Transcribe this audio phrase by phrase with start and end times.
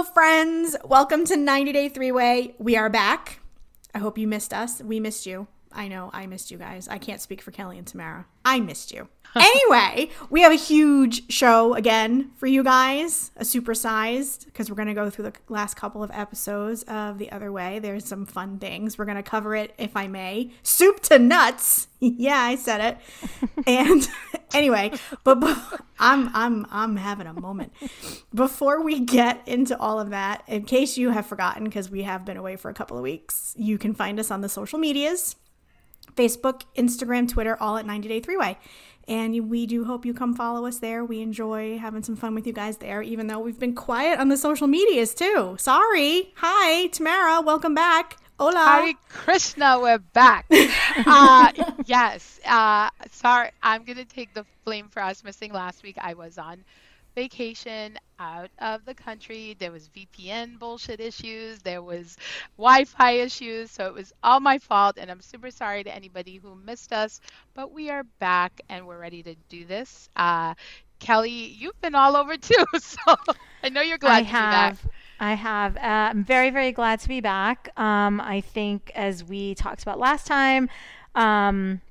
[0.00, 0.76] Hello, friends.
[0.82, 2.54] Welcome to 90 Day Three Way.
[2.58, 3.40] We are back.
[3.94, 4.80] I hope you missed us.
[4.80, 5.46] We missed you.
[5.72, 6.88] I know I missed you guys.
[6.88, 8.26] I can't speak for Kelly and Tamara.
[8.44, 9.08] I missed you.
[9.36, 14.88] anyway, we have a huge show again for you guys, a supersized, because we're going
[14.88, 17.78] to go through the last couple of episodes of The Other Way.
[17.78, 18.98] There's some fun things.
[18.98, 20.50] We're going to cover it, if I may.
[20.64, 21.86] Soup to nuts.
[22.00, 23.62] yeah, I said it.
[23.68, 24.08] and
[24.52, 24.90] anyway,
[25.22, 25.56] but, but
[26.00, 27.72] I'm I'm I'm having a moment.
[28.34, 32.24] Before we get into all of that, in case you have forgotten, because we have
[32.24, 35.36] been away for a couple of weeks, you can find us on the social medias.
[36.16, 38.58] Facebook, Instagram, Twitter, all at 90 Day Three Way.
[39.08, 41.04] And we do hope you come follow us there.
[41.04, 44.28] We enjoy having some fun with you guys there, even though we've been quiet on
[44.28, 45.56] the social medias too.
[45.58, 46.32] Sorry.
[46.36, 47.40] Hi, Tamara.
[47.40, 48.18] Welcome back.
[48.38, 48.82] Hola.
[48.84, 50.46] Hare Krishna, we're back.
[51.06, 51.52] uh,
[51.84, 52.40] yes.
[52.46, 55.96] Uh, sorry, I'm going to take the blame for us missing last week.
[56.00, 56.64] I was on
[57.20, 59.56] vacation out of the country.
[59.58, 61.58] There was VPN bullshit issues.
[61.60, 62.16] There was
[62.56, 63.70] Wi-Fi issues.
[63.70, 67.20] So it was all my fault, and I'm super sorry to anybody who missed us.
[67.54, 70.08] But we are back, and we're ready to do this.
[70.16, 70.54] Uh,
[70.98, 73.16] Kelly, you've been all over too, so
[73.62, 74.82] I know you're glad I to have.
[74.82, 74.94] be back.
[75.20, 75.76] I have.
[75.76, 77.68] Uh, I'm very, very glad to be back.
[77.78, 80.70] Um, I think, as we talked about last time,
[81.14, 81.82] um,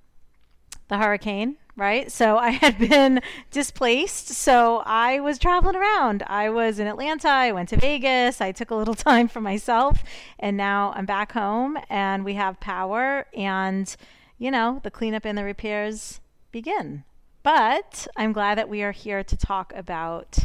[0.87, 2.11] the hurricane, right?
[2.11, 4.27] So I had been displaced.
[4.29, 6.23] So I was traveling around.
[6.27, 7.29] I was in Atlanta.
[7.29, 8.41] I went to Vegas.
[8.41, 10.03] I took a little time for myself.
[10.37, 13.25] And now I'm back home and we have power.
[13.33, 13.95] And,
[14.37, 16.19] you know, the cleanup and the repairs
[16.51, 17.03] begin.
[17.41, 20.39] But I'm glad that we are here to talk about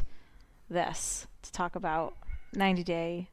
[0.70, 2.14] this, to talk about
[2.54, 3.28] 90 Day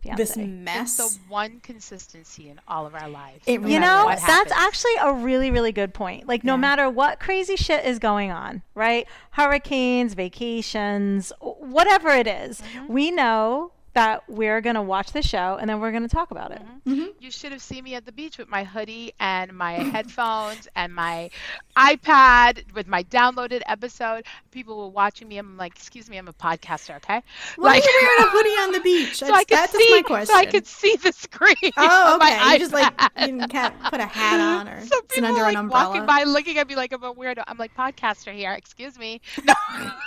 [0.00, 0.22] Fiance.
[0.22, 0.98] This mess.
[0.98, 3.42] It's the one consistency in all of our lives.
[3.46, 4.52] It no You know, that's happens.
[4.54, 6.26] actually a really, really good point.
[6.28, 6.58] Like, no Yeah.
[6.60, 9.06] matter what crazy shit is going on, right?
[9.32, 12.92] Hurricanes, vacations, whatever it is, Mm-hmm.
[12.92, 16.30] we know that we're going to watch the show and then we're going to talk
[16.30, 16.62] about it.
[16.86, 17.06] Mm-hmm.
[17.18, 20.94] You should have seen me at the beach with my hoodie and my headphones and
[20.94, 21.30] my
[21.76, 24.24] iPad with my downloaded episode.
[24.52, 25.36] People were watching me.
[25.38, 27.22] I'm like, excuse me, I'm a podcaster, okay?
[27.56, 29.16] Why are you wearing a hoodie on the beach?
[29.18, 30.26] so I could That's see, my question.
[30.26, 31.72] so I could see the screen.
[31.76, 32.52] Oh, on my okay.
[32.52, 32.92] You just like
[33.26, 35.88] you can't put a hat on or So it's people under are an umbrella.
[35.88, 37.42] walking by, looking at me like I'm a weirdo.
[37.48, 38.52] I'm like podcaster here.
[38.52, 39.20] Excuse me.
[39.44, 39.54] No,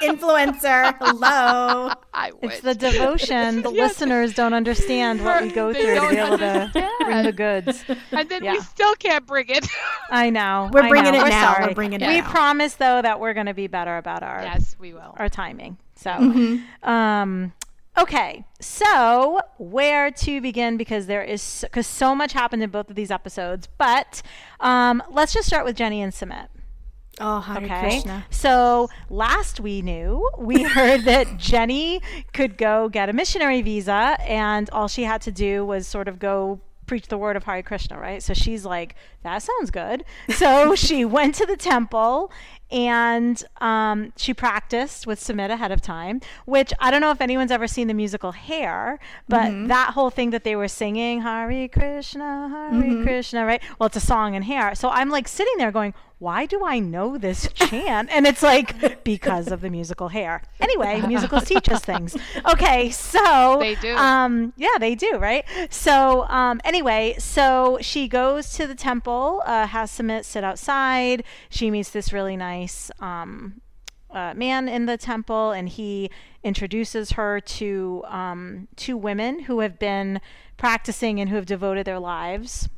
[0.02, 0.96] Influencer.
[1.00, 1.91] Hello.
[2.13, 2.52] I would.
[2.52, 3.62] It's the devotion.
[3.63, 3.81] The Yes.
[3.81, 6.72] Listeners don't understand what we go through to be able to
[7.03, 7.84] bring the goods.
[8.12, 9.68] and then we still can't bring it.
[10.09, 10.69] I know.
[10.72, 11.19] We're I bringing know.
[11.19, 11.53] it We're now.
[11.53, 11.68] sorry.
[11.68, 12.30] We're bringing it We now.
[12.30, 15.16] promise, though, that we're going to be better about our yes, we will.
[15.18, 15.78] our timing.
[15.96, 16.90] So, Mm-hmm.
[16.90, 17.53] um,
[17.97, 18.44] okay.
[18.59, 20.78] So, where to begin?
[20.78, 23.68] Because there is because so much happened in both of these episodes.
[23.78, 24.22] But
[24.59, 26.47] um, let's just start with Jenny and Sumit.
[27.19, 27.79] Oh, Hare Okay.
[27.79, 28.25] Krishna.
[28.29, 32.01] So last we knew, we heard that Jenny
[32.33, 36.19] could go get a missionary visa, and all she had to do was sort of
[36.19, 38.22] go preach the word of Hare Krishna, right?
[38.22, 40.03] So she's like, that sounds good.
[40.29, 42.31] So she went to the temple
[42.72, 47.52] and um, she practiced with Sumit ahead of time, which I don't know if anyone's
[47.52, 52.70] ever seen the musical Hair, but that whole thing that they were singing, Hare Krishna,
[52.72, 53.62] Hare Krishna, right?
[53.78, 54.76] Well, it's a song in Hair.
[54.76, 58.09] So I'm like sitting there going, why do I know this chant?
[58.12, 60.44] And it's like, because of the musical Hair.
[60.59, 62.16] Anyway, musicals teach us things.
[62.46, 63.58] Okay, so.
[63.59, 63.96] They do.
[63.96, 65.44] Um, yeah, they do, right?
[65.72, 71.24] So, um, anyway, so she goes to the temple, uh, has Sumit sit outside.
[71.50, 72.60] She meets this really nice
[72.99, 73.61] um,
[74.09, 76.09] uh, man in the temple, and he
[76.44, 80.19] introduces her to um, two women who have been
[80.57, 82.69] practicing and who have devoted their lives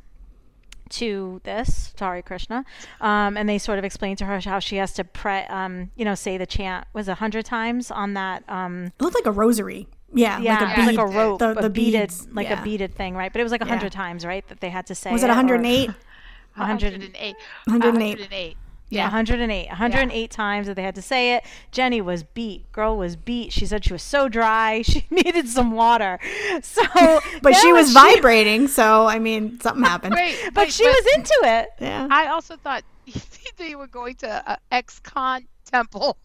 [0.90, 2.64] to this, to Hare Krishna,
[3.00, 6.04] um, and they sort of explain to her how she has to pray, um, you
[6.04, 9.32] know, say the chant was a hundred times on that um, It looked like a
[9.32, 9.88] rosary.
[10.12, 10.86] Yeah, yeah, like a bead.
[10.96, 12.60] like a rope, the, a the beaded, beads, like yeah.
[12.60, 13.32] a beaded thing, right?
[13.32, 13.70] But it was like a Yeah.
[13.70, 15.10] hundred times, right, that they had to say.
[15.10, 15.88] Was it or- 108?
[15.88, 17.36] 100 108.
[17.66, 18.18] 108.
[18.18, 18.56] 108.
[18.90, 19.68] Yeah, 108.
[19.68, 21.44] 108 times that they had to say it.
[21.72, 22.70] Jenny was beat.
[22.72, 23.52] Girl was beat.
[23.52, 24.82] She said she was so dry.
[24.94, 26.20] She needed some water.
[26.62, 26.82] So,
[27.42, 30.14] But she was when vibrating, so I mean, something happened.
[30.14, 31.68] Wait, But wait, she was into it.
[31.80, 32.06] Yeah.
[32.10, 32.84] I also thought
[33.56, 36.16] they were going to a ex-con temple,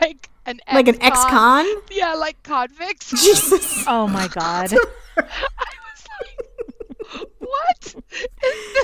[0.00, 1.66] like an Like an ex-con?
[1.90, 3.10] Yeah, like convicts.
[3.10, 3.84] Jesus.
[3.86, 4.72] Oh my God.
[4.72, 4.78] I
[5.18, 6.06] was
[7.12, 7.94] like, what is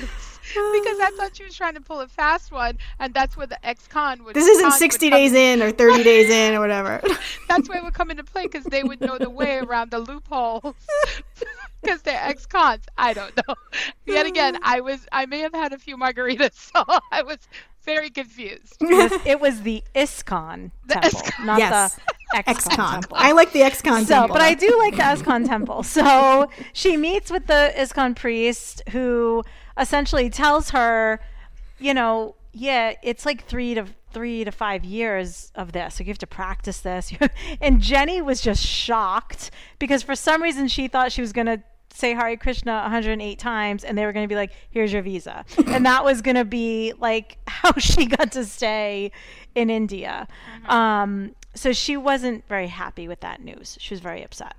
[0.00, 0.31] this?
[0.54, 3.64] Because I thought she was trying to pull a fast one, and that's where the
[3.66, 4.34] ex-con would.
[4.34, 7.00] This isn't 60 days in or 30 days in or whatever.
[7.49, 9.99] That's where it would come into play because they would know the way around the
[9.99, 10.75] loopholes.
[11.82, 12.84] Because they're ex-cons.
[12.96, 13.56] I don't know.
[14.06, 15.04] Yet again, I was.
[15.10, 17.38] I may have had a few margaritas, so I was
[17.84, 18.76] very confused.
[18.81, 21.44] It was, it was the ISKCON The temple, ISKCON.
[21.46, 21.99] not Yes.
[22.32, 22.93] the XCon.
[22.93, 23.17] Temple.
[23.20, 24.34] I like the XCon So, temple.
[24.34, 25.82] but I do like the Escon temple.
[25.82, 29.43] So she meets with the ISKCON priest who
[29.79, 31.20] essentially tells her,
[31.79, 35.94] you know, yeah, it's like three to three to five years of this.
[35.94, 37.11] So you have to practice this.
[37.62, 41.62] and Jenny was just shocked because for some reason she thought she was going to
[41.94, 45.44] say Hare Krishna 108 times and they were going to be like, here's your visa.
[45.66, 49.12] and that was going to be like how she got to stay
[49.54, 50.28] in India.
[50.66, 53.76] Um, so she wasn't very happy with that news.
[53.80, 54.54] She was very upset.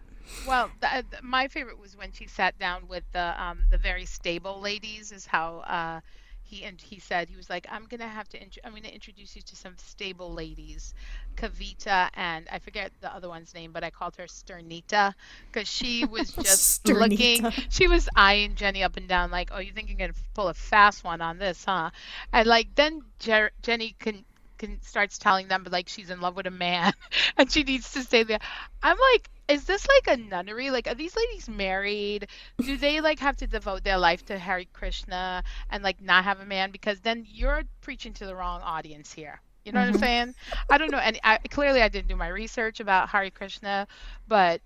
[0.48, 4.06] Well, th- th- my favorite was when she sat down with the um, the very
[4.06, 5.12] stable ladies.
[5.12, 6.00] Is how uh,
[6.44, 9.36] he and he said he was like, I'm gonna have to int- I'm gonna introduce
[9.36, 10.94] you to some stable ladies,
[11.36, 15.14] Kavita and I forget the other one's name, but I called her Sternita
[15.52, 17.48] because she was just looking.
[17.70, 20.54] She was eyeing Jenny up and down like, oh, you think you're gonna pull a
[20.54, 21.92] fast one on this, huh?
[22.32, 24.26] And like then Jer- Jenny can.
[24.64, 26.94] Can, starts telling them like she's in love with a man
[27.38, 28.40] and she needs to stay there.
[28.82, 30.70] I'm like, is this like a nunnery?
[30.70, 32.28] Like, are these ladies married?
[32.60, 36.40] Do they like have to devote their life to Hare Krishna and like not have
[36.40, 36.72] a man?
[36.72, 39.42] Because then you're preaching to the wrong audience here.
[39.66, 40.04] You know what I'm mm-hmm.
[40.04, 40.36] saying?
[40.70, 40.98] I don't know.
[40.98, 43.88] And I, clearly, I didn't do my research about Hare Krishna,
[44.28, 44.62] but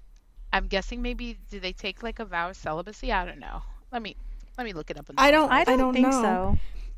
[0.54, 3.12] I'm guessing maybe do they take like a vow of celibacy?
[3.12, 3.64] I don't know.
[3.92, 4.16] Let me
[4.58, 5.10] let me look it up.
[5.10, 5.52] In the I don't.
[5.52, 6.22] I don't, don't think know.
[6.22, 6.58] so.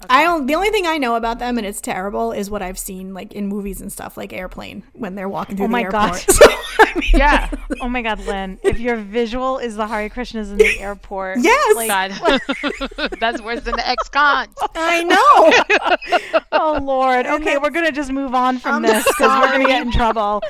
[0.09, 0.45] I don't.
[0.45, 3.33] The only thing I know about them, and it's terrible, is what I've seen like
[3.33, 5.93] in movies and stuff, like Airplane when they're walking through Oh the my airport.
[5.93, 6.25] God.
[6.39, 6.45] So,
[6.85, 7.49] I mean, Yeah.
[7.81, 8.57] Oh my God, Lynn!
[8.63, 11.75] If your visual is the Hare Krishnas in the airport, Yes.
[11.75, 14.47] like, God, that's worse than the ex-con.
[14.75, 16.39] I know.
[16.53, 17.25] oh Lord.
[17.25, 20.41] Okay, we're gonna just move on from I'm this because we're gonna get in trouble.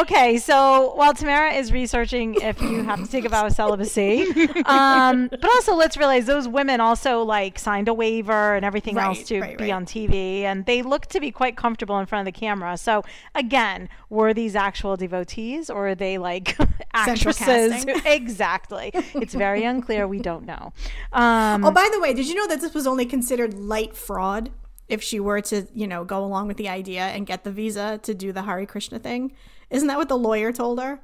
[0.00, 4.26] Okay, so while Tamara is researching if you have to take a vow of celibacy,
[4.66, 9.06] um, but also let's realize those women also like signed a waiver and everything Right,
[9.06, 9.72] else to right, be right.
[9.72, 12.76] on TV, and they look to be quite comfortable in front of the camera.
[12.76, 13.04] So
[13.34, 16.56] again, were these actual devotees or are they like
[17.04, 17.84] Central actresses?
[18.04, 18.90] exactly.
[19.14, 20.06] It's very unclear.
[20.06, 20.72] We don't know.
[21.12, 24.50] Um, oh, by the way, did you know that this was only considered light fraud
[24.88, 27.98] if she were to, you know, go along with the idea and get the visa
[28.02, 29.32] to do the Hare Krishna thing?
[29.70, 31.00] Isn't that what the lawyer told her?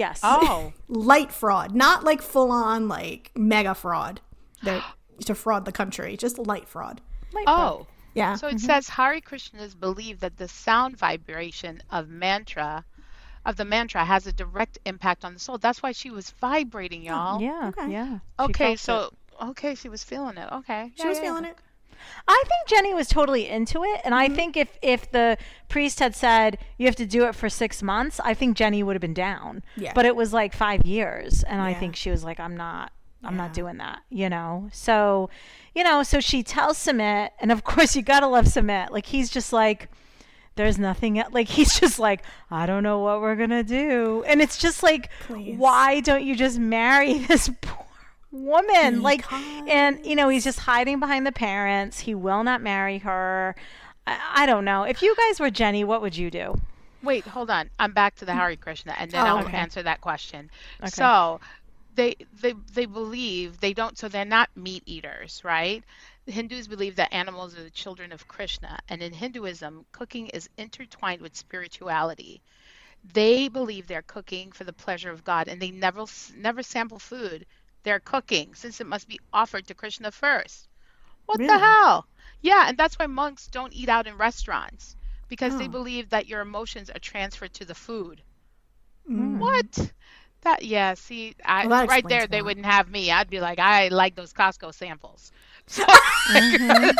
[0.00, 0.20] yes.
[0.22, 4.20] Oh, Light fraud, not like full on like mega fraud.
[4.62, 4.82] They're,
[5.26, 7.00] to fraud the country, just light fraud.
[7.32, 7.82] Light bulb.
[7.82, 7.86] oh.
[8.14, 8.34] Yeah.
[8.34, 8.66] So it mm-hmm.
[8.66, 12.84] says Hare Krishnas believe that the sound vibration of mantra,
[13.46, 15.58] of the mantra, has a direct impact on the soul.
[15.58, 17.40] That's why she was vibrating, oh, y'all.
[17.40, 17.68] Yeah.
[17.68, 17.92] Okay.
[17.92, 18.18] Yeah.
[18.38, 19.14] Okay, felt it.
[19.40, 20.48] so okay, she was feeling it.
[20.52, 21.56] Okay, she was feeling it.
[22.26, 24.34] I think Jenny was totally into it, and I mm-hmm.
[24.34, 25.36] think if if the
[25.68, 28.94] priest had said you have to do it for six months, I think Jenny would
[28.94, 29.62] have been down.
[29.76, 29.92] Yeah.
[29.94, 32.92] But it was like five years, and I think she was like, I'm not.
[33.22, 34.68] I'm not doing that, you know.
[34.72, 35.28] So,
[35.74, 38.90] you know, so she tells Sumit, and of course you gotta love Sumit.
[38.90, 39.88] Like he's just like,
[40.56, 41.16] there's nothing.
[41.16, 44.82] e- Like he's just like, I don't know what we're gonna do, and it's just
[44.82, 45.56] like, Please.
[45.58, 47.86] why don't you just marry this poor
[48.32, 49.02] woman?
[49.02, 52.00] Like, and you know, he's just hiding behind the parents.
[52.00, 53.54] He will not marry her.
[54.06, 54.84] I, I don't know.
[54.84, 56.60] If you guys were Jenny, what would you do?
[57.02, 57.70] Wait, hold on.
[57.78, 59.56] I'm back to the Hare Krishna, and then Oh, I'll okay.
[59.56, 60.50] answer that question.
[60.86, 61.40] So,
[62.00, 63.98] they they they believe they don't.
[63.98, 65.84] So they're not meat eaters, right?
[66.24, 70.48] The Hindus believe that animals are the children of Krishna, and in Hinduism, cooking is
[70.56, 72.42] intertwined with spirituality.
[73.04, 76.04] They believe they're cooking for the pleasure of God, and they never
[76.36, 77.46] never sample food.
[77.82, 80.68] They're cooking since it must be offered to Krishna first.
[81.26, 82.06] What the hell?
[82.40, 84.96] Yeah, and that's why monks don't eat out in restaurants
[85.28, 85.68] because they Oh.
[85.68, 88.22] believe that your emotions are transferred to the food.
[89.08, 89.38] Mm.
[89.38, 89.92] What?
[90.42, 93.10] That yeah, see, I, Well, right there explains they wouldn't have me.
[93.10, 95.32] I'd be like, I like those Costco samples.
[95.66, 96.90] So, mm-hmm.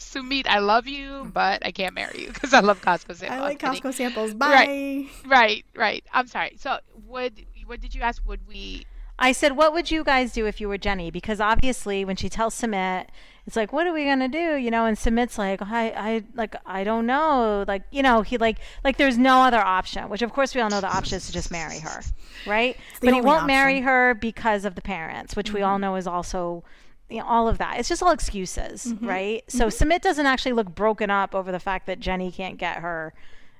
[0.00, 3.30] Sumit, I love you, but I can't marry you because I love Costco samples.
[3.30, 3.74] I oh, like I'm.
[3.74, 4.34] Costco samples.
[4.34, 4.48] Bye.
[4.48, 5.64] Right, right.
[5.76, 6.04] right.
[6.12, 6.56] I'm sorry.
[6.58, 8.26] So, would what did you ask?
[8.26, 8.86] Would we?
[9.18, 11.10] I said, what would you guys do if you were Jenny?
[11.12, 13.06] Because obviously, when she tells Sumit,
[13.46, 14.56] it's like, what are we gonna do?
[14.56, 17.64] You know, and Sumit's like, I, I, like, I don't know.
[17.68, 20.08] Like, you know, he like, like, there's no other option.
[20.08, 22.02] Which, of course, we all know the option is to just marry her,
[22.46, 22.76] right?
[23.00, 25.82] But he won't marry her because of the parents, which we all mm-hmm.
[25.82, 26.64] know is also.
[27.10, 27.78] You know, all of that.
[27.78, 29.06] It's just all excuses, mm-hmm.
[29.06, 29.44] right?
[29.46, 29.90] So mm-hmm.
[29.90, 33.12] Sumit doesn't actually look broken up over the fact that Jenny can't get her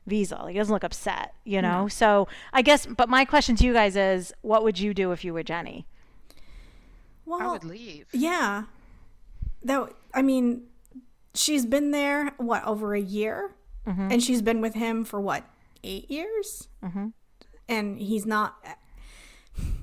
[0.07, 0.37] visa.
[0.37, 1.87] Like, he doesn't look upset, you know?
[1.87, 5.25] So I guess, but my question to you guys is what would you do if
[5.25, 5.87] you were Jenny?
[7.27, 8.07] Well, I would leave.
[8.13, 8.65] yeah.
[9.65, 10.63] That I mean,
[11.35, 13.55] she's been there what over a year,
[13.87, 14.13] Mm-hmm.
[14.13, 15.45] and she's been with him for what
[15.83, 17.09] eight years, mm-hmm.
[17.69, 18.57] and he's not.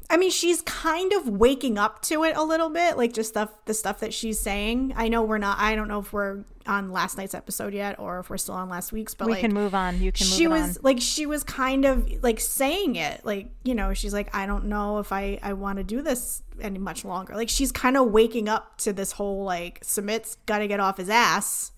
[0.09, 3.51] I mean, she's kind of waking up to it a little bit, like just stuff
[3.65, 4.93] the stuff that she's saying.
[4.95, 5.59] I know we're not.
[5.59, 8.69] I don't know if we're on last night's episode yet, or if we're still on
[8.69, 9.13] last week's.
[9.13, 10.01] But we like, can move on.
[10.01, 10.83] You can move she it was on.
[10.83, 14.65] like she was kind of like saying it like you know she's like i don't
[14.65, 18.11] know if i i want to do this any much longer like she's kind of
[18.11, 21.71] waking up to this whole like Sumit's gotta get off his ass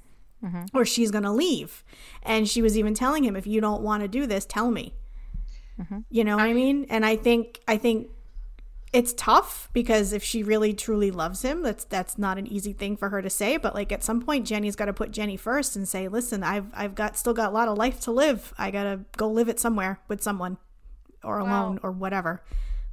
[0.43, 0.65] Mm-hmm.
[0.77, 1.85] or she's gonna leave
[2.21, 4.93] and she was even telling him if you don't want to do this tell me
[5.79, 5.99] Mm-hmm.
[6.09, 8.09] you know what i mean and i think i think
[8.93, 12.95] it's tough because if she really truly loves him that's that's not an easy thing
[12.95, 15.75] for her to say but like at some point jenny's got to put jenny first
[15.75, 18.53] and say listen i've i've got still got a lot of life to live.
[18.57, 20.57] I gotta go live it somewhere with someone
[21.23, 22.43] or alone or whatever.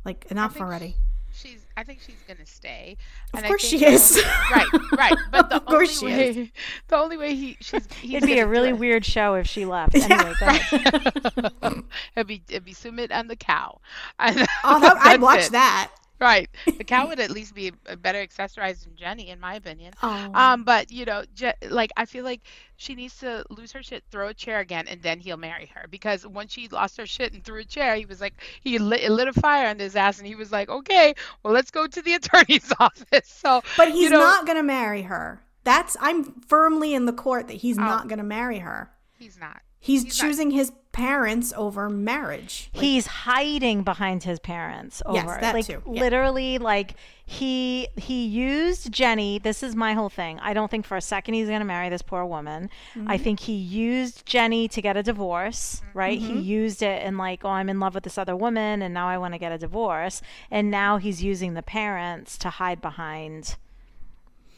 [0.05, 0.95] Like enough already
[1.33, 1.65] She's.
[1.77, 2.97] I think she's gonna stay.
[3.33, 4.67] of And I course think she is Right,
[4.99, 5.15] right.
[5.31, 6.37] But the Of course only she is.
[6.37, 6.53] way,
[6.89, 9.65] the only way he, she's, he's It'd be a really it- weird show if she
[9.65, 9.95] left.
[9.95, 11.83] Anyway, ahead.
[12.17, 13.81] it'd be it'd be Sumit and the cow.
[14.19, 15.53] And that, i'd watch it.
[15.53, 15.91] that
[16.21, 17.73] Right, the cow would at least be
[18.03, 19.95] better accessorized than Jenny, in my opinion.
[20.03, 22.43] oh Um, but you know, Je- like I feel like
[22.77, 25.87] she needs to lose her shit, throw a chair again, and then he'll marry her.
[25.89, 29.03] Because once she lost her shit and threw a chair, he was like, he lit,
[29.03, 31.87] it lit a fire under his ass, and he was like, okay, well, let's go
[31.87, 33.29] to the attorney's office.
[33.29, 37.49] So, but he's you know, not gonna marry her that's i'm firmly in the court
[37.49, 39.61] that he's not gonna marry her He's not.
[39.81, 45.17] He's, He's not- choosing his parents over marriage Like, He's hiding behind his parents over
[45.19, 46.01] Yes, that like too, yeah.
[46.01, 46.95] literally like
[47.25, 49.39] he he used Jenny.
[49.39, 50.41] This is my whole thing.
[50.41, 52.71] I don't think for a second he's going to marry this poor woman.
[52.97, 53.09] Mm-hmm.
[53.09, 56.21] I think he used Jenny to get a divorce, right?
[56.21, 56.35] Mm-hmm.
[56.39, 59.07] He used it and like, oh, I'm in love with this other woman and now
[59.07, 60.23] I want to get a divorce.
[60.51, 63.55] And now he's using the parents to hide behind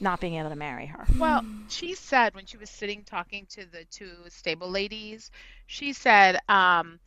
[0.02, 1.06] not being able to marry her.
[1.18, 5.30] Well, she said when she was sitting talking to the two stable ladies,
[5.66, 7.00] she said, um,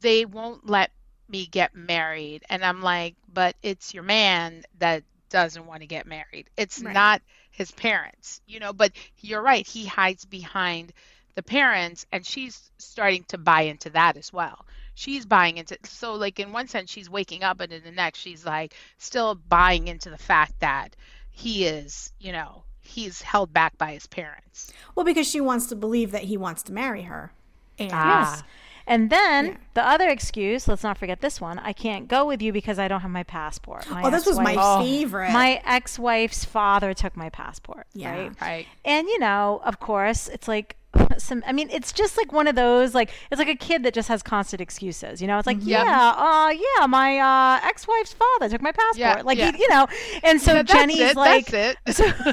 [0.00, 0.92] they won't let
[1.28, 2.44] me get married.
[2.48, 6.50] And I'm like, but it's your man that doesn't want to get married.
[6.56, 6.92] It's Right.
[6.92, 9.66] not his parents, you know, but you're right.
[9.66, 10.92] He hides behind
[11.34, 14.66] the parents and she's starting to buy into that as well.
[14.94, 18.18] She's buying into so like in one sense she's waking up and in the next
[18.20, 20.96] she's like still buying into the fact that
[21.36, 24.72] he is, you know, he's held back by his parents.
[24.94, 27.32] well because she wants to believe that he wants to marry her
[27.78, 28.30] and Ah.
[28.36, 28.42] Yes.
[28.86, 29.56] And then Yeah.
[29.72, 31.58] the other excuse, let's not forget this one.
[31.58, 33.88] I can't go with you because I don't have my passport.
[33.90, 38.10] My oh this was my ex-wife- favorite My ex-wife's father took my passport, Yeah.
[38.14, 38.32] right?
[38.40, 38.66] Right.
[38.84, 40.76] And you know, of course, it's like
[41.18, 43.94] some I mean, it's just like one of those like it's like a kid that
[43.94, 45.38] just has constant excuses, you know?
[45.38, 45.84] It's like, Yeah.
[45.84, 48.96] yeah, uh yeah, my uh ex-wife's father took my passport.
[48.98, 49.52] Yeah, like yeah.
[49.52, 49.86] he, you know.
[50.22, 52.04] And so Yeah, Jenny's it, like that's it.
[52.14, 52.32] so,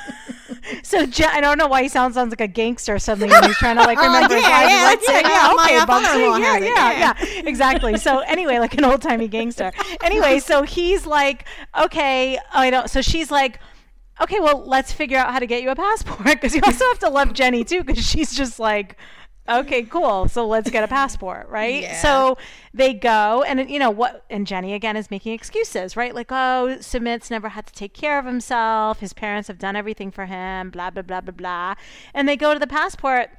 [0.83, 3.57] so Je- I don't know why he sounds sounds like a gangster suddenly when he's
[3.57, 6.57] trying to like Oh, remember his yeah, yeah, like, yeah, Yeah, okay, uh, Bugsy, yeah,
[6.57, 7.13] yeah, yeah.
[7.21, 7.97] yeah, exactly.
[7.97, 9.71] So anyway, like an old timey gangster.
[10.03, 11.45] Anyway, so he's like,
[11.79, 12.89] okay, I don't.
[12.89, 13.59] So she's like.
[14.21, 16.99] Okay, well, let's figure out how to get you a passport because you also have
[16.99, 18.97] to love Jenny too because she's just like,
[19.49, 20.27] okay, cool.
[20.27, 21.81] So let's get a passport, right?
[21.83, 22.01] Yeah.
[22.01, 22.37] So
[22.73, 24.23] they go, and you know what?
[24.29, 26.13] And Jenny again is making excuses, right?
[26.13, 28.99] Like, oh, Sumit's never had to take care of himself.
[28.99, 30.69] His parents have done everything for him.
[30.69, 31.75] Blah blah blah blah blah.
[32.13, 33.29] And they go to the passport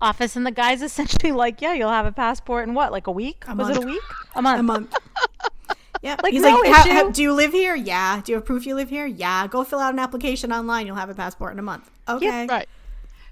[0.00, 3.12] office, and the guy's essentially like, yeah, you'll have a passport in what, like a
[3.12, 3.44] week?
[3.54, 4.02] Was it a week?
[4.34, 4.60] A month.
[4.60, 4.94] a month
[6.06, 6.90] yeah Like, he's no like "How- issue.
[6.92, 9.64] how- do you live here yeah do you have proof you live here yeah go
[9.64, 12.68] fill out an application online you'll have a passport in a month okay Right.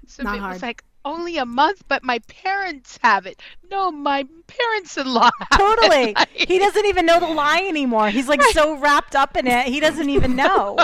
[0.07, 0.53] So Not it hard.
[0.53, 3.39] was like only a month, but my parents have it.
[3.71, 5.29] No, my parents-in-law.
[5.53, 6.09] Totally.
[6.11, 6.15] It.
[6.17, 8.09] Like- He doesn't even know the lie anymore.
[8.09, 10.77] He's like so wrapped up in it, he doesn't even know.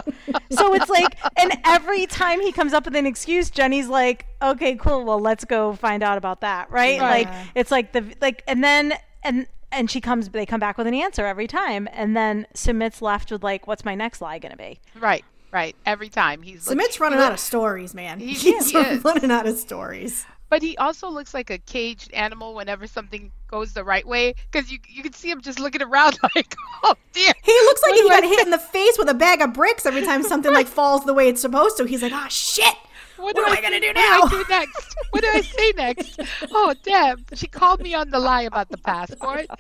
[0.52, 4.76] So it's like, and every time he comes up with an excuse, Jenny's like, okay,
[4.76, 5.06] cool.
[5.06, 6.70] Well, let's go find out about that.
[6.72, 7.00] Right.
[7.00, 7.26] Right.
[7.28, 8.94] Like, it's like the, like, and then,
[9.24, 11.88] and, and she comes, they come back with an answer every time.
[11.92, 14.80] And then Sumit's left with like, what's my next lie going to be?
[15.00, 15.24] Right.
[15.52, 15.76] Right.
[15.86, 16.68] Every time he's.
[16.68, 19.04] like- Sumit's running out of stories man He- he's he is.
[19.04, 23.74] running out of stories But he also looks like a caged animal whenever something goes
[23.74, 27.34] the right way, because you you can see him just looking around like, oh dear.
[27.44, 29.52] he looks like What he got I hit in the face with a bag of
[29.54, 32.76] bricks every time something like falls the way it's supposed to he's like ah shit
[33.22, 34.22] What, What am I gonna do now?
[34.22, 34.96] What do I do next?
[35.12, 36.20] What do I say next?
[36.52, 37.24] Oh, damn.
[37.34, 39.46] She called me on the lie about the passport.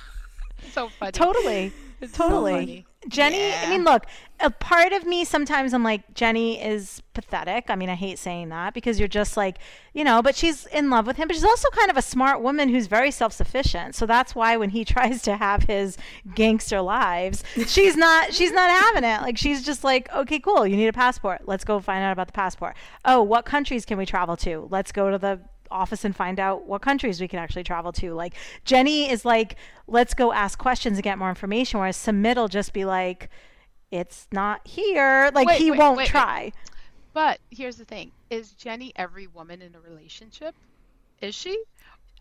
[0.72, 1.12] so funny.
[1.12, 1.72] Totally.
[2.00, 2.52] It's so Totally.
[2.52, 2.86] funny.
[3.08, 3.62] Jenny, Yeah.
[3.64, 4.04] I mean, look,
[4.40, 7.70] a part of me sometimes I'm like, Jenny is pathetic.
[7.70, 9.56] I mean, I hate saying that because you're just like,
[9.94, 11.26] you know, but she's in love with him.
[11.26, 13.94] But she's also kind of a smart woman who's very self sufficient.
[13.94, 15.96] So that's why when he tries to have his
[16.34, 19.22] gangster lives, she's not she's not having it.
[19.22, 21.42] Like she's just like, okay, cool, you need a passport.
[21.46, 22.76] Let's go find out about the passport.
[23.04, 24.68] Oh, what countries can we travel to?
[24.70, 25.40] Let's go to the
[25.70, 28.12] office and find out what countries we can actually travel to.
[28.14, 28.34] Like
[28.64, 31.80] Jenny is like, let's go ask questions and get more information.
[31.80, 33.28] Whereas Sumit will just be like,
[33.90, 35.30] it's not here.
[35.34, 36.08] Like Wait, he wait, won't wait.
[36.08, 36.52] try.
[37.12, 40.54] But here's the thing: is Jenny every woman in a relationship?
[41.20, 41.58] Is she?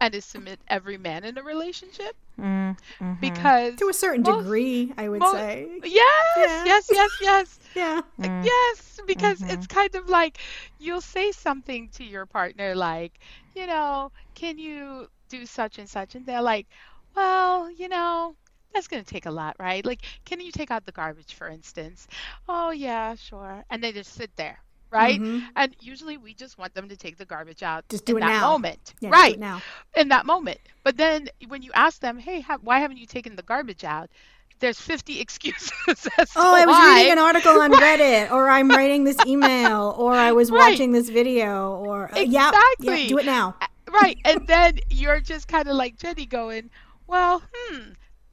[0.01, 2.15] And is Sumit every man in a relationship?
[2.39, 3.19] Mm, mhm.
[3.19, 5.67] Because To a certain most- degree, I would mo- say.
[5.83, 6.65] Yes, Yeah.
[6.65, 7.59] yes, yes, yes.
[7.75, 8.01] Yeah.
[8.19, 8.45] Mm.
[8.45, 9.53] Yes, because Mhm.
[9.53, 10.37] it's kind of like
[10.79, 13.19] you'll say something to your partner like,
[13.55, 16.15] you know, can you do such and such?
[16.15, 16.67] And they're like,
[17.15, 18.35] well, you know,
[18.73, 19.85] that's going to take a lot, right?
[19.85, 22.07] Like, can you take out the garbage, for instance?
[22.47, 23.65] Oh, yeah, sure.
[23.69, 24.59] And they just sit there,
[24.91, 25.19] right?
[25.19, 25.43] Mhm.
[25.55, 28.27] And usually we just want them to take the garbage out Just do in it
[28.27, 28.49] that now.
[28.51, 28.93] moment.
[28.99, 29.37] Yeah, right.
[29.39, 29.61] now.
[29.95, 30.59] In that moment.
[30.83, 34.09] But then when you ask them, hey, why haven't you taken the garbage out?
[34.59, 35.71] There's 50 excuses
[36.17, 36.95] as Oh, I was why.
[36.97, 40.71] reading an article on Reddit, or I'm writing this email, or I was Right.
[40.71, 43.07] watching this video, or uh, yeah, yeah, Exactly.
[43.07, 43.55] do it now.
[43.89, 44.17] Right.
[44.25, 46.69] And then you're just kind of like Jenny going,
[47.07, 47.79] well, hmm,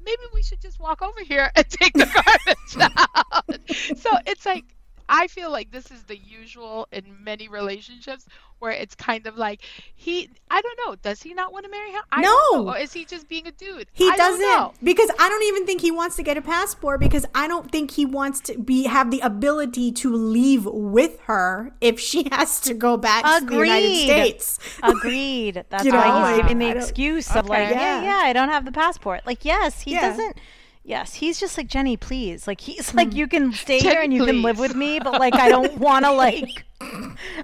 [0.04, 3.98] maybe we should just walk over here and take the garbage out.
[3.98, 4.64] So it's like,
[5.08, 8.26] I feel like this is the usual in many relationships
[8.58, 9.60] where it's kind of like
[9.94, 12.00] he, I don't know, does he not want to marry her?
[12.10, 12.30] I No.
[12.52, 12.68] know.
[12.70, 13.86] Or is he just being a dude?
[13.92, 14.46] He I don't know.
[14.72, 17.70] doesn't because I don't even think he wants to get a passport because I don't
[17.70, 22.60] think he wants to be have the ability to leave with her if she has
[22.62, 24.58] to go back to the United States.
[24.82, 25.64] Agreed.
[25.68, 28.02] That's You why know, he's giving the excuse of like, yeah, Yeah.
[28.02, 29.20] yeah, I don't have the passport.
[29.26, 30.08] Like, yes, he Yeah.
[30.10, 30.38] doesn't.
[30.87, 32.47] Yes, he's just like Jenny, please.
[32.47, 35.14] Like he's like, you can stay Jenny, here and you can live with me, but
[35.19, 36.62] like, I don't want to like,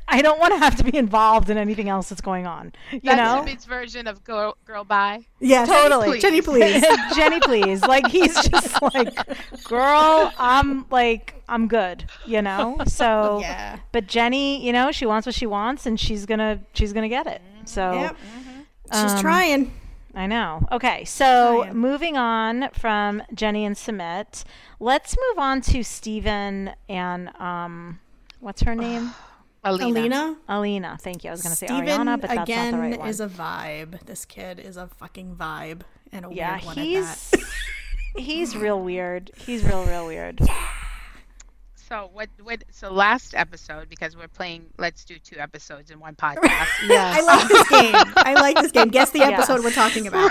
[0.06, 2.72] I don't want to have to be involved in anything else that's going on.
[2.92, 3.40] You That's know?
[3.40, 5.26] Sumit's version of girl, girl bye.
[5.40, 6.20] Yes, Totally.
[6.20, 6.84] Jenny, please.
[7.16, 7.82] Jenny, please.
[7.82, 9.12] Like he's just like,
[9.64, 12.04] girl, I'm like, I'm good.
[12.24, 12.76] You know.
[12.86, 13.78] So, yeah.
[13.90, 17.26] but Jenny, you know, she wants what she wants, and she's gonna, she's gonna get
[17.26, 17.42] it.
[17.64, 17.92] So.
[17.92, 18.16] Yep.
[18.92, 19.72] She's Um, trying.
[20.14, 20.66] I know.
[20.70, 21.76] Okay, so Ryan.
[21.76, 24.44] moving on from Jenny and Sumit,
[24.78, 28.00] let's move on to Stephen and um,
[28.40, 29.12] what's her name?
[29.64, 30.00] Alina.
[30.00, 30.36] Alina.
[30.48, 30.98] Alina.
[31.00, 31.30] Thank you.
[31.30, 33.08] I was going to say Steven Ariana, but that's again not the right one.
[33.08, 34.04] is a vibe.
[34.06, 37.40] This kid is a fucking vibe and a yeah, weird one at he's that.
[38.16, 39.30] he's real weird.
[39.36, 40.40] He's real, real weird.
[41.92, 42.30] So what?
[42.42, 42.64] What?
[42.70, 46.66] So last episode, because we're playing, let's do two episodes in one podcast.
[46.88, 47.20] Yes.
[47.20, 47.94] I like this game.
[48.16, 48.88] I like this game.
[48.88, 49.64] Guess the episode Yes.
[49.64, 50.30] we're talking about.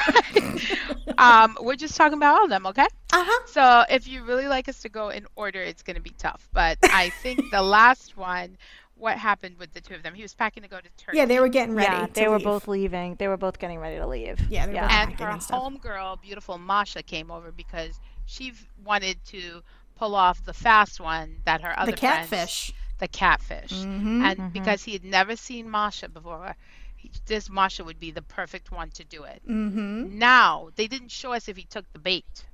[1.19, 2.87] um, we're just talking about all of them, okay?
[3.13, 3.45] Uh huh.
[3.45, 6.49] So if you really like us to go in order, it's going to be tough.
[6.51, 8.57] But I think the last one,
[8.97, 10.15] what happened with the two of them?
[10.15, 11.19] He was packing to go to Turkey.
[11.19, 11.91] Yeah, they were getting ready.
[11.91, 12.45] yeah, to they were leave.
[12.45, 13.17] both leaving.
[13.19, 14.39] They were both getting ready to leave.
[14.49, 15.05] Yeah, they were yeah.
[15.05, 19.61] both- and her and homegirl, beautiful Masha, came over because she wanted to
[20.01, 22.73] pull off the fast one that her other The friends- catfish.
[22.97, 24.23] the catfish, Mhm.
[24.23, 24.53] and Mhm.
[24.53, 26.55] because he had never seen Masha before,
[26.95, 29.43] he, this Masha would be the perfect one to do it.
[29.47, 30.17] Mm-hmm.
[30.17, 32.45] Now they didn't show us if he took the bait.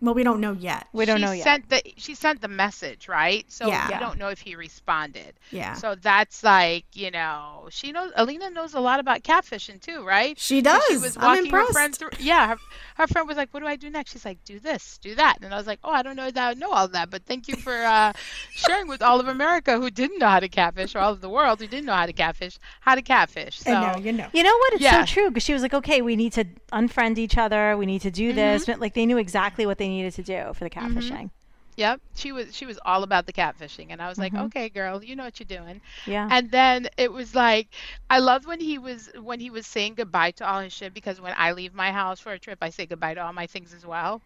[0.00, 0.86] Well, we don't know yet.
[0.92, 1.44] We don't she know yet.
[1.44, 3.44] Sent the she sent the message, right?
[3.50, 3.88] So Yeah.
[3.88, 5.32] we don't know if he responded.
[5.50, 5.72] Yeah.
[5.74, 10.38] So that's like, you know, she knows Alina knows a lot about catfishing too, right?
[10.38, 10.84] She 'Cause does.
[10.90, 11.72] She was I'm walking her impressed.
[11.72, 12.10] friend through.
[12.20, 12.56] Yeah, her,
[12.96, 15.38] her friend was like, "What do I do next?" She's like, "Do this, do that,"
[15.42, 17.48] and I was like, "Oh, I don't know that I know all that, but thank
[17.48, 18.12] you for uh,
[18.54, 21.28] sharing with all of America who didn't know how to catfish, or all of the
[21.30, 24.28] world who didn't know how to catfish, how to catfish." So And now you know.
[24.32, 24.74] You know what?
[24.74, 25.04] It's Yeah.
[25.04, 27.76] so true because she was like, "Okay, we need to unfriend each other.
[27.78, 28.72] We need to do this." Mm-hmm.
[28.72, 31.30] But like, they knew exactly what they needed to do for the catfishing.
[31.76, 34.46] Yep, she was she was all about the catfishing, and I was like, Mhm.
[34.46, 36.30] "Okay, girl, you know what you're doing." Yeah.
[36.30, 37.68] And then it was like,
[38.10, 41.20] I loved when he was when he was saying goodbye to all his shit because
[41.20, 43.72] when I leave my house for a trip, I say goodbye to all my things
[43.74, 44.22] as well.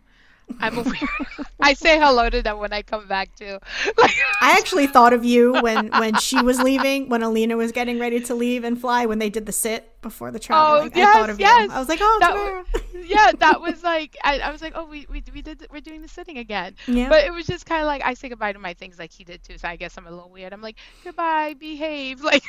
[0.60, 0.96] I'm a weird.
[1.60, 3.58] I say hello to them when I come back too.
[3.98, 7.98] Like, I actually thought of you when when she was leaving, when Alina was getting
[7.98, 10.90] ready to leave and fly, when they did the sit before the traveling.
[10.94, 11.68] Oh, I yes, thought of yes.
[11.68, 11.72] you.
[11.72, 12.64] I was like, oh, That Tamara.
[13.06, 16.02] yeah, that was like I, I was like, oh, we, we we did we're doing
[16.02, 16.74] the sitting again.
[16.86, 17.08] Yeah.
[17.08, 19.24] But it was just kind of like I say goodbye to my things like he
[19.24, 19.58] did too.
[19.58, 20.52] So I guess I'm a little weird.
[20.52, 22.42] I'm like goodbye, behave, like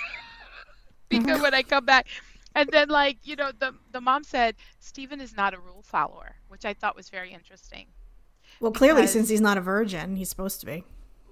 [1.09, 1.41] be good mm-hmm.
[1.41, 2.07] when I come back.
[2.53, 6.35] And then like you know the the mom said Stephen is not a rule follower,
[6.51, 7.87] which I thought was very interesting.
[8.59, 10.83] well, clearly, because- since he's not a virgin, he's supposed to be.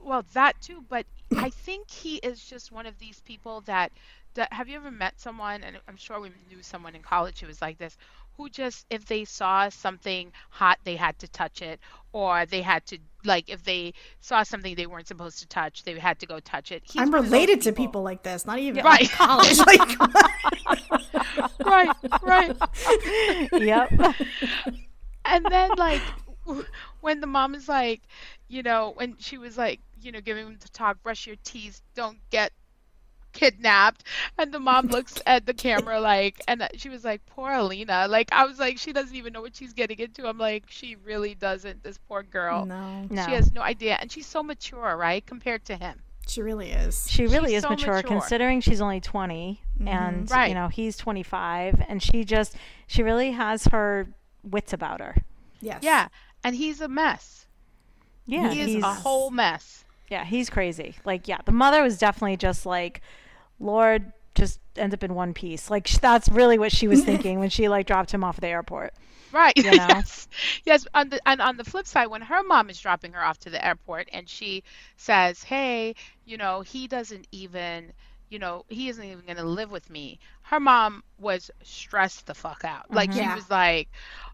[0.01, 1.05] Well, that too, but
[1.37, 3.91] I think he is just one of these people that,
[4.33, 7.47] that have you ever met someone and I'm sure we knew someone in college who
[7.47, 7.97] was like this
[8.37, 11.79] who just if they saw something hot they had to touch it
[12.13, 15.99] or they had to like if they saw something they weren't supposed to touch they
[15.99, 16.81] had to go touch it.
[16.85, 18.45] He's I'm one of those related to people like this.
[18.45, 19.01] Not even Right.
[19.01, 19.57] like college.
[19.57, 19.99] Like,
[21.65, 22.55] right, right.
[23.61, 23.91] yep.
[25.29, 26.01] and then like
[27.01, 28.01] when the mom is like
[28.47, 31.81] you know when she was like you know giving him the talk brush your teeth
[31.95, 32.51] don't get
[33.31, 34.03] kidnapped
[34.39, 38.27] and the mom looks at the camera like and she was like poor alina like
[38.31, 41.35] i was like she doesn't even know what she's getting into i'm like she really
[41.35, 43.25] doesn't this poor girl No, No.
[43.25, 47.09] she has no idea and she's so mature right compared to him she really is.
[47.09, 48.07] She really She's is so mature, mature.
[48.07, 49.87] considering she's only 20 and
[50.27, 50.33] mm-hmm.
[50.33, 50.49] Right.
[50.49, 54.07] you know he's 25 and she just she really has her
[54.43, 55.15] wits about her.
[55.61, 55.79] Yes.
[55.83, 56.07] yeah
[56.43, 57.45] and he's a mess
[58.25, 60.95] Yeah, he is he's a whole mess yeah, he's crazy.
[61.05, 63.01] Like yeah, the mother was definitely just like
[63.59, 65.69] Lord just end up in one piece.
[65.69, 68.41] Like sh- that's really what she was thinking when she like dropped him off at
[68.41, 68.93] the airport.
[69.31, 69.53] Right.
[69.55, 69.71] You know?
[69.73, 70.27] yes.
[70.65, 70.87] Yes.
[70.93, 73.49] On the and on the flip side, when her mom is dropping her off to
[73.51, 74.63] the airport and she
[74.97, 75.93] says, "Hey,
[76.25, 77.93] you know, he doesn't even,
[78.29, 82.63] you know, he isn't even gonna live with me." Her mom was stressed the fuck
[82.65, 82.91] out.
[82.93, 83.31] Like she Yeah.
[83.31, 83.89] was like,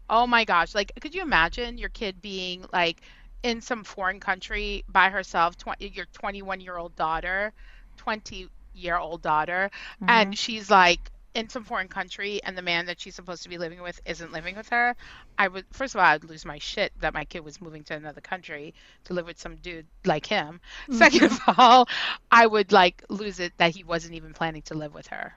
[0.08, 3.00] "Oh my gosh!" Like, could you imagine your kid being like
[3.42, 5.56] in some foreign country by herself?
[5.56, 7.52] Twenty, your twenty-one-year-old daughter,
[7.96, 9.70] twenty-year-old daughter,
[10.06, 10.36] and mm-hmm.
[10.36, 13.82] she's like in some foreign country and the man that she's supposed to be living
[13.82, 14.96] with isn't living with her,
[15.38, 17.94] I would first of all I'd lose my shit that my kid was moving to
[17.94, 20.60] another country to live with some dude like him.
[20.88, 20.94] Mm-hmm.
[20.94, 21.88] Second of all,
[22.30, 25.34] I would like lose it that he wasn't even planning to live with her.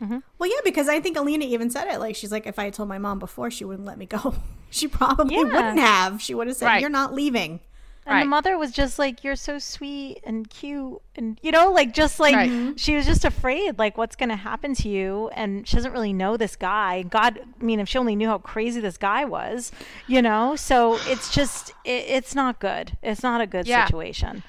[0.00, 0.18] Mm-hmm.
[0.38, 2.00] Well, yeah, because I think Alina even said it.
[2.00, 4.34] Like, she's like, if I had told my mom before, she wouldn't let me go.
[4.70, 5.42] she probably Yeah.
[5.42, 6.22] wouldn't have.
[6.22, 6.80] She would have said, Right.
[6.80, 7.60] "You're not leaving."
[8.04, 11.92] And the mother was just like, "You're so sweet and cute," and you know, like
[11.94, 12.50] just like Right.
[12.50, 12.76] Mm-hmm.
[12.76, 16.12] she was just afraid, like what's going to happen to you, and she doesn't really
[16.12, 17.02] know this guy.
[17.04, 19.70] God, I mean, if she only knew how crazy this guy was,
[20.08, 20.56] you know.
[20.56, 22.96] So it's just, it, it's not good.
[23.02, 23.86] It's not a good Yeah.
[23.86, 24.42] situation.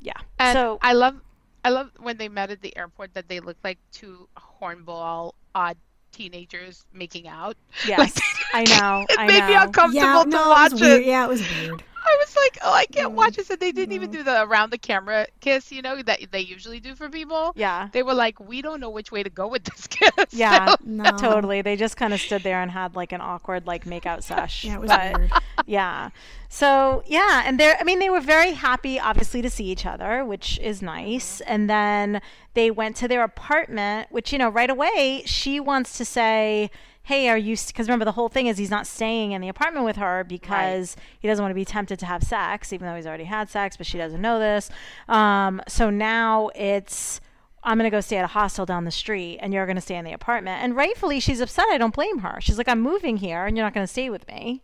[0.00, 0.14] Yeah.
[0.38, 1.20] And so I love
[1.62, 4.26] I love when they met at the airport that they looked like two
[4.60, 5.76] hornball odd
[6.12, 7.56] teenagers making out.
[7.86, 8.14] yes, Like,
[8.54, 9.04] I know.
[9.10, 9.46] it I made know.
[9.48, 10.80] me uncomfortable yeah, to no, watch it it.
[10.80, 11.04] weird.
[11.04, 11.84] Yeah, it was weird.
[12.04, 13.40] I was like, oh, I can't watch mm-hmm.
[13.40, 13.50] this.
[13.50, 14.18] And they didn't even mm-hmm.
[14.18, 17.52] do the around the camera kiss, you know, that they usually do for people.
[17.56, 17.88] Yeah.
[17.92, 20.26] They were like, we don't know which way to go with this kiss.
[20.32, 21.10] Yeah, No.
[21.16, 21.62] totally.
[21.62, 24.64] They just kind of stood there and had like an awkward like make out sesh.
[24.64, 25.32] Yeah, it was But- weird.
[25.66, 26.10] yeah.
[26.48, 30.24] So yeah, and they're I mean they were very happy obviously to see each other,
[30.24, 31.40] which is nice.
[31.40, 31.52] Mm-hmm.
[31.52, 32.22] And then
[32.54, 36.70] they went to their apartment, which you know, right away she wants to say,
[37.10, 39.84] "Hey, are you because remember the whole thing is he's not staying in the apartment
[39.84, 43.06] with her because he doesn't want to be tempted to have sex even though he's
[43.06, 44.70] already had sex, but she doesn't know this.
[45.08, 47.20] Um so now it's
[47.62, 49.82] I'm going to go stay at a hostel down the street and you're going to
[49.82, 50.62] stay in the apartment.
[50.62, 51.66] And rightfully, she's upset.
[51.70, 52.38] I don't blame her.
[52.40, 54.62] She's like, I'm moving here and you're not going to stay with me.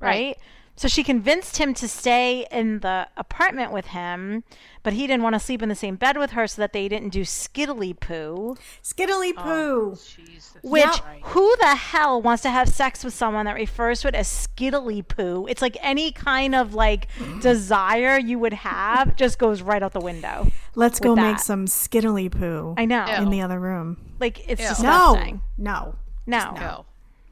[0.00, 0.08] Right?
[0.08, 0.38] Right.
[0.76, 4.42] So she convinced him to stay in the apartment with him,
[4.82, 6.88] but he didn't want to sleep in the same bed with her so that they
[6.88, 8.56] didn't do skiddly poo.
[8.82, 9.98] Skiddly oh, poo.
[10.24, 10.56] Jesus.
[10.64, 11.20] Which, Right.
[11.22, 15.06] who the hell wants to have sex with someone that refers to it as skiddly
[15.06, 15.46] poo?
[15.48, 17.06] It's like any kind of like
[17.40, 20.48] desire you would have just goes right out the window.
[20.74, 23.06] Let's go with make some skiddly poo I know.
[23.06, 23.14] Ew.
[23.22, 23.96] in the other room.
[24.18, 24.68] Like, it's Ew.
[24.70, 25.40] disgusting.
[25.56, 25.94] No,
[26.26, 26.52] No.
[26.52, 26.54] no.
[26.60, 26.84] No.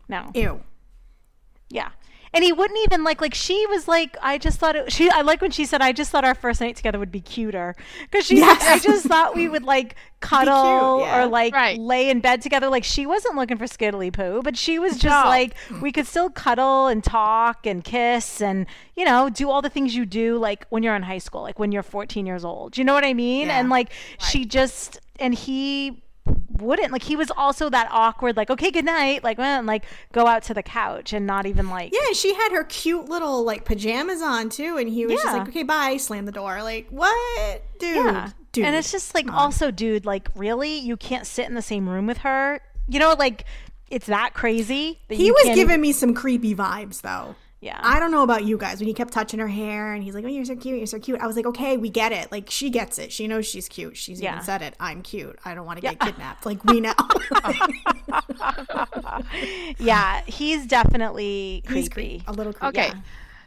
[0.09, 0.61] no, ew.
[1.70, 1.90] Yeah.
[2.34, 5.20] And he wouldn't even like like she was like I just thought it she I
[5.20, 7.76] like when she said I just thought our first night together would be cuter
[8.10, 8.68] cuz she's like Yes.
[8.68, 11.22] I just thought we would like cuddle yeah.
[11.22, 11.78] or like Right.
[11.78, 15.24] lay in bed together like she wasn't looking for skiddly poo but she was just
[15.24, 15.28] No.
[15.28, 18.66] like we could still cuddle and talk and kiss and
[18.96, 21.58] you know do all the things you do like when you're in high school like
[21.58, 22.78] when you're 14 years old.
[22.78, 23.48] You know what I mean?
[23.48, 23.58] Yeah.
[23.60, 26.01] And like she just and he
[26.62, 29.85] wouldn't like he was also that awkward like okay good night like well, and like
[30.12, 33.44] go out to the couch and not even like Yeah, she had her cute little
[33.44, 36.62] like pajamas on too, and he was just like, "Okay, bye." Slam the door.
[36.62, 37.96] Like, what, dude?
[37.96, 38.31] Yeah.
[38.53, 38.66] Dude.
[38.66, 42.07] And it's just like also, dude, like really, you can't sit in the same room
[42.07, 42.61] with her.
[42.87, 43.46] You know, like
[43.88, 45.01] it's that crazy.
[45.09, 47.35] That he was can't giving me some creepy vibes though.
[47.62, 47.79] Yeah.
[47.81, 50.25] I don't know about you guys when he kept touching her hair and he's like,
[50.25, 52.33] "Oh, you're so cute, you're so cute." I was like, "Okay, we get it.
[52.33, 53.12] Like she gets it.
[53.12, 53.96] She knows she's cute.
[53.96, 54.33] She's Yeah.
[54.35, 54.75] even said it.
[54.81, 55.38] I'm cute.
[55.44, 56.44] I don't want to get kidnapped.
[56.44, 56.92] Like we know."
[59.79, 62.18] yeah, he's definitely He's creepy.
[62.18, 62.25] creepy.
[62.27, 62.79] A little creepy.
[62.81, 62.88] Okay.
[62.88, 63.01] Yeah.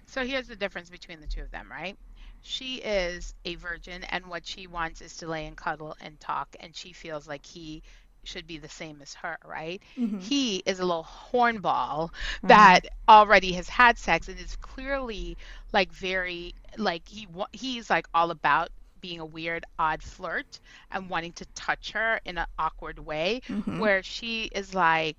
[0.07, 1.97] So here's the difference between the two of them, right?
[2.41, 6.55] She is a virgin, and what she wants is to lay and cuddle and talk,
[6.59, 7.81] and she feels like he
[8.25, 9.81] should be the same as her, right?
[9.97, 10.19] Mm-hmm.
[10.19, 12.47] He is a little hornball mm-hmm.
[12.47, 15.37] that already has had sex and is clearly
[15.73, 18.69] like very like he he's like all about
[19.01, 20.59] being a weird odd flirt
[20.91, 23.79] and wanting to touch her in an awkward way mm-hmm.
[23.79, 25.17] where she is like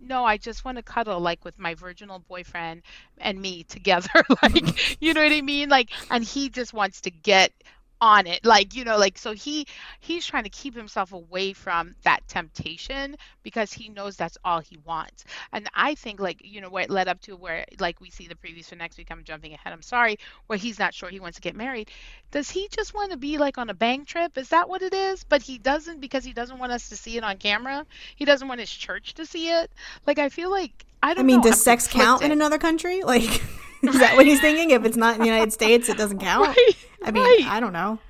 [0.00, 2.82] no, I just want to cuddle like with my virginal boyfriend
[3.18, 4.24] and me together.
[4.42, 5.68] like, you know what I mean?
[5.68, 7.52] Like, and he just wants to get
[8.00, 9.66] on it like you know like so he
[10.00, 14.78] he's trying to keep himself away from that temptation because he knows that's all he
[14.84, 15.24] wants.
[15.52, 18.28] And i think like you know where it led up to where like we see
[18.28, 21.20] the previews for next week i'm jumping ahead i'm sorry where he's not sure he
[21.20, 21.90] wants to get married.
[22.30, 24.36] Does he just want to be like on a bang trip?
[24.36, 25.24] Is that what it is?
[25.24, 27.86] But he doesn't because he doesn't want us to see it on camera?
[28.16, 29.70] He doesn't want his church to see it?
[30.06, 31.20] Like i feel like i don't know.
[31.20, 33.02] I mean, know, does I'm sex count in another country?
[33.08, 33.42] Like,
[33.82, 34.70] is that what he's thinking?
[34.70, 36.56] If it's not in the United States, it doesn't count.
[37.00, 37.52] Right, I mean, right.
[37.52, 38.00] I don't know.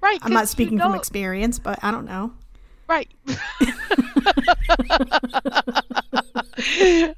[0.00, 2.32] right I'm not speaking from experience, but I don't know.
[2.88, 3.10] Right.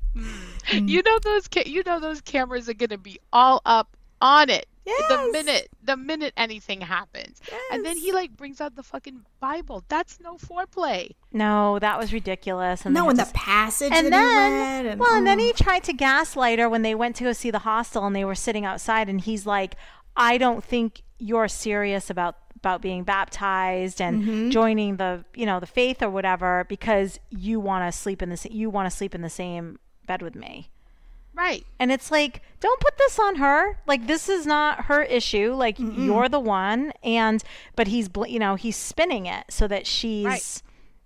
[0.71, 0.89] Mm.
[0.89, 4.51] You know those ca- you know those cameras are going to be all up on
[4.51, 7.41] it the minute the minute anything happens.
[7.73, 9.85] And then he like brings out the fucking Bible.
[9.89, 11.13] That's no foreplay.
[11.33, 12.85] No, that was ridiculous.
[12.85, 14.93] And No, had and to the passage and that then, he read.
[14.93, 15.43] And, well, and then oh.
[15.43, 18.25] he tried to gaslight her when they went to go see the hostel, and they
[18.25, 19.77] were sitting outside, and he's like,
[20.17, 24.51] "I don't think you're serious about about being baptized and Mm-hmm.
[24.51, 28.37] joining the you know the faith or whatever because you want to sleep in the
[28.37, 30.71] sa- you want to sleep in the same bed with me."
[31.41, 31.65] Right.
[31.79, 33.79] And it's like, don't put this on her.
[33.87, 35.55] Like this is not her issue.
[35.55, 36.93] Like you're the one.
[37.03, 37.43] And
[37.77, 40.63] but he's bl- you know he's spinning it so that she's Right.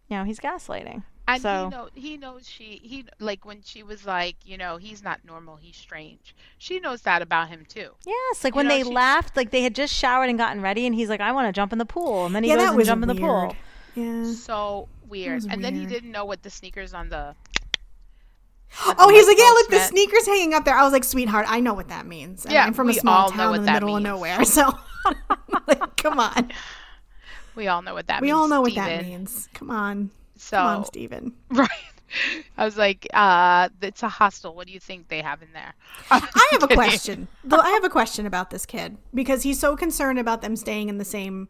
[0.09, 1.05] you know he's gaslighting.
[1.27, 4.77] And so he know he knows she he like when she was like, you know,
[4.77, 6.35] he's not normal, he's strange.
[6.59, 7.91] She knows that about him too.
[8.05, 10.61] yes, like You when know, they she- left, like they had just showered and gotten
[10.61, 12.57] ready, and he's like, I want to jump in the pool, and then he yeah,
[12.57, 13.25] goes that and was jump in the weird.
[13.53, 13.57] pool.
[13.95, 14.33] Yeah.
[14.35, 15.37] So weird.
[15.37, 17.35] was And then he didn't know what the sneakers on the
[18.99, 20.75] Oh, he's like, yeah, look, the sneakers hanging up there.
[20.75, 22.45] I was like, sweetheart, I know what that means.
[22.45, 24.45] And Yeah, I'm from a small town in the middle of nowhere.
[24.45, 24.77] So,
[25.69, 26.51] like, come on.
[27.55, 28.37] we all know what that We means.
[28.37, 29.49] all know what that means.
[29.55, 30.11] Come on.
[30.37, 31.33] So Come on, Steven.
[31.51, 31.69] Right.
[32.57, 34.55] I was like, uh, it's a hostel.
[34.55, 35.75] What do you think they have in there?
[36.11, 37.27] I have a question.
[37.43, 40.89] Though I have a question about this kid because he's so concerned about them staying
[40.89, 41.49] in the same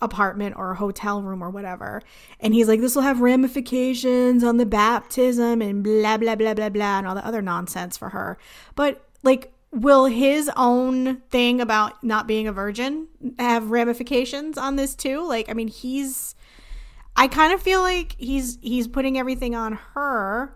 [0.00, 2.02] apartment or a hotel room or whatever.
[2.40, 6.68] And he's like, this will have ramifications on the baptism and blah, blah, blah, blah,
[6.68, 8.38] blah, and all the other nonsense for her.
[8.74, 14.94] But, like, will his own thing about not being a virgin have ramifications on this
[14.94, 15.26] too?
[15.26, 16.34] Like, I mean, he's.
[17.18, 20.54] I kind of feel like he's he's putting everything on her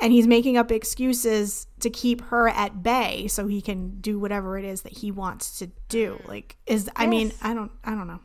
[0.00, 4.58] and he's making up excuses to keep her at bay so he can do whatever
[4.58, 8.06] it is that he wants to do like is i mean i don't i don't
[8.06, 8.20] know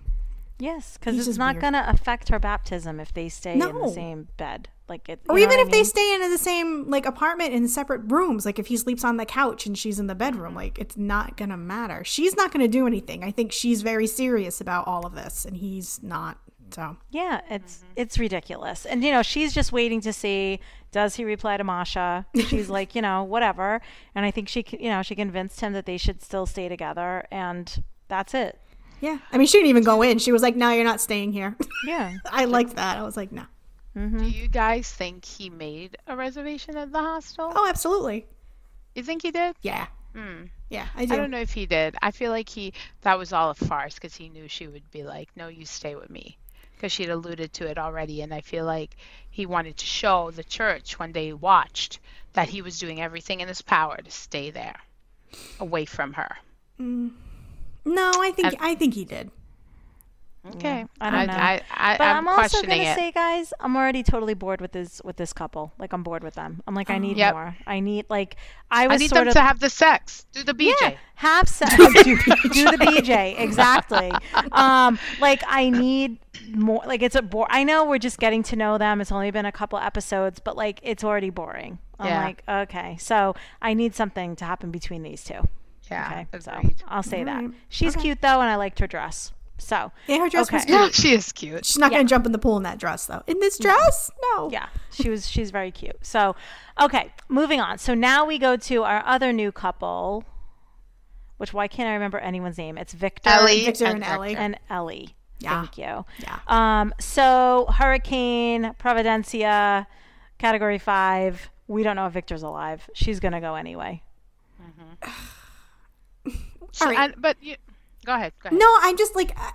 [0.60, 1.62] Yes, because it's not weird.
[1.62, 4.70] going to affect her baptism if they stay in the same bed.
[4.88, 8.02] Like it, or even if I they stay in the same like apartment in separate
[8.06, 10.96] rooms like if he sleeps on the couch and she's in the bedroom like it's
[10.96, 15.04] not gonna matter she's not gonna do anything i think she's very serious about all
[15.04, 16.38] of this and he's not
[16.70, 17.88] so Yeah, it's Mm-hmm.
[17.96, 18.86] it's ridiculous.
[18.86, 20.60] And you know, she's just waiting to see
[20.92, 22.26] does he reply to Masha.
[22.48, 23.82] She's like, you know, whatever.
[24.14, 27.26] And I think she, you know, she convinced him that they should still stay together,
[27.32, 28.60] and that's it.
[29.06, 31.32] Yeah i mean she didn't even go in she was like no you're not staying
[31.32, 32.08] here Yeah.
[32.42, 33.44] i liked that i was like no
[33.96, 37.52] Do you guys think he made a reservation at the hostel?
[37.56, 38.26] oh absolutely
[38.96, 39.56] You think he did?
[39.62, 40.44] yeah Hmm.
[40.70, 41.96] yeah i do I don't know if he did.
[42.02, 45.04] I feel like he that was all a farce because he knew she would be
[45.04, 46.38] like, "No, you stay with me,"
[46.76, 48.92] because she'd alluded to it already, and I feel like
[49.30, 52.00] he wanted to show the church when they watched
[52.32, 54.80] that he was doing everything in his power to stay there,
[55.60, 56.32] away from her.
[57.86, 59.32] No i think And- i think he did
[60.48, 61.34] Okay, I don't know.
[61.34, 62.96] I, I, But I'm, I'm, also gonna it.
[62.96, 65.74] say, guys, I'm already totally bored with this with this couple.
[65.80, 66.62] Like I'm bored with them.
[66.68, 67.34] I'm like, I need Yep.
[67.34, 67.58] more.
[67.66, 68.36] I need like
[68.70, 70.28] I I need sort them of to have the sex.
[70.34, 70.74] Do the BJ.
[70.82, 71.74] Yeah, have sex.
[71.76, 74.12] do, the BJ exactly.
[74.52, 76.20] Um, like I need
[76.54, 76.84] more.
[76.86, 77.48] Like it's a bore.
[77.50, 79.02] I know we're just getting to know them.
[79.02, 81.80] It's only been a couple episodes, but like it's already boring.
[82.00, 82.24] I'm Yeah.
[82.24, 85.48] like, okay, so I need something to happen between these two.
[85.90, 86.52] Yeah, Okay, so.
[86.88, 87.52] I'll say that Alright.
[87.70, 89.32] she's cute though, and I liked her dress.
[89.58, 91.66] So yeah her dress was cute Yeah, she is cute.
[91.66, 92.00] She's not Yeah.
[92.00, 93.24] gonna jump in the pool in that dress though.
[93.28, 94.12] In this dress?
[94.36, 94.50] No.
[94.52, 95.30] yeah, she was.
[95.30, 95.96] She's very cute.
[96.02, 96.36] So,
[96.82, 97.78] okay, moving on.
[97.78, 100.26] So now we go to our other new couple.
[101.38, 102.78] Which why can't I remember anyone's name?
[102.78, 103.30] It's Victor.
[103.30, 104.36] Ellie Victor and Ellie.
[104.36, 105.16] and Ellie.
[105.40, 105.62] Yeah.
[105.62, 106.06] Thank you.
[106.20, 106.40] Yeah.
[106.48, 109.86] Um, so Hurricane Providencia,
[110.38, 111.50] Category Five.
[111.68, 112.90] We don't know if Victor's alive.
[112.94, 114.02] She's gonna go anyway.
[116.82, 116.98] All right.
[117.12, 117.56] And, but you,
[118.06, 118.34] go ahead.
[118.42, 118.60] Go ahead.
[118.60, 119.54] No, I'm just like I-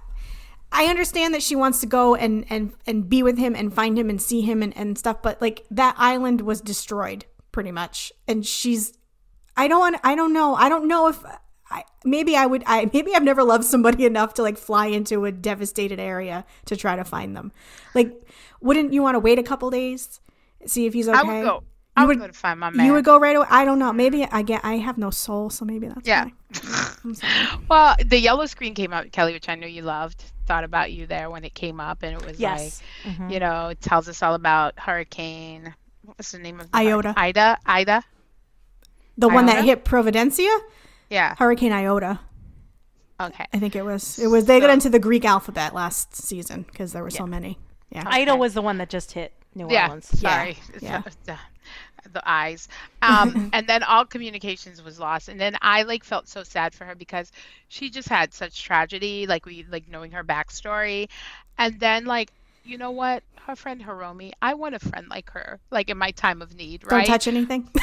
[0.73, 3.99] I understand that she wants to go and and and be with him and find
[3.99, 8.13] him and see him and and stuff, but like that island was destroyed pretty much,
[8.29, 8.93] and she's.
[9.57, 9.97] I don't want.
[10.05, 10.55] I don't know.
[10.55, 11.19] I don't know if.
[11.73, 12.63] I, maybe I would.
[12.67, 16.77] I maybe I've never loved somebody enough to like fly into a devastated area to
[16.77, 17.51] try to find them.
[17.95, 18.23] Like,
[18.61, 20.21] wouldn't you want to wait a couple days,
[20.67, 21.19] see if he's okay?
[21.19, 21.65] I would go.
[21.97, 22.87] I You would would- go to find my man.
[22.87, 23.47] You would go right away.
[23.51, 23.93] I don't know.
[23.93, 24.65] Maybe I get.
[24.65, 26.25] I have no soul, so maybe that's Yeah.
[26.25, 26.33] why.
[27.69, 30.23] Well, the yellow screen came out, Kelly, which I know you loved.
[30.47, 32.83] Thought about you there when it came up, and it was Yes.
[33.05, 33.33] like, Mhm.
[33.33, 35.75] you know, it tells us all about Hurricane.
[36.03, 37.09] What was the name of the Iota.
[37.09, 37.25] hurricane?
[37.25, 37.59] Ida?
[37.67, 38.03] Ida?
[39.19, 40.57] The one that hit Providencia,
[41.11, 41.35] Yeah.
[41.39, 42.21] Hurricane Iota.
[43.21, 43.47] Okay.
[43.53, 44.19] I think it was.
[44.19, 44.47] It was.
[44.47, 47.59] They got into the Greek alphabet last season because there were so many.
[47.91, 48.05] Yeah.
[48.07, 48.41] Ida Okay.
[48.41, 49.85] was the one that just hit New Yeah.
[49.89, 50.09] Orleans.
[50.19, 50.57] Sorry.
[50.81, 51.03] Yeah.
[51.27, 51.37] The,
[52.13, 52.69] the eyes.
[53.03, 55.29] Um, and then all communications was lost.
[55.29, 57.33] And then I like felt so sad for her because
[57.69, 61.09] she just had such tragedy, like we like knowing her backstory.
[61.59, 62.33] And then like,
[62.65, 63.23] you know what?
[63.47, 66.85] Her friend Hiromi, I want a friend like her, like in my time of need,
[66.91, 67.07] right?
[67.07, 67.69] Don't touch anything.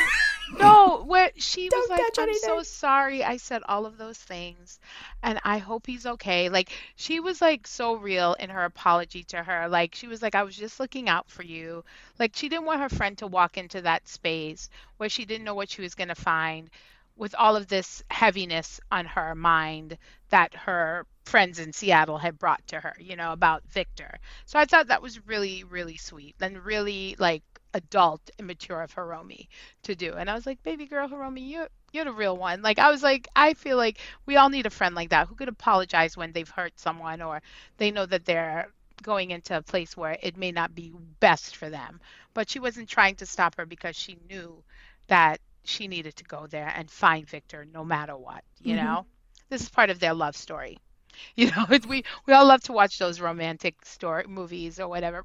[0.49, 4.79] No, where she was like, I'm so sorry I said all of those things,
[5.23, 6.49] and I hope he's okay.
[6.49, 9.67] Like, she was like so real in her apology to her.
[9.69, 11.83] Like, she was like, I was just looking out for you.
[12.19, 15.55] Like, she didn't want her friend to walk into that space where she didn't know
[15.55, 16.69] what she was going to find
[17.15, 19.97] with all of this heaviness on her mind
[20.29, 24.19] that her friends in Seattle had brought to her, you know, about Victor.
[24.45, 28.93] So I thought that was really, really sweet and really like adult and mature of
[28.93, 29.47] Hiromi
[29.84, 30.13] to do.
[30.13, 32.62] And I was like, baby girl Hiromi, you're you're the real one.
[32.62, 35.36] Like I was like, I feel like we all need a friend like that who
[35.36, 37.41] could apologize when they've hurt someone or
[37.77, 38.67] they know that they're
[39.01, 41.99] going into a place where it may not be best for them.
[42.34, 44.63] But she wasn't trying to stop her because she knew
[45.08, 48.75] that she needed to go there and find Victor no matter what, you Mhm.
[48.75, 49.06] know?
[49.49, 50.77] This is part of their love story.
[51.36, 55.23] You know, it's, we we all love to watch those romantic story movies or whatever,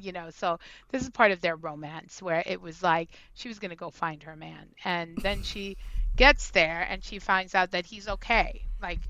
[0.00, 0.30] you know.
[0.30, 0.58] So
[0.90, 3.90] this is part of their romance where it was like she was going to go
[3.90, 5.76] find her man, and then she
[6.16, 9.00] gets there and she finds out that he's okay, like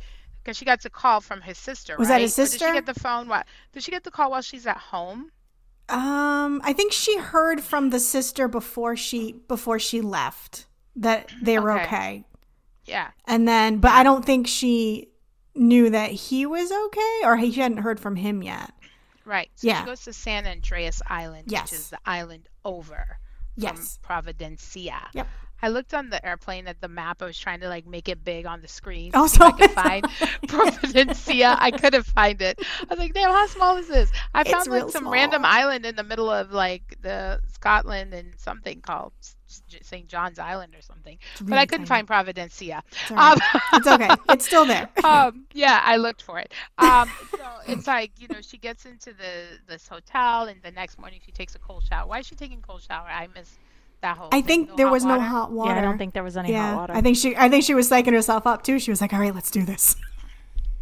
[0.42, 1.96] because she got a call from his sister.
[1.98, 2.22] Was that right?
[2.22, 3.28] his Or Did she get the phone?
[3.28, 3.46] What?
[3.72, 5.31] Did she get the call while she's at home?
[5.88, 11.59] Um, I think she heard from the sister before she before she left that they
[11.59, 11.85] were Okay.
[11.85, 12.24] okay.
[12.85, 13.11] Yeah.
[13.26, 15.09] And then, but I don't think she
[15.58, 18.72] knew that he was okay, or he hadn't heard from him yet.
[19.24, 19.50] Right.
[19.56, 19.80] So Yeah.
[19.80, 21.70] she goes to San Andreas Island, Yes.
[21.70, 23.18] which is the island over
[23.56, 23.98] Yes.
[24.02, 25.00] from Providencia.
[25.12, 25.28] Yep.
[25.60, 27.20] I looked on the airplane at the map.
[27.20, 29.10] I was trying to like make it big on the screen.
[29.14, 30.04] Oh, if I could find
[30.46, 31.56] Providencia.
[31.58, 32.60] I couldn't find it.
[32.82, 34.10] I was like, damn, how small is this?
[34.34, 38.14] I It's found like real some random island in the middle of like the Scotland
[38.14, 39.12] and something called
[39.82, 40.06] St.
[40.08, 41.18] John's Island or something.
[41.40, 42.06] but I couldn't tiny.
[42.06, 42.82] find Providencia.
[42.92, 43.32] It's all right.
[43.54, 44.08] Um, It's okay.
[44.30, 44.88] It's still there.
[45.04, 46.52] um, yeah, I looked for it.
[46.78, 50.98] Um, so it's like you know she gets into the this hotel and the next
[50.98, 52.06] morning she takes a cold shower.
[52.06, 53.06] Why is she taking cold shower?
[53.08, 53.56] I miss
[54.02, 54.28] that whole.
[54.32, 54.66] I thing.
[54.66, 55.72] think there hot was no hot water.
[55.72, 56.92] Yeah, I don't think there was any yeah, hot water.
[56.94, 57.34] I think she.
[57.37, 58.78] I think she was psyching herself up too.
[58.78, 59.96] She was like, "All right, let's do this."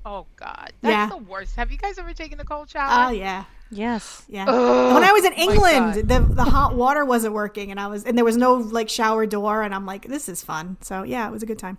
[0.05, 1.09] Oh God, that's Yeah.
[1.09, 1.57] the worst.
[1.57, 2.89] Have you guys ever taken a cold shower?
[2.91, 3.13] Oh shower?
[3.13, 4.25] yeah, yes.
[4.29, 4.47] yeah.
[4.49, 7.87] Ugh, when I was in oh England, the the hot water wasn't working, and I
[7.87, 11.03] was and there was no like shower door, and I'm like, "This is fun." So
[11.03, 11.79] yeah, it was a good time.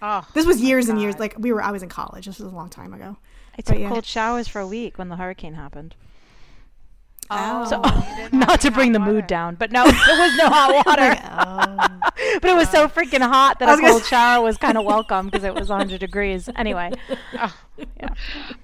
[0.00, 1.18] Oh, This was oh years and years.
[1.18, 1.62] Like we were.
[1.62, 2.26] I was in college.
[2.26, 3.16] This was a long time ago.
[3.56, 3.88] I took yeah.
[3.88, 5.94] cold showers for a week when the hurricane happened.
[7.38, 9.12] Oh, So- you didn't to bring the water.
[9.12, 11.16] mood down, but no, there was no hot water.
[11.32, 12.10] Oh.
[12.40, 14.84] but it was so freaking hot that a was gonna cold shower was kind of
[14.84, 16.48] welcome because it was 100 degrees.
[16.56, 16.92] Anyway,
[17.38, 17.54] Oh.
[17.98, 18.08] Yeah.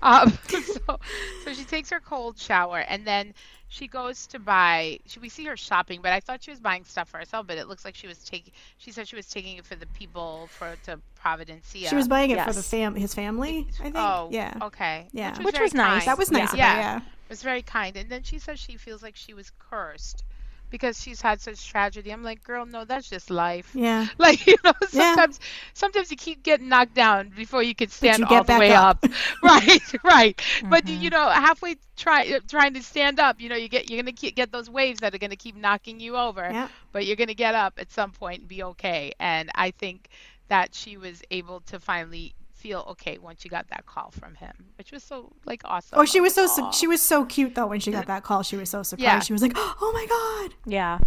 [0.03, 0.99] Um, so,
[1.45, 3.35] so she takes her cold shower and then
[3.71, 4.99] she goes to buy.
[5.07, 7.47] She, we see her shopping, but I thought she was buying stuff for herself.
[7.47, 8.53] But it looks like she was taking.
[8.79, 11.89] She said she was taking it for the people for to Providencia.
[11.89, 13.67] She was buying it for the fam his family.
[13.81, 13.97] I think.
[13.99, 14.55] Oh, yeah.
[14.63, 15.09] Okay.
[15.13, 15.31] Yeah.
[15.31, 15.89] Which was, Which was nice.
[16.05, 16.09] kind.
[16.09, 16.71] That was nice Yeah.
[16.71, 16.81] of her.
[16.81, 16.95] Yeah.
[16.95, 17.01] Yeah.
[17.29, 17.97] It was very kind.
[17.97, 20.25] And then she says she feels like she was cursed
[20.71, 22.11] because she's had such tragedy.
[22.11, 23.77] I'm like, girl, no, that's just life.
[23.77, 24.07] Yeah.
[24.19, 25.19] Like you know, Yeah.
[25.21, 25.39] sometimes
[25.75, 28.89] sometimes you keep getting knocked down before you can stand you all the way up.
[29.03, 29.05] up.
[29.43, 30.41] right, right.
[30.69, 30.89] But Mhm.
[30.89, 34.35] you know, halfway try trying to stand up, you know, you get you're gonna keep,
[34.37, 36.55] get those waves that are gonna keep knocking you over.
[36.55, 36.69] Yeah.
[36.93, 39.13] But you're gonna get up at some point and be okay.
[39.19, 40.09] And I think
[40.49, 44.53] that she was able to finally feel okay once she got that call from him,
[44.77, 45.99] which was so like awesome.
[45.99, 48.25] Oh, she was so like, su- she was so cute though when she got that
[48.25, 48.43] call.
[48.43, 49.03] She was so surprised.
[49.05, 49.21] Yeah.
[49.21, 50.99] She was like, "Oh my god!" yeah.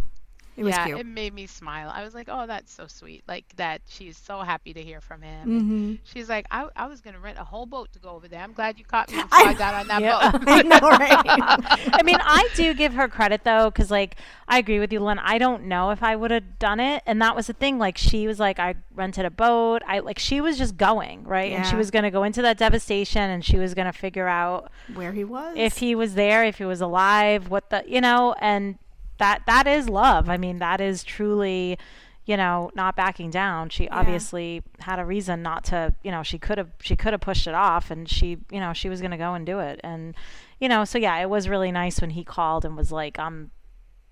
[0.58, 1.00] It was yeah, cute.
[1.00, 1.90] it made me smile.
[1.94, 3.24] I was like, oh, that's so sweet.
[3.28, 5.48] Like that she's so happy to hear from him.
[5.48, 8.28] hmm She's like, I, I was going to rent a whole boat to go over
[8.28, 8.42] there.
[8.42, 10.32] I'm glad you caught me before I- I, got on that Yeah.
[10.32, 10.44] boat.
[10.48, 11.90] I know, right?
[11.94, 15.20] I mean, I do give her credit though, because like I agree with you, Lynn.
[15.20, 17.80] I don't know if I would have done it, and that was the thing.
[17.80, 19.82] Like she was like, I rented a boat.
[19.88, 23.22] I like she was just going right, and she was gonna go into that devastation,
[23.30, 25.54] and she was gonna figure out Where he was.
[25.58, 28.78] if he was there, if he was alive, what the you know, and
[29.22, 30.30] that that is love.
[30.30, 31.78] I mean, that is truly,
[32.26, 33.70] you know, not backing down.
[33.70, 37.22] She obviously had a reason not to, you know, she could have she could have
[37.22, 39.80] pushed it off and she, you know, she was going to go and do it.
[39.84, 40.16] And
[40.60, 43.52] you know, so yeah, it was really nice when he called and was like, "I'm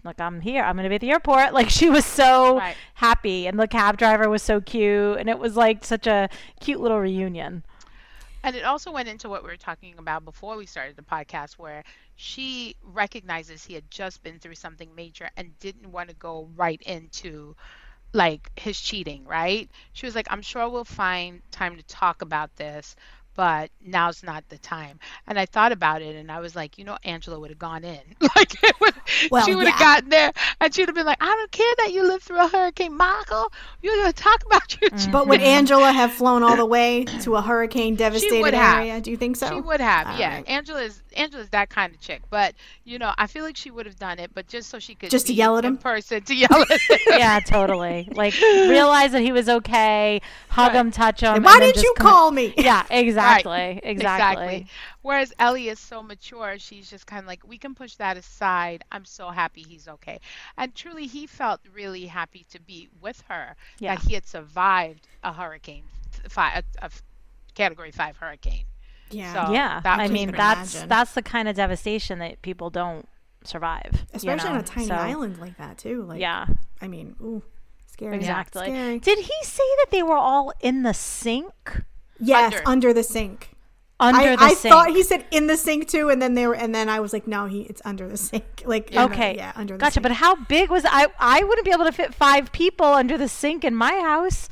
[0.04, 0.64] like I'm here.
[0.64, 1.54] I'm gonna be at the airport.
[1.60, 2.76] Like she was so Right.
[2.96, 6.30] happy, and the cab driver was so cute, and it was like such a
[6.60, 7.64] cute little reunion.
[8.44, 11.54] And it also went into what we were talking about before we started the podcast,
[11.58, 11.84] where
[12.16, 16.82] she recognizes he had just been through something major and didn't want to go right
[16.84, 17.56] into
[18.14, 19.70] like his cheating, right?
[19.94, 22.96] She was like, I'm sure we'll find time to talk about this,
[23.40, 25.00] but now's not the time.
[25.26, 27.86] And I thought about it and I was like, you know, Angela would have gone
[27.86, 28.02] in.
[28.36, 28.94] like, it would,
[29.32, 29.96] Well, she would have yeah.
[29.96, 32.44] gotten there and she would have been like, I don't care that you lived through
[32.44, 33.50] a hurricane, Michael.
[33.82, 34.98] You're going to talk about your cheating.
[34.98, 35.12] Mm-hmm.
[35.20, 38.80] But would Angela have flown all the way to a hurricane devastated have.
[38.80, 39.00] area?
[39.00, 39.48] Do you think so?
[39.48, 40.36] She would have, All yeah.
[40.36, 40.50] right.
[40.50, 42.54] Angela's Angela's that kind of chick, but
[42.84, 45.10] you know, I feel like she would have done it, but just so she could
[45.10, 45.78] Just to yell at in him?
[45.78, 46.98] person to yell at him.
[47.08, 48.10] yeah, totally.
[48.14, 50.80] Like realize that he was okay, hug Right.
[50.80, 51.36] him, touch him.
[51.36, 52.54] and Why then didn't you come- call me?
[52.58, 54.68] Yeah, exactly, exactly.
[55.02, 58.84] Whereas Ellie is so mature, she's just kind of like, we can push that aside.
[58.92, 60.20] I'm so happy he's okay.
[60.58, 63.96] And truly, he felt really happy to be with her, Yeah.
[63.96, 65.84] that he had survived a hurricane,
[66.28, 66.90] five, a, a
[67.56, 68.66] category five hurricane.
[69.12, 69.48] Yeah.
[69.48, 70.90] So- Yeah, that I mean that's imagine.
[70.90, 73.08] that's the kind of devastation that people don't
[73.44, 74.56] survive, you Especially know?
[74.56, 76.04] on a tiny So, island like that too.
[76.04, 76.46] Like Yeah,
[76.82, 77.42] I mean, ooh,
[77.88, 78.16] scary.
[78.18, 78.66] exactly.
[78.68, 79.00] Scary.
[79.00, 81.84] Did he say that they were all in the sink
[82.20, 82.68] Yes, Under.
[82.68, 83.52] under, the sink.
[83.98, 84.74] under I, the I sink?
[84.74, 87.14] thought he said in the sink too, and then they were, and then I was
[87.14, 88.44] like, no, he it's under the sink.
[88.66, 89.36] Like in the- Okay.
[89.38, 89.94] yeah, under the Gotcha.
[89.96, 90.04] sink.
[90.04, 91.08] But how big was I?
[91.18, 94.50] I wouldn't be able to fit five people under the sink in my house.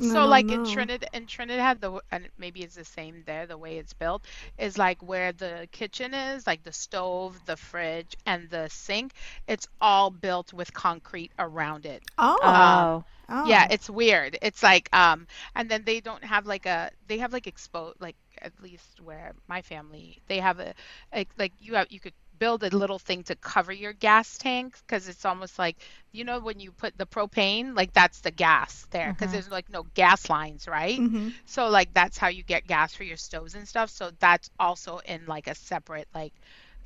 [0.00, 0.62] So like don't in.
[0.62, 3.46] Trinidad, in Trinidad, the and maybe it's the same there.
[3.46, 4.24] The way it's built
[4.58, 9.12] is like where the kitchen is, like the stove, the fridge, and the sink.
[9.46, 12.02] It's all built with concrete around it.
[12.40, 13.42] Oh, Oh, oh.
[13.42, 14.38] Yeah, it's weird.
[14.42, 18.16] It's like um, and then they don't have like a they have like exposed like
[18.40, 20.74] at least where my family they have a,
[21.12, 24.76] a like you have you could build a little thing to cover your gas tank
[24.86, 25.76] because it's almost like
[26.12, 29.68] you know when you put the propane like that's the gas there because there's like
[29.70, 31.04] no gas lines right?
[31.04, 31.34] Mhm.
[31.44, 34.98] so like that's how you get gas for your stoves and stuff so that's also
[34.98, 36.32] in like a separate like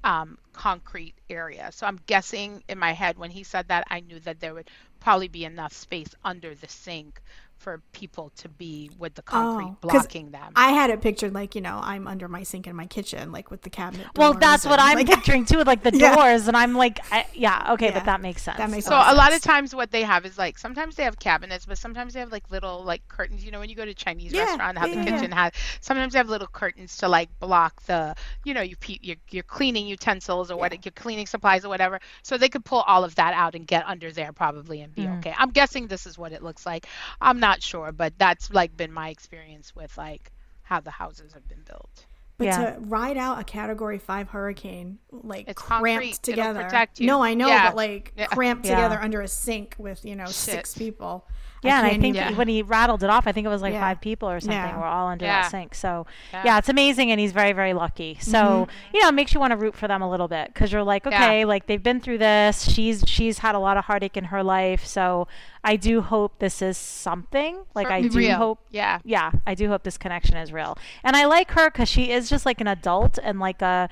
[0.04, 1.70] um, concrete area.
[1.72, 4.68] So i'm guessing in my head when he said that i knew that there would
[5.00, 7.20] probably be enough space under the sink
[7.62, 11.32] for people to be with the concrete Oh, 'cause blocking them I had it pictured
[11.34, 14.12] like you know I'm under my sink in my kitchen, like with the cabinet.
[14.16, 16.16] well, doors that's what I'm like, picturing too, with like the Yeah.
[16.16, 18.58] doors, and I'm like, I, yeah, okay, Yeah, but that makes sense.
[18.58, 21.04] that makes So a of lot of times what they have is like sometimes they
[21.04, 23.44] have cabinets, but sometimes they have like little like curtains.
[23.44, 25.26] You know, when you go to a Chinese Yeah, restaurant, how yeah, the yeah, yeah.
[25.26, 28.98] kitchen has sometimes they have little curtains to like block the you know you pe-
[29.00, 31.98] your your cleaning utensils or what your cleaning supplies or whatever.
[32.22, 35.08] So they could pull all of that out and get under there probably and be
[35.08, 35.14] mm.
[35.14, 35.34] okay.
[35.36, 36.86] I'm guessing this is what it looks like.
[37.20, 40.30] I'm not sure, but that's like been my experience with like
[40.62, 42.06] how the houses have been built.
[42.38, 42.70] But Yeah.
[42.74, 46.10] to ride out a Category Five hurricane, like It's cramped concrete.
[46.10, 46.62] It'll together.
[46.64, 47.06] protect you.
[47.08, 47.68] No, I know, Yeah.
[47.70, 48.26] but like Yeah.
[48.26, 48.76] cramped Yeah.
[48.76, 51.26] together under a sink with you know six people.
[51.62, 53.72] Yeah, and I think even- when he rattled it off, I think it was like
[53.72, 53.80] Yeah.
[53.80, 54.76] five people or something Yeah.
[54.76, 55.42] were all under Yeah.
[55.42, 55.74] that sink.
[55.74, 56.42] So, yeah.
[56.44, 56.58] Yeah.
[56.58, 58.18] it's amazing, and he's very, very lucky.
[58.20, 58.96] So, Mm-hmm.
[58.96, 60.82] you know, it makes you want to root for them a little bit because you're
[60.82, 61.14] like, Yeah.
[61.24, 62.68] okay, like they've been through this.
[62.72, 65.28] She's she's had a lot of heartache in her life, so
[65.62, 67.58] I do hope this is something.
[67.74, 68.36] Like For I do real.
[68.36, 68.98] hope Yeah.
[69.04, 70.76] yeah, I do hope this connection is real.
[71.04, 73.88] And I like her because she is just like an adult and like a,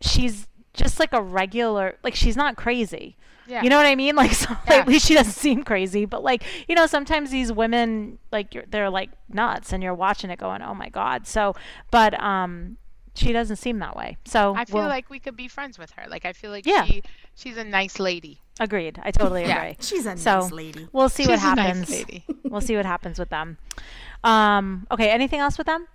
[0.00, 3.16] she's just like a regular, like she's not crazy.
[3.52, 3.62] Yeah.
[3.62, 4.16] You know what I mean?
[4.22, 4.76] Like, so, Yeah.
[4.80, 6.04] at least she doesn't seem crazy.
[6.06, 10.30] But like, you know, sometimes these women, like, you're, they're like nuts, and you're watching
[10.30, 11.54] it going, "Oh my god!" So,
[11.90, 12.78] but um,
[13.14, 14.16] she doesn't seem that way.
[14.24, 16.04] So, I feel we'll- like we could be friends with her.
[16.08, 16.84] Like I feel like Yeah.
[16.84, 17.02] she
[17.34, 18.38] she's a nice lady.
[18.60, 18.98] agreed.
[19.02, 19.58] I totally Yeah.
[19.62, 19.76] agree.
[19.80, 20.88] She's a So, nice lady.
[20.92, 21.90] We'll see what She's a nice happens.
[21.90, 22.24] lady.
[22.44, 23.58] we'll see what happens with them.
[24.24, 25.10] Um, okay.
[25.10, 25.88] Anything else with them?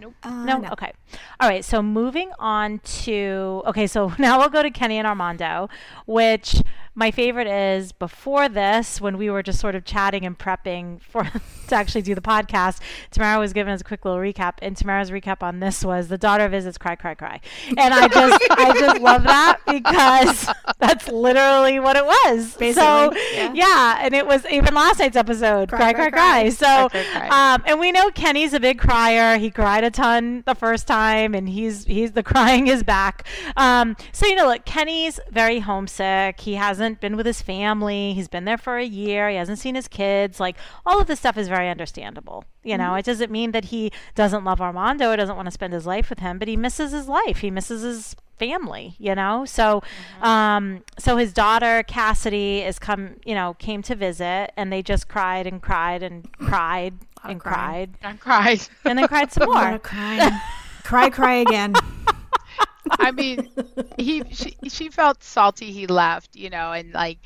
[0.00, 0.14] Nope.
[0.22, 0.64] Uh, No?
[0.72, 0.92] Okay.
[1.40, 1.64] All right.
[1.64, 3.86] So moving on to okay.
[3.86, 5.68] So now we'll go to Kenny and Armando,
[6.06, 6.62] which
[6.96, 11.24] my favorite is before this when we were just sort of chatting and prepping for
[11.68, 12.80] to actually do the podcast.
[13.10, 16.16] Tamara was giving us a quick little recap, and Tamara's recap on this was the
[16.16, 17.38] daughter visits cry cry cry,
[17.76, 22.52] and I just I just love that because that's literally what it was.
[22.74, 23.52] so yeah.
[23.52, 23.98] yeah.
[24.00, 26.48] and it was even last night's episode cry cry Cry, cry.
[26.50, 26.88] So
[27.30, 29.36] um, and we know Kenny's a big crier.
[29.36, 33.26] He cried a ton the first time, and he's he's the crying is back.
[33.54, 36.40] Um, so you know, look, Kenny's very homesick.
[36.40, 38.12] He hasn't been with his family.
[38.14, 39.28] He's been there for a year.
[39.28, 40.40] He hasn't seen his kids.
[40.40, 42.44] Like all of this stuff is very understandable.
[42.64, 45.10] You know, it doesn't mean that he doesn't love Armando.
[45.12, 47.38] Or doesn't want to spend his life with him, but he misses his life.
[47.38, 49.82] He misses his family you know so
[50.20, 55.08] um so his daughter cassidy is come you know came to visit and they just
[55.08, 56.92] cried and cried and cried
[57.24, 58.60] and cried And cried.
[58.84, 60.38] and then cried some more crying.
[60.82, 61.72] cry, cry again.
[62.90, 63.48] I I mean,
[63.96, 67.18] he she, she felt salty he left, you know, and like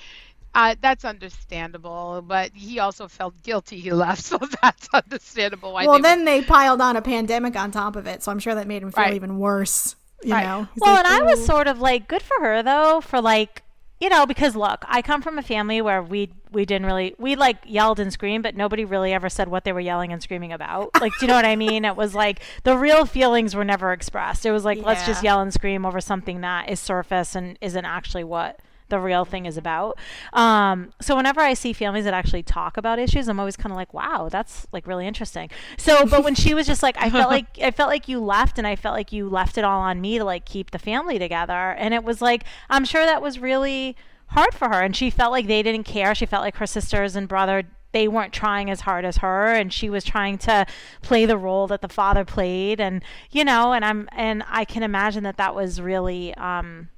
[0.55, 2.23] uh, that's understandable.
[2.27, 5.73] But he also felt guilty he left, so that's understandable.
[5.75, 8.39] Why well, they then they piled on a pandemic on top of it, so I'm
[8.39, 9.15] sure that made him feel Right.
[9.15, 9.97] even worse.
[10.23, 10.41] You Right.
[10.41, 10.69] know.
[10.81, 13.63] Well, like, and I was sort of like, good for her though, for like,
[14.01, 17.37] you know, because look, I come from a family where we we didn't really we
[17.37, 20.53] like yelled and screamed, but nobody really ever said what they were yelling and screaming
[20.53, 20.91] about.
[21.01, 21.87] Like, do you know what I mean?
[21.87, 24.45] It was like the real feelings were never expressed.
[24.45, 27.85] It was like let's just yell and scream over something that is surface and isn't
[27.85, 28.61] actually what
[28.91, 29.99] the real thing is about.
[30.33, 33.77] Um, so whenever I see families that actually talk about issues, I'm always kind of
[33.77, 35.51] like, wow, that's like really interesting.
[35.79, 38.59] So, but when she was just like, I felt like I felt like you left,
[38.59, 41.19] and I felt like you left it all on me to like keep the family
[41.19, 45.11] together, and it was like, I'm sure that was really hard for her, and she
[45.11, 46.15] felt like they didn't care.
[46.15, 49.73] She felt like her sisters and brother they weren't trying as hard as her and
[49.73, 50.67] she was trying to
[51.03, 54.83] play the role that the father played and you know and i'm and i can
[54.83, 56.89] imagine that that was really um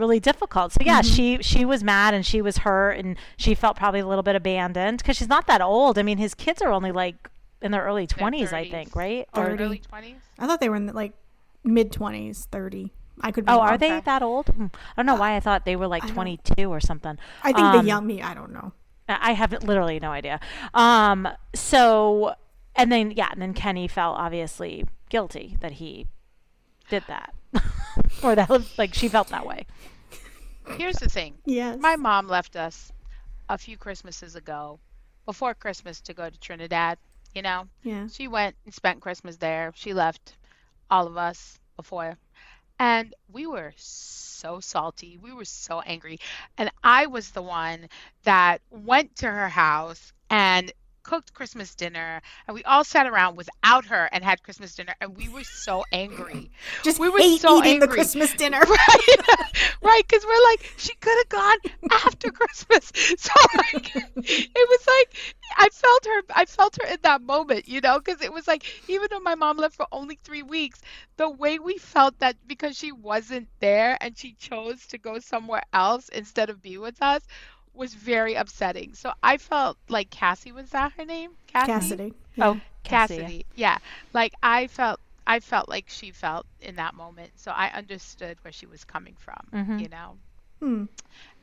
[0.00, 0.72] really difficult.
[0.72, 4.06] So yeah, she she was mad and she was hurt and she felt probably a
[4.06, 5.98] little bit abandoned because she's not that old.
[5.98, 7.30] I mean, his kids are only like
[7.62, 9.28] in their early twenties, I think, right?
[9.34, 9.62] or Thirty.
[9.64, 10.16] early twenties.
[10.38, 11.12] I thought they were in the, like
[11.62, 12.90] mid 20s, 30.
[13.20, 13.44] I could.
[13.44, 13.68] Be oh, wrong.
[13.68, 14.00] are they Okay.
[14.06, 14.46] that old?
[14.46, 17.18] Mm, I don't know why I thought they were like twenty two or something.
[17.42, 18.22] I think Um, the young me.
[18.22, 18.72] I don't know.
[19.08, 20.40] I I have literally no idea.
[20.72, 22.34] Um, so
[22.74, 26.06] and then yeah, and then Kenny felt obviously guilty that he
[26.88, 27.34] did that,
[28.22, 29.66] or that like she felt that way.
[30.76, 31.34] Here's the thing.
[31.44, 31.78] Yes.
[31.80, 32.92] My mom left us
[33.48, 34.78] a few Christmases ago,
[35.26, 36.98] before Christmas, to go to Trinidad.
[37.34, 38.08] You know, yeah.
[38.08, 39.72] she went and spent Christmas there.
[39.76, 40.36] She left
[40.90, 42.16] all of us before,
[42.78, 45.18] and we were so salty.
[45.20, 46.18] We were so angry,
[46.58, 47.88] and I was the one
[48.24, 50.72] that went to her house and
[51.02, 55.16] cooked Christmas dinner, and we all sat around without her and had Christmas dinner, and
[55.16, 56.50] we were so angry.
[56.82, 57.88] Just we were so eating the.
[57.88, 58.60] Christmas dinner.
[58.68, 59.16] right
[59.82, 61.56] right because we're like she could have gone
[62.04, 67.22] after christmas so like it was like i felt her i felt her in that
[67.22, 70.42] moment you know because it was like even though my mom left for only three
[70.42, 70.80] weeks
[71.16, 75.62] the way we felt that because she wasn't there and she chose to go somewhere
[75.72, 77.22] else instead of be with us
[77.74, 82.14] was very upsetting so i felt like cassie was that her name Cassidy.
[82.38, 83.22] Oh, Cassidy.
[83.22, 83.46] Cassie.
[83.56, 83.78] Yeah.
[84.12, 87.32] Like I felt I felt like she felt in that moment.
[87.36, 89.80] So I understood where she was coming from, Mhm.
[89.82, 90.16] you know.
[90.60, 90.84] Hmm.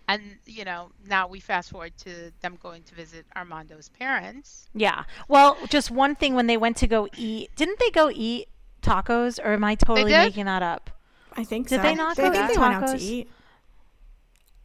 [0.07, 4.69] And you know, now we fast forward to them going to visit Armando's parents.
[4.73, 5.03] Yeah.
[5.27, 8.47] Well, just one thing when they went to go eat, didn't they go eat
[8.81, 10.89] tacos or am I totally making that up?
[11.35, 11.81] I think Did so.
[11.81, 13.29] Did they not I go think eat they went out to eat.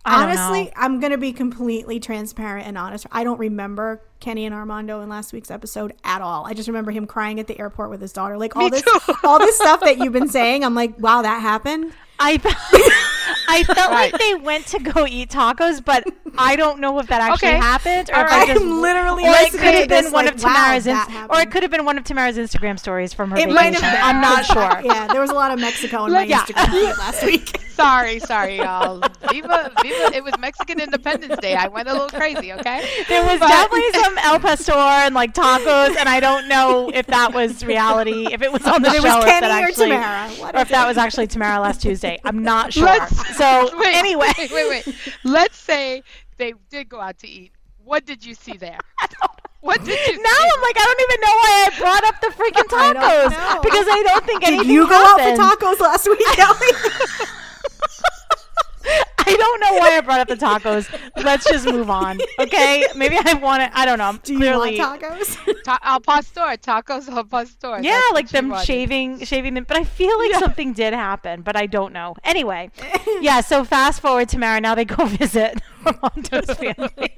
[0.05, 0.71] I don't Honestly, know.
[0.77, 3.07] I'm gonna be completely transparent and honest.
[3.13, 6.45] I don't remember Kenny and Armando in last week's episode at all.
[6.45, 8.37] I just remember him crying at the airport with his daughter.
[8.37, 9.15] Like all this, too.
[9.23, 10.65] all this stuff that you've been saying.
[10.65, 11.93] I'm like, wow, that happened.
[12.19, 12.55] I felt,
[13.49, 16.05] I felt like they went to go eat tacos, but
[16.39, 17.57] I don't know if that actually Okay.
[17.59, 18.49] happened or if right.
[18.49, 20.85] I just I'm literally or it could have been this one like, of wow, Tamara's
[20.85, 23.49] that ins- or it could have been one of Tamara's Instagram stories from her It
[23.49, 23.55] vacation.
[23.55, 24.03] might have been.
[24.03, 24.81] I'm not sure.
[24.85, 26.43] Yeah, there was a lot of Mexico in my Yeah.
[26.45, 27.57] Instagram last week.
[27.75, 29.01] Sorry, sorry, y'all.
[29.31, 30.11] Viva, viva!
[30.15, 31.55] It was Mexican Independence Day.
[31.55, 32.53] I went a little crazy.
[32.53, 33.05] Okay.
[33.09, 37.07] There was But- definitely some al pastor and like tacos, and I don't know if
[37.09, 39.51] that was reality, if it was on the It show, was or if Kenny or
[39.67, 40.29] actually, Tamara.
[40.31, 42.21] What or if is that was actually Tamara last Tuesday.
[42.25, 42.85] I'm not sure.
[42.87, 44.97] Let's- so Wait, anyway, wait, wait, wait.
[45.25, 46.03] Let's say
[46.39, 47.53] they did go out to eat.
[47.85, 48.79] What did you see there?
[49.63, 50.51] What did you now see?
[50.55, 53.61] I'm like, I don't even know why I brought up the freaking tacos know.
[53.63, 55.39] because I don't think anything Did you go happened.
[55.41, 57.37] out for tacos last week, Kelly?
[59.27, 60.89] I don't know why I brought up the tacos.
[61.23, 62.87] Let's just move on, okay?
[62.97, 63.79] Maybe I want to.
[63.79, 64.19] I don't know.
[64.23, 65.63] Do you clearly, want tacos?
[65.65, 67.79] Ta- al pastor, tacos al pastor.
[67.81, 69.65] Yeah, That's like them shaving, shaving them.
[69.67, 72.15] But I feel like something did happen, but I don't know.
[72.25, 72.71] Anyway,
[73.21, 73.41] yeah.
[73.41, 74.61] So fast forward to Mara.
[74.61, 77.15] Now they go visit Armando's family.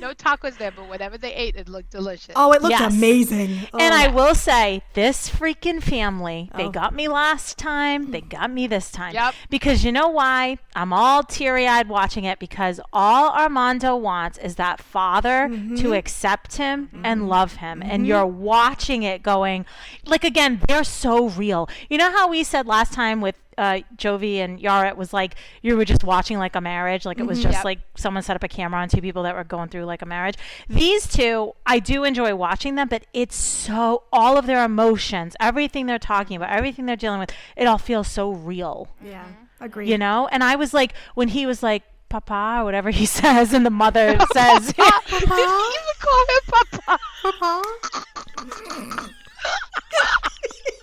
[0.00, 2.32] There were no tacos there, but whatever they ate, it looked delicious.
[2.34, 2.94] Oh, it looked Yes.
[2.96, 3.68] amazing.
[3.78, 3.98] And Oh.
[3.98, 6.70] I will say, this freaking family, they Oh.
[6.70, 8.10] got me last time.
[8.10, 8.30] They mm.
[8.30, 9.12] got me this time.
[9.14, 9.34] Yep.
[9.50, 10.58] Because you know why?
[10.74, 15.76] I'm all teary eyed watching it because all Armando wants is that father Mm-hmm.
[15.76, 17.30] to accept him and mm-hmm.
[17.30, 17.82] love him.
[17.82, 18.04] And mm-hmm.
[18.06, 19.66] you're watching it going,
[20.06, 21.68] like, again, they're so real.
[21.88, 25.34] You know how we said last time with uh, Jovi and Yara, it was like
[25.62, 27.04] you were just watching like a marriage.
[27.04, 27.64] Like it was just Yep.
[27.64, 30.06] like someone set up a camera on two people that were going through like a
[30.06, 30.36] marriage.
[30.68, 35.86] These two, I do enjoy watching them, but it's so all of their emotions, everything
[35.86, 39.24] they're talking about, everything they're dealing with, it all feels so real, yeah,
[39.60, 39.88] agree.
[39.90, 40.28] you know.
[40.32, 43.70] And I was like, when he was like, "Papa" or whatever he says, and the
[43.70, 46.98] mother says, Did he even call him Papa?
[47.22, 47.62] Papa?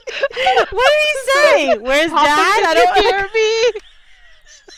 [0.71, 2.63] "What did he say?" Where's Papa, dad?
[2.67, 3.79] I don't hear me?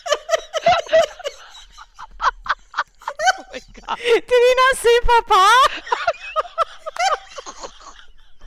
[3.37, 3.97] oh my god.
[3.97, 5.45] Did he not say papa?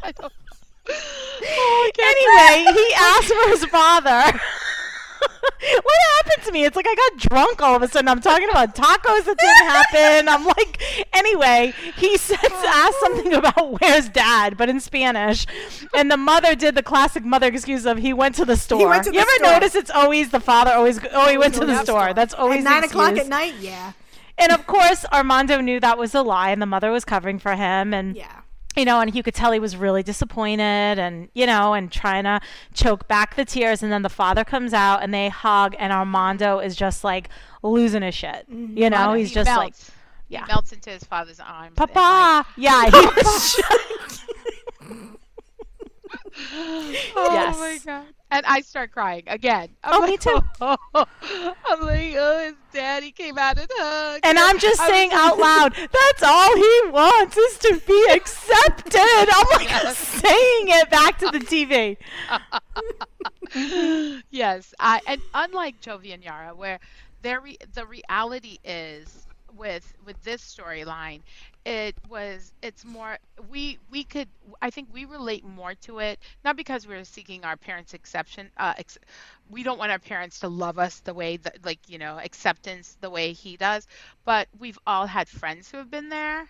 [0.05, 0.33] I don't.
[1.45, 4.41] Oh, anyway, he asked for his father.
[5.83, 6.65] what happened to me?
[6.65, 8.09] It's like I got drunk all of a sudden.
[8.09, 10.29] I'm talking about tacos that didn't happen.
[10.29, 15.47] I'm like, anyway, he said asked something about where's dad, but in Spanish,
[15.95, 18.89] and the mother did the classic mother excuse of he went to the store.
[18.89, 19.53] went to you the ever store.
[19.53, 22.13] notice it's always the father always oh he went to the that store.
[22.15, 23.55] That's always at the nine o'clock at night.
[23.61, 23.93] Yeah,
[24.39, 27.55] And of course, Armando knew that was a lie, and the mother was covering for
[27.55, 28.42] him, and yeah.
[28.77, 32.25] You know, and you could tell he was really disappointed and, you know, and trying
[32.25, 32.41] to
[32.73, 33.83] choke back the tears.
[33.83, 37.29] And then the father comes out and they hug, and Armando is just like
[37.63, 38.47] losing his shit.
[38.51, 38.79] Mm-hmm.
[38.79, 39.75] You know, he's he just like,
[40.29, 40.47] yeah.
[40.47, 41.73] He melts into his father's arms.
[41.77, 42.49] and, like, Papa.
[42.57, 43.61] Yeah, he was
[47.15, 47.59] Oh Yes.
[47.59, 48.07] my god!
[48.35, 49.69] And I start crying again.
[49.85, 50.41] I'm Oh, like, me too.
[50.61, 54.25] I'm like, oh, his daddy came out and hugged.
[54.25, 58.95] and I'm just I saying out loud, that's all he wants is to be accepted.
[58.97, 61.99] I'm like saying it back to the TV.
[64.31, 66.79] yes, I and unlike Jovi and Yara, where
[67.23, 69.27] their re- the reality is
[69.57, 71.21] with with this storyline,
[71.65, 73.17] it was it's more
[73.51, 74.29] we we could
[74.61, 78.51] I think we relate more to it not because we're seeking our parents' exception.
[78.57, 78.99] Uh, ex-
[79.49, 82.97] we don't want our parents to love us the way that like you know acceptance
[83.01, 83.87] the way he does,
[84.25, 86.47] but we've all had friends who have been there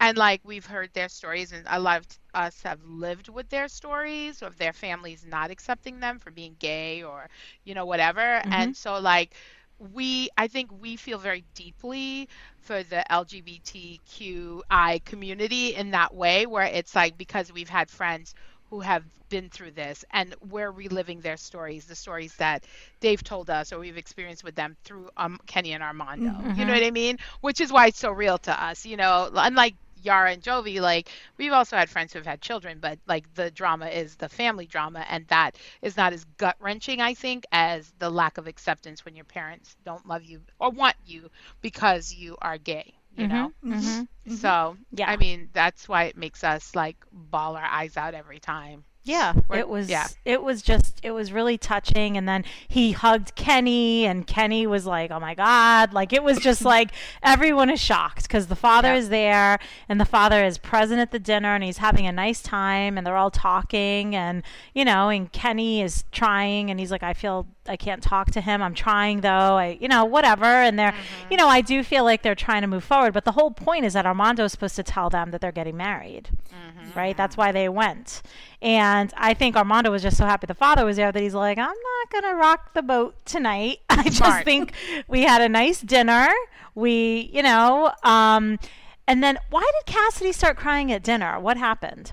[0.00, 3.68] and like we've heard their stories and a lot of us have lived with their
[3.68, 7.28] stories of their families not accepting them for being gay or
[7.64, 9.34] you know whatever and so like
[9.78, 12.28] we i think we feel very deeply
[12.62, 18.34] for the lgbtqi community in that way where it's like because we've had friends
[18.70, 22.64] who have been through this and we're reliving their stories the stories that
[23.00, 26.32] they've told us or we've experienced with them through um, kenny and armando.
[26.54, 27.18] You know what i mean?
[27.40, 29.30] Which is why it's so real to us you know?
[29.32, 33.50] Unlike Yara and Jovi, like we've also had friends who've had children, but like the
[33.50, 37.92] drama is the family drama, and that is not as gut wrenching, I think, as
[37.98, 41.30] the lack of acceptance when your parents don't love you or want you
[41.60, 42.94] because you are gay.
[43.14, 45.06] You mm-hmm, know, mm-hmm, mm-hmm, so Yeah.
[45.06, 48.84] I mean that's why it makes us like bawl our eyes out every time.
[49.08, 49.88] Yeah, it was.
[49.88, 50.06] yeah.
[50.24, 51.00] It was just.
[51.02, 52.16] It was really touching.
[52.16, 56.38] And then he hugged Kenny, and Kenny was like, "Oh my god!" Like it was
[56.38, 56.90] just like
[57.22, 58.96] everyone is shocked because the father Yeah.
[58.96, 62.42] is there, and the father is present at the dinner, and he's having a nice
[62.42, 64.42] time, and they're all talking, and
[64.74, 68.40] you know, and Kenny is trying, and he's like, "I feel I can't talk to
[68.42, 68.60] him.
[68.62, 69.56] I'm trying though.
[69.56, 71.30] I, you know, whatever." And they're, mm-hmm.
[71.30, 73.86] you know, I do feel like they're trying to move forward, but the whole point
[73.86, 76.77] is that Armando is supposed to tell them that they're getting married mm-hmm.
[76.94, 77.16] Right?
[77.16, 78.22] That's why they went.
[78.60, 81.58] And I think Armando was just so happy the father was there that he's like,
[81.58, 83.78] I'm not going to rock the boat tonight.
[83.90, 84.44] I just Smart.
[84.44, 84.72] think
[85.06, 86.28] we had a nice dinner.
[86.74, 88.58] We, you know, um,
[89.06, 91.40] and then why did Cassidy start crying at dinner?
[91.40, 92.12] What happened?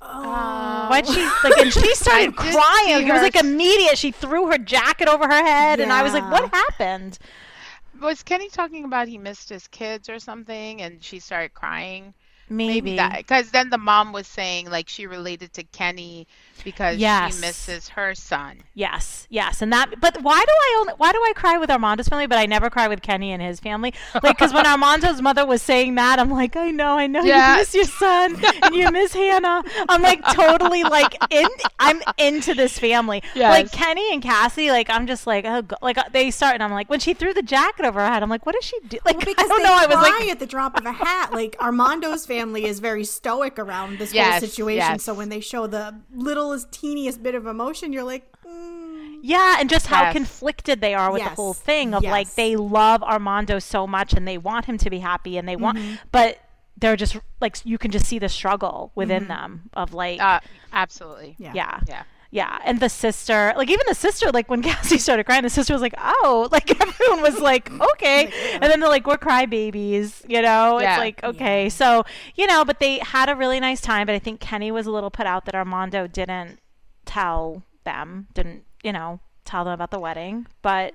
[0.00, 0.86] Oh.
[0.90, 1.58] Why'd she like?
[1.58, 3.06] And she started crying.
[3.08, 3.98] it was like immediate.
[3.98, 7.18] She threw her jacket over her head, and I was like, "What happened?"
[8.00, 12.14] Was Kenny talking about he missed his kids or something, and she started crying?
[12.48, 12.96] Maybe.
[12.96, 16.26] that because then the mom was saying like she related to Kenny
[16.64, 17.34] because Yes.
[17.34, 18.62] she misses her son.
[18.74, 20.00] Yes, yes, and that.
[20.00, 20.92] But why do I only?
[20.96, 23.60] Why do I cry with Armando's family, but I never cry with Kenny and his
[23.60, 23.94] family?
[24.14, 27.52] Like, because when Armando's mother was saying that, I'm like, I know, I know, Yeah.
[27.54, 29.62] you miss your son and you miss Hannah.
[29.88, 31.46] I'm like totally like in.
[31.78, 33.22] I'm into this family.
[33.34, 36.62] Like Kenny and Cassie, like I'm just like, oh, go- like uh, they start, and
[36.62, 38.78] I'm like, when she threw the jacket over her head, I'm like, what does she
[38.88, 38.98] do?
[39.04, 39.72] Like, Well, I because don't know.
[39.74, 41.32] I was like, at the drop of a hat.
[41.32, 44.76] Like Armando's family is very stoic around this whole situation.
[44.76, 45.02] yes.
[45.04, 45.94] So when they show the
[46.46, 50.12] littlest, teeniest bit of emotion, you're like, mm, Yeah, and just how Yes.
[50.12, 54.26] conflicted they are with the whole thing of like they love Armando so much and
[54.26, 55.94] they want him to be happy and they want Mm-hmm.
[56.12, 56.38] but
[56.78, 59.28] they're just like you can just see the struggle within Mm-hmm.
[59.28, 60.40] them of like Uh,
[60.72, 61.34] absolutely.
[61.38, 61.52] yeah.
[61.54, 61.80] yeah.
[61.88, 62.02] Yeah.
[62.36, 65.72] Yeah, and the sister, like even the sister, like when Cassie started crying, the sister
[65.72, 70.22] was like, "Oh," like everyone was like, oh "Okay," and then they're like, "We're crybabies,"
[70.28, 70.78] you know.
[70.78, 70.92] Yeah.
[70.92, 74.04] It's like, okay, so you know, but they had a really nice time.
[74.04, 76.60] But I think Kenny was a little put out that Armando didn't
[77.06, 80.46] tell them, didn't you know, tell them about the wedding.
[80.60, 80.92] But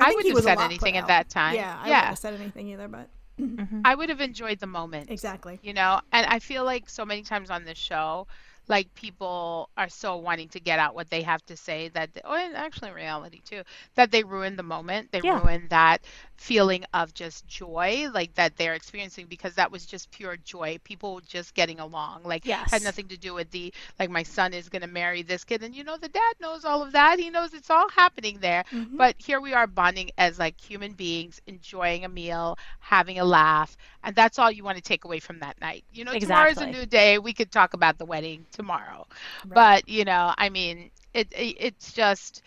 [0.00, 1.56] I think wouldn't have said anything at that time.
[1.56, 1.96] Yeah, I Yeah.
[1.96, 3.82] wouldn't have said anything either, but mm-hmm.
[3.84, 5.10] I would have enjoyed the moment.
[5.10, 5.60] exactly.
[5.62, 8.26] You know, and I feel like so many times on this show,
[8.68, 12.34] like people are so wanting to get out what they have to say that oh
[12.34, 13.62] and actually in reality too
[13.94, 15.40] that they ruin the moment they Yeah.
[15.40, 16.04] ruin that
[16.36, 21.20] feeling of just joy like that they're experiencing because that was just pure joy people
[21.26, 22.70] just getting along like Yes.
[22.70, 25.62] had nothing to do with the like my son is going to marry this kid
[25.62, 28.64] and you know the dad knows all of that he knows it's all happening there
[28.72, 28.98] Mm-hmm.
[28.98, 33.76] but here we are bonding as like human beings enjoying a meal having a laugh
[34.02, 36.66] and that's all you want to take away from that night you know tomorrow's a
[36.66, 39.06] new day we could talk about the wedding tomorrow
[39.46, 42.42] but you know i mean it, it it's just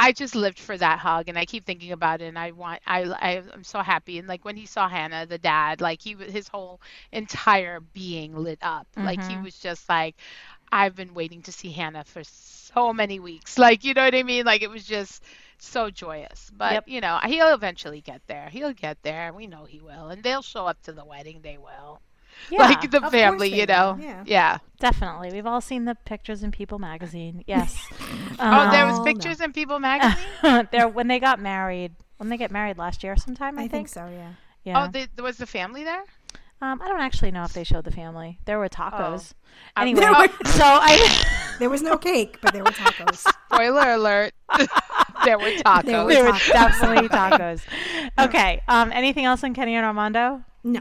[0.00, 2.26] I just lived for that hug, and I keep thinking about it.
[2.26, 4.18] And I want, I, I, I'm so happy.
[4.18, 6.80] And like when he saw Hannah, the dad, like he, his whole
[7.10, 8.86] entire being lit up.
[8.96, 9.42] Like he mm-hmm.
[9.42, 10.14] was just like,
[10.70, 13.58] I've been waiting to see Hannah for so many weeks.
[13.58, 14.44] Like you know what I mean?
[14.44, 15.24] Like it was just
[15.58, 16.50] so joyous.
[16.56, 16.88] But Yep.
[16.88, 18.48] you know, he'll eventually get there.
[18.50, 19.32] He'll get there.
[19.32, 21.40] We know he will, and they'll show up to the wedding.
[21.42, 22.00] They will.
[22.50, 23.98] Yeah, like the family, you know.
[24.00, 24.22] yeah.
[24.26, 24.58] yeah.
[24.80, 25.32] definitely.
[25.32, 27.44] We've all seen the pictures in People magazine.
[27.46, 27.76] Yes.
[28.38, 29.04] Oh, there was Oh, no.
[29.04, 30.24] pictures in People magazine.
[30.42, 31.92] Um, there when they got married.
[32.18, 34.08] When they get married last year, sometime I, I think so.
[34.10, 34.32] Yeah.
[34.64, 34.84] Yeah.
[34.84, 36.02] Oh, the, was the family there?
[36.60, 38.40] um, I don't actually know if they showed the family.
[38.44, 39.32] There were tacos.
[39.76, 41.24] Um, Anyway, There were- so I.
[41.60, 43.24] There was no cake, but there were tacos.
[43.52, 44.32] Spoiler alert.
[45.24, 45.84] there were tacos.
[45.84, 46.52] There were there were tacos.
[46.52, 47.60] definitely tacos.
[48.18, 48.60] Okay.
[48.68, 50.42] Um, anything else on Kenny and Armando?
[50.64, 50.80] No.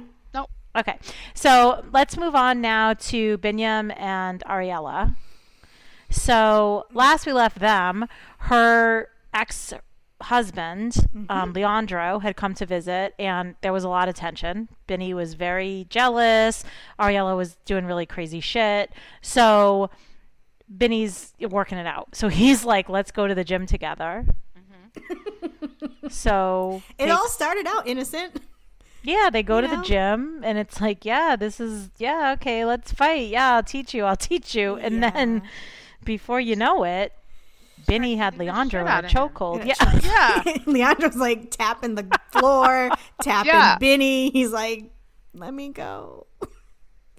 [0.77, 0.97] Okay.
[1.33, 5.15] So let's move on now to Binyam and Ariela.
[6.09, 8.05] So last we left them,
[8.39, 9.73] her ex
[10.21, 14.67] husband, um, Leandro, had come to visit, and there was a lot of tension.
[14.87, 16.63] Benny was very jealous.
[16.99, 18.91] Ariela was doing really crazy shit.
[19.21, 19.89] So
[20.69, 22.15] Benny's working it out.
[22.15, 24.25] So he's like, let's go to the gym together.
[26.09, 28.41] so It they- all started out innocent.
[29.07, 32.91] Yeah, they go to the gym and it's like, yeah, this is yeah, okay, let's
[32.91, 33.29] fight.
[33.29, 34.03] Yeah, I'll teach you.
[34.03, 34.75] I'll teach you.
[34.75, 35.41] And then
[36.03, 37.13] before you know it,
[37.87, 39.29] Benny had beating the Leandro in out a of him.
[39.29, 39.65] chokehold.
[39.65, 40.41] Yeah, Yeah.
[40.45, 40.57] Yeah.
[40.65, 42.89] Leandro's like tapping the floor,
[43.21, 43.77] tapping Yeah.
[43.77, 44.29] Benny.
[44.29, 44.91] He's like,
[45.33, 46.27] "Let me go."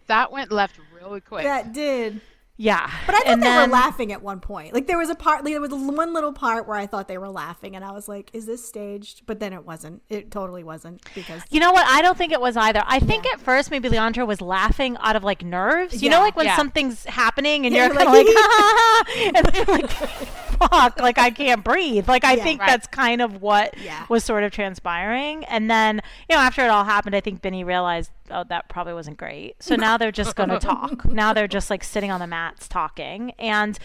[0.08, 1.44] That went left really quick.
[1.44, 2.20] That did.
[2.60, 2.90] Yeah.
[3.06, 4.74] But I thought and they then, were laughing at one point.
[4.74, 7.28] Like there was a part, there was one little part where I thought they were
[7.28, 10.02] laughing, and I was like, "Is this staged?" But then it wasn't.
[10.08, 11.86] It totally wasn't because You know what?
[11.86, 12.82] I don't think it was either.
[12.84, 16.02] I think at first maybe Leandro was laughing out of like nerves.
[16.02, 16.56] You know, like when Yeah.
[16.56, 19.90] something's happening and Yeah, you're you're like, like, ha, ha, ha, and then like,
[20.58, 22.08] fuck, like I can't breathe.
[22.08, 22.42] Like I Yeah.
[22.44, 22.66] think Right.
[22.68, 24.04] that's kind of what Yeah.
[24.08, 25.44] was sort of transpiring.
[25.44, 28.94] And then, you know, after it all happened, I think Benny realized, oh, that probably
[28.94, 29.62] wasn't great.
[29.62, 31.04] So now they're just going to talk.
[31.04, 33.32] Now they're just like sitting on the mats talking.
[33.38, 33.78] And,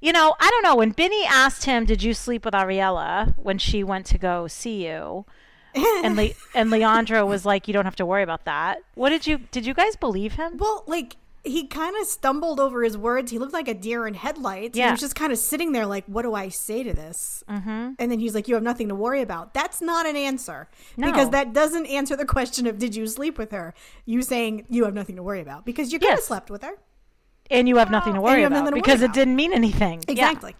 [0.00, 0.76] you know, I don't know.
[0.76, 4.86] When Benny asked him, "Did you sleep with Ariela when she went to go see
[4.86, 5.24] you?"
[5.74, 9.26] and Le- and Leandro was like, "You don't have to worry about that." What did
[9.26, 10.58] you did you guys believe him?
[10.58, 11.16] well, like
[11.46, 13.30] he kind of stumbled over his words.
[13.30, 14.76] He looked like a deer in headlights.
[14.76, 14.86] Yeah.
[14.86, 17.92] He was just kind of sitting there, like, "What do I say to this?" Mm-hmm.
[17.98, 21.30] And then he's like, "You have nothing to worry about." That's not an answer because
[21.30, 23.74] that doesn't answer the question of "Did you sleep with her?"
[24.04, 26.26] You saying you have nothing to worry about because you could have Yes.
[26.26, 26.72] slept with her.
[27.50, 30.00] And you have nothing to worry about nothing to worry because it didn't mean anything.
[30.08, 30.12] Yeah.
[30.12, 30.56] Exactly.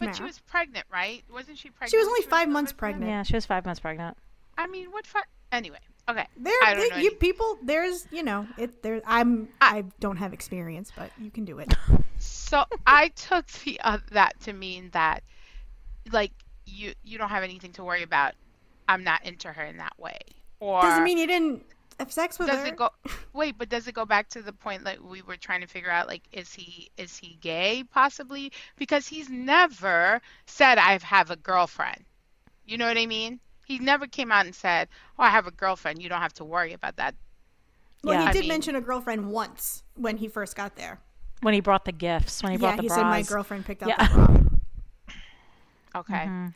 [0.00, 1.22] but she was pregnant, right?
[1.32, 1.90] Wasn't she pregnant?
[1.90, 2.76] She was when only five with months him?
[2.78, 3.10] pregnant.
[3.10, 4.16] Yeah, she was five months pregnant.
[4.58, 5.06] I mean, what?
[5.06, 5.20] Fi-
[5.52, 5.78] anyway,
[6.08, 6.26] okay.
[6.36, 6.96] There, I don't there- know.
[7.02, 7.58] you any- people.
[7.62, 8.82] There's, you know, it.
[8.82, 9.48] There, I'm.
[9.60, 11.72] I don't have experience, but you can do it.
[12.18, 15.22] So I took the, uh, that to mean that,
[16.12, 16.32] like,
[16.66, 18.34] you you don't have anything to worry about.
[18.88, 20.18] I'm not into her in that way.
[20.60, 21.64] Or Doesn't mean you didn't
[21.98, 22.66] have sex with does her.
[22.66, 22.90] it go
[23.32, 25.90] wait but does it go back to the point that we were trying to figure
[25.90, 31.36] out like is he is he gay possibly because he's never said i have a
[31.36, 32.04] girlfriend
[32.66, 34.88] you know what i mean he never came out and said
[35.18, 37.14] oh i have a girlfriend you don't have to worry about that
[38.04, 38.22] well, Yeah.
[38.22, 41.00] he I did mean- mention a girlfriend once when he first got there.
[41.40, 42.98] When he brought the gifts, when he brought yeah, the he bras.
[42.98, 44.06] said my girlfriend picked up Yeah.
[44.06, 44.26] the bra.
[45.96, 46.48] okay Mm-hmm.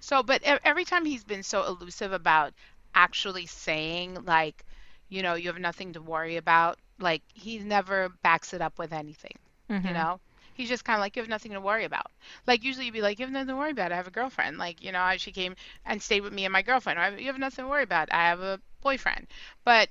[0.00, 2.52] so but e- every time he's been so elusive about
[2.94, 4.64] actually saying like
[5.08, 8.92] you know you have nothing to worry about like he never backs it up with
[8.92, 9.36] anything
[9.70, 9.86] Mm-hmm.
[9.88, 10.18] you know
[10.58, 12.10] he's just kind of like you have nothing to worry about
[12.46, 14.58] like usually you'd be like you have nothing to worry about i have a girlfriend
[14.58, 15.54] like you know I, she came
[15.86, 18.28] and stayed with me and my girlfriend have- you have nothing to worry about i
[18.28, 19.26] have a boyfriend
[19.64, 19.88] but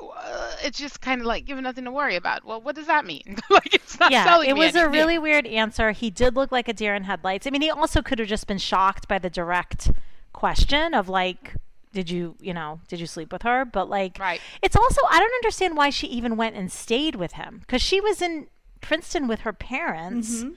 [0.00, 2.86] uh, it's just kind of like you have nothing to worry about well what does
[2.86, 5.92] that mean like it's not yeah, selling it was a really weird answer.
[5.92, 7.46] He did look like a deer in headlights.
[7.46, 9.90] I mean, he also could have just been shocked by the direct
[10.32, 11.54] question of like,
[11.92, 13.64] did you, you know, did you sleep with her?
[13.64, 14.40] But like, Right.
[14.62, 18.00] it's also I don't understand why she even went and stayed with him because she
[18.00, 18.46] was in
[18.80, 20.38] Princeton with her parents.
[20.38, 20.50] Mm-hmm.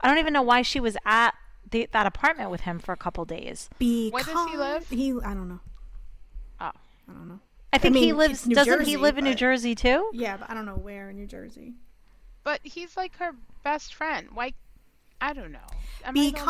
[0.00, 1.32] I don't even know why she was at
[1.70, 3.68] the, that apartment with him for a couple days.
[3.78, 4.88] Because does he live?
[4.88, 5.60] He, I don't know.
[6.60, 6.70] oh
[7.08, 7.40] I don't know.
[7.72, 8.44] I think he mean, lives.
[8.44, 10.08] doesn't Jersey, he live in New Jersey too?
[10.12, 11.74] Yeah, but I don't know where in New Jersey.
[12.44, 14.28] but he's like her best friend.
[14.32, 14.54] Why?
[15.20, 15.58] I don't know.
[16.04, 16.40] Am I the only one that-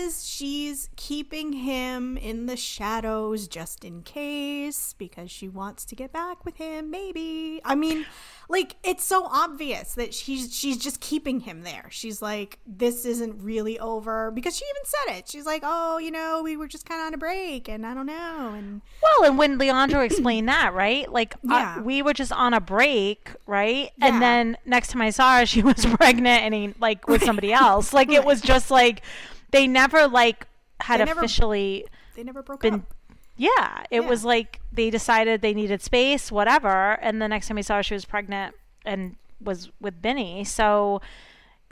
[0.00, 6.12] because she's keeping him in the shadows just in case because she wants to get
[6.12, 8.06] back with him maybe i mean
[8.48, 13.42] like it's so obvious that she's she's just keeping him there she's like this isn't
[13.42, 16.86] really over because she even said it she's like oh you know we were just
[16.88, 20.48] kind of on a break and i don't know and Well, and when Leandro explained
[20.48, 21.10] that, right?
[21.12, 21.76] Like, Yeah.
[21.78, 23.90] uh, we were just on a break, right?
[23.98, 24.06] Yeah.
[24.06, 27.52] And then next time I saw her, she was pregnant and he, like with somebody
[27.52, 27.92] else.
[27.92, 29.02] Like, it was just like
[29.50, 30.46] they never like
[30.80, 31.86] had They never- officially.
[32.14, 32.94] they never broke Been- up
[33.36, 34.08] Yeah, it Yeah.
[34.08, 36.92] was like they decided they needed space, whatever.
[37.02, 40.44] And the next time we saw her, she was pregnant and was with Benny.
[40.44, 41.00] So,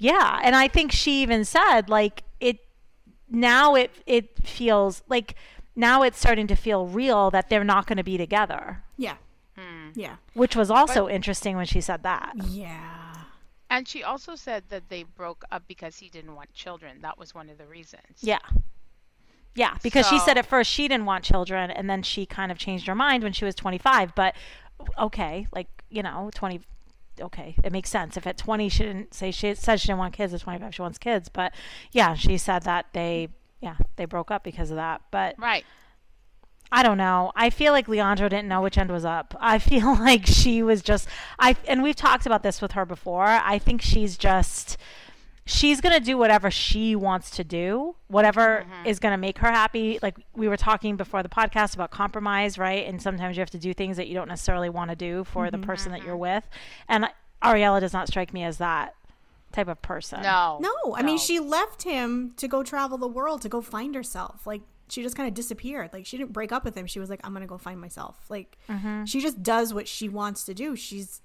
[0.01, 0.41] yeah.
[0.43, 2.59] And I think she even said, like, it
[3.31, 5.37] now it it feels like
[5.77, 9.15] now it's starting to feel real that they're not going to be together, yeah
[9.57, 9.91] Hmm.
[9.95, 12.33] yeah which was also interesting when she said that.
[12.49, 13.02] yeah
[13.73, 16.99] And she also said that they broke up because he didn't want children.
[17.01, 18.19] That was one of the reasons.
[18.21, 18.37] Yeah.
[19.55, 22.59] Yeah, because she said at first she didn't want children and then she kind of
[22.59, 24.35] changed her mind when she was 25, but
[24.99, 26.61] okay, like, you know, 20
[27.21, 28.19] okay, it makes sense.
[28.19, 30.83] If at 20 she didn't say she said she didn't want kids, at 25 she
[30.83, 31.55] wants kids, but
[31.93, 33.29] yeah, she said that they
[33.63, 35.01] yeah, they broke up because of that.
[35.11, 35.65] But Right.
[36.73, 37.33] I don't know.
[37.37, 39.37] I feel like Leandro didn't know which end was up.
[39.39, 41.07] I feel like she was just
[41.39, 43.27] I and we've talked about this with her before.
[43.27, 44.79] I think she's just
[45.45, 48.87] she's going to do whatever she wants to do, whatever mm-hmm.
[48.87, 49.99] is going to make her happy.
[50.03, 52.87] Like we were talking before the podcast about compromise, right?
[52.87, 55.51] And sometimes you have to do things that you don't necessarily want to do for
[55.51, 56.37] the mm-hmm, person that you're mm-hmm.
[56.37, 56.49] with.
[56.89, 57.07] And
[57.43, 58.95] Ariela does not strike me as that
[59.53, 60.23] type of person.
[60.23, 60.59] No.
[60.61, 64.47] No, I mean she left him to go travel the world to go find herself.
[64.47, 64.63] Like
[64.93, 65.91] she just kind of disappeared.
[65.93, 66.87] Like she didn't break up with him.
[66.87, 69.05] She was like, "I'm gonna go find myself." Like mm-hmm.
[69.05, 70.77] she just does what she wants to do.
[70.77, 71.23] She's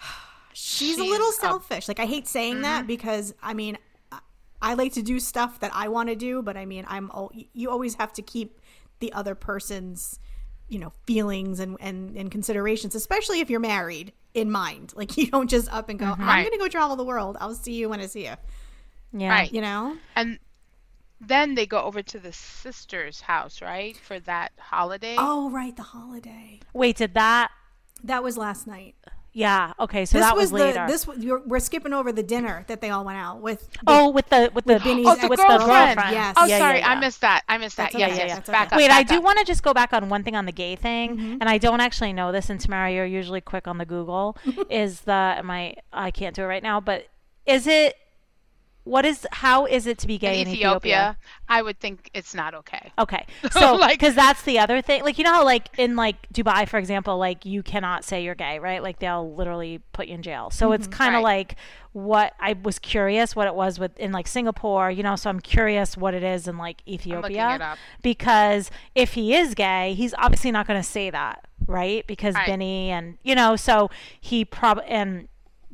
[0.52, 1.88] she's, a little She's a- selfish.
[1.88, 2.86] like I hate saying that mm-hmm.
[2.88, 3.78] because I mean
[4.10, 4.18] I,
[4.60, 7.32] I like to do stuff that I want to do, but I mean I'm al-
[7.52, 8.60] you always have to keep
[8.98, 10.18] the other person's
[10.68, 15.26] you know feelings and, and and considerations especially if you're married in mind like you
[15.28, 16.22] don't just up and go mm-hmm.
[16.22, 16.44] i'm Right.
[16.44, 18.34] gonna go travel the world i'll see you when i see you
[19.12, 19.30] Yeah.
[19.30, 19.52] Right.
[19.52, 20.38] you know And
[21.20, 23.96] then they go over to the sister's house, right?
[23.96, 25.16] For that holiday.
[25.18, 27.50] oh right the holiday Wait, did that
[28.04, 28.94] that was last night
[29.32, 30.06] Yeah, okay.
[30.06, 30.86] So this that was, was, later.
[30.86, 33.68] the this was- you're, we're skipping over the dinner that they all went out with
[33.86, 35.60] Oh, with the with the Benny's Oh, the with girlfriend.
[35.62, 36.12] the girlfriend.
[36.14, 36.34] Yes.
[36.38, 37.42] Oh, Yeah, sorry, yeah, I missed that.
[37.48, 37.92] I missed that.
[37.92, 38.36] That's yes, okay, yes.
[38.38, 38.78] that's Back up.
[38.78, 41.16] Wait, I do want to just go back on one thing on the gay thing,
[41.16, 41.36] Mm-hmm.
[41.40, 42.50] and I don't actually know this.
[42.50, 44.36] And Tamara, you're usually quick on the Google.
[44.70, 45.74] is the am I?
[45.92, 47.06] I can't do it right now, but
[47.46, 47.94] is it?
[48.84, 49.26] What is?
[49.32, 51.16] How is it to be gay in in, Ethiopia,
[51.48, 52.92] I would think it's not okay.
[52.98, 56.16] Okay, so Like- because that's the other thing, like you know how like in like
[56.32, 58.82] Dubai, for example, like you cannot say you're gay, right?
[58.82, 60.50] Like they'll literally put you in jail.
[60.50, 60.92] So it's mm-hmm.
[60.96, 61.38] kind of Right.
[61.48, 61.56] like
[61.92, 65.16] what I was curious what it was with in like Singapore, you know.
[65.16, 67.78] So I'm curious what it is in like Ethiopia it up.
[68.02, 72.06] because if he is gay, he's obviously not going to say that, right?
[72.06, 72.46] Because Right.
[72.46, 75.28] Benny and you know, so he probably and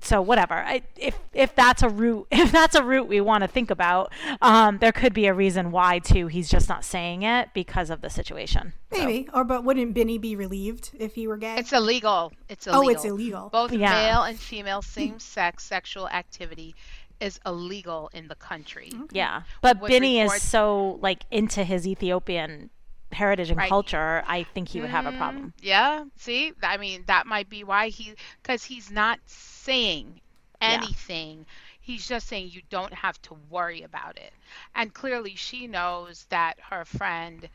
[0.07, 0.55] so whatever.
[0.55, 4.13] I, if if that's a route, if that's a route we want to think about,
[4.41, 6.29] um, there could be a reason why too.
[6.29, 8.73] He's just not saying it because of the situation.
[8.93, 12.33] So- maybe or but wouldn't benny be relieved if he were gay It's illegal.
[12.49, 12.85] It's illegal.
[12.85, 13.49] Oh, it's illegal.
[13.51, 13.91] Both Yeah.
[13.93, 16.75] male and female same-sex sexual activity
[17.21, 18.93] is illegal in the country.
[19.11, 22.71] Yeah, but Would Benny report- is so like into his Ethiopian
[23.13, 23.63] heritage and Right.
[23.63, 24.23] culture.
[24.27, 25.55] I think he would have a Mm, problem.
[25.61, 26.05] Yeah.
[26.17, 30.21] See, I mean, that might be why he, because he's not saying
[30.65, 30.87] Yeah.
[30.87, 31.47] anything.
[31.81, 34.33] He's just saying you don't have to worry about it.
[34.75, 37.49] And clearly, she knows that her friend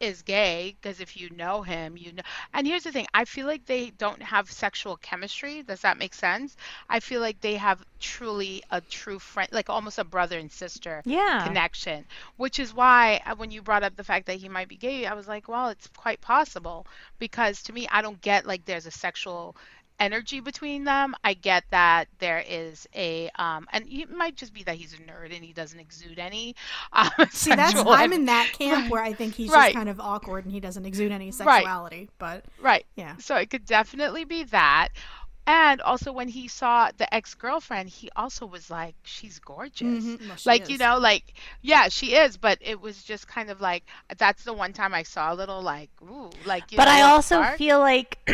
[0.00, 2.22] is gay because if you know him, you know.
[2.52, 5.62] And here's the thing I feel like they don't have sexual chemistry.
[5.62, 6.56] Does that make sense?
[6.88, 11.04] I feel like they have truly a true friend, like almost a brother and sister
[11.04, 11.38] Yeah.
[11.38, 12.06] connection,
[12.36, 15.06] which is why uh, when you brought up the fact that he might be gay,
[15.06, 16.86] I was like, well, it's quite possible
[17.18, 19.56] because to me, I don't get like there's a sexual
[20.00, 21.14] energy between them.
[21.22, 24.96] I get that there is a, um, and it might just be that he's a
[24.96, 26.56] nerd and he doesn't exude any.
[26.92, 29.66] Um, see that's i'm in that camp where i think he's Right.
[29.66, 32.84] just kind of awkward and he doesn't exude any sexuality but Right.
[32.96, 34.88] yeah So it could definitely be that.
[35.52, 40.04] And also when he saw the ex-girlfriend, he also was like, she's gorgeous.
[40.04, 40.28] Mhm.
[40.28, 43.60] Well, she like, you know, like, yeah, she is, but it was just kind of
[43.60, 43.82] like,
[44.16, 46.98] that's the one time I saw a little like, ooh, like, you But know, I
[46.98, 47.58] a little also spark.
[47.58, 48.18] feel like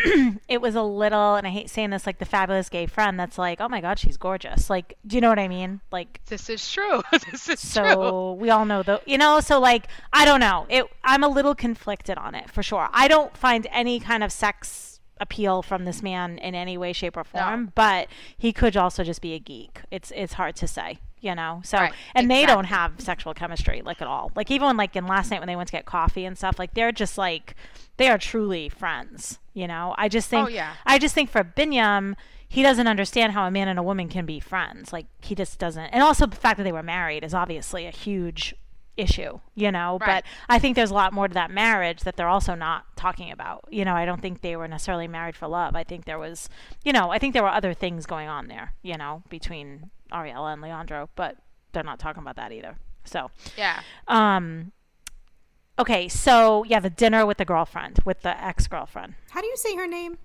[0.47, 3.39] it was a little, and I hate saying this, like the fabulous gay friend that's
[3.39, 4.69] like, oh my god, she's gorgeous.
[4.69, 5.81] Like, do you know what I mean?
[5.91, 7.01] Like, this is true.
[7.31, 7.83] this is true.
[7.93, 9.41] so we all know though, you know.
[9.41, 10.67] So like, I don't know.
[10.69, 10.85] It.
[11.03, 12.91] I'm a little conflicted on it for sure.
[12.93, 17.17] I don't find any kind of sex appeal from this man in any way, shape,
[17.17, 17.73] or form.
[17.75, 19.81] But he could also just be a geek.
[19.91, 21.61] It's it's hard to say, you know.
[21.65, 24.33] So Right, and they don't have sexual chemistry like at all.
[24.35, 26.59] Like even when like in last night when they went to get coffee and stuff,
[26.59, 27.55] like they're just like
[27.97, 29.39] they are truly friends.
[29.55, 29.95] You know.
[29.97, 30.75] I just think Oh, yeah.
[30.85, 32.15] I just think for Binyam,
[32.49, 34.93] he doesn't understand how a man and a woman can be friends.
[34.93, 35.87] Like he just doesn't.
[35.87, 38.55] And also the fact that they were married is obviously a huge
[38.97, 39.99] issue, you know.
[40.01, 40.25] Right.
[40.25, 43.31] But I think there's a lot more to that marriage that they're also not talking
[43.31, 43.65] about.
[43.71, 45.77] You know, I don't think they were necessarily married for love.
[45.77, 46.49] I think there was,
[46.85, 50.53] you know, I think there were other things going on there, you know, between Ariela
[50.53, 51.37] and Leandro, but
[51.73, 52.77] they're not talking about that either.
[53.05, 53.81] So, Yeah.
[54.09, 54.73] um
[55.79, 59.15] okay, so yeah, the dinner with the girlfriend, with the ex-girlfriend.
[59.31, 60.19] How do you say her name?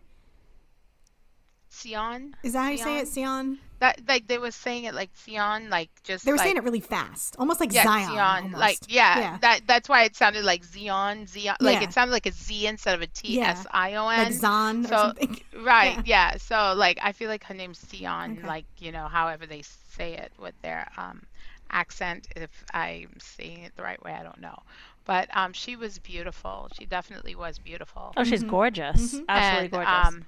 [1.69, 2.35] Sion.
[2.43, 3.59] Is that how you say it, Sion?
[3.81, 3.93] Sion?
[3.97, 6.63] That like they were saying it like Sion, like just They were like, saying it
[6.63, 8.07] really fast, almost like yeah, Zion.
[8.09, 8.55] Sion, almost.
[8.57, 9.37] like yeah, Yeah.
[9.41, 11.87] that that's why it sounded like Zion, Zion, like Yeah.
[11.87, 13.49] it sounded like a Z instead of a T Yeah.
[13.51, 14.23] S I O N.
[14.25, 15.41] like Zon or so- something.
[15.61, 16.37] Right, yeah.
[16.37, 18.47] So like I feel like her name's Sion, Okay.
[18.47, 21.23] like you know however they say it with their um
[21.69, 22.27] accent.
[22.35, 24.59] If I'm saying it the right way, I don't know.
[25.05, 26.67] But um, she was beautiful.
[26.77, 28.13] She definitely was beautiful.
[28.15, 29.15] Oh, she's gorgeous.
[29.27, 30.07] Absolutely and gorgeous.
[30.07, 30.25] um,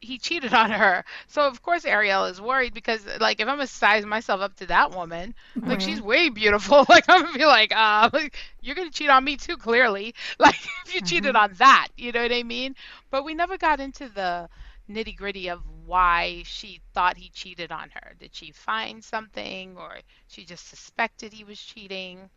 [0.00, 1.04] he cheated on her.
[1.26, 4.66] So of course Ariel is worried because like if I'm gonna size myself up to
[4.66, 6.86] that woman, like she's way beautiful.
[6.88, 10.14] Like I'm gonna be like, uh, like, you're gonna cheat on me too, clearly.
[10.38, 12.74] Like if you cheated on that, you know what I mean?
[13.10, 14.48] But we never got into the
[14.90, 18.14] nitty gritty of why she thought he cheated on her.
[18.18, 22.30] Did she find something or she just suspected he was cheating?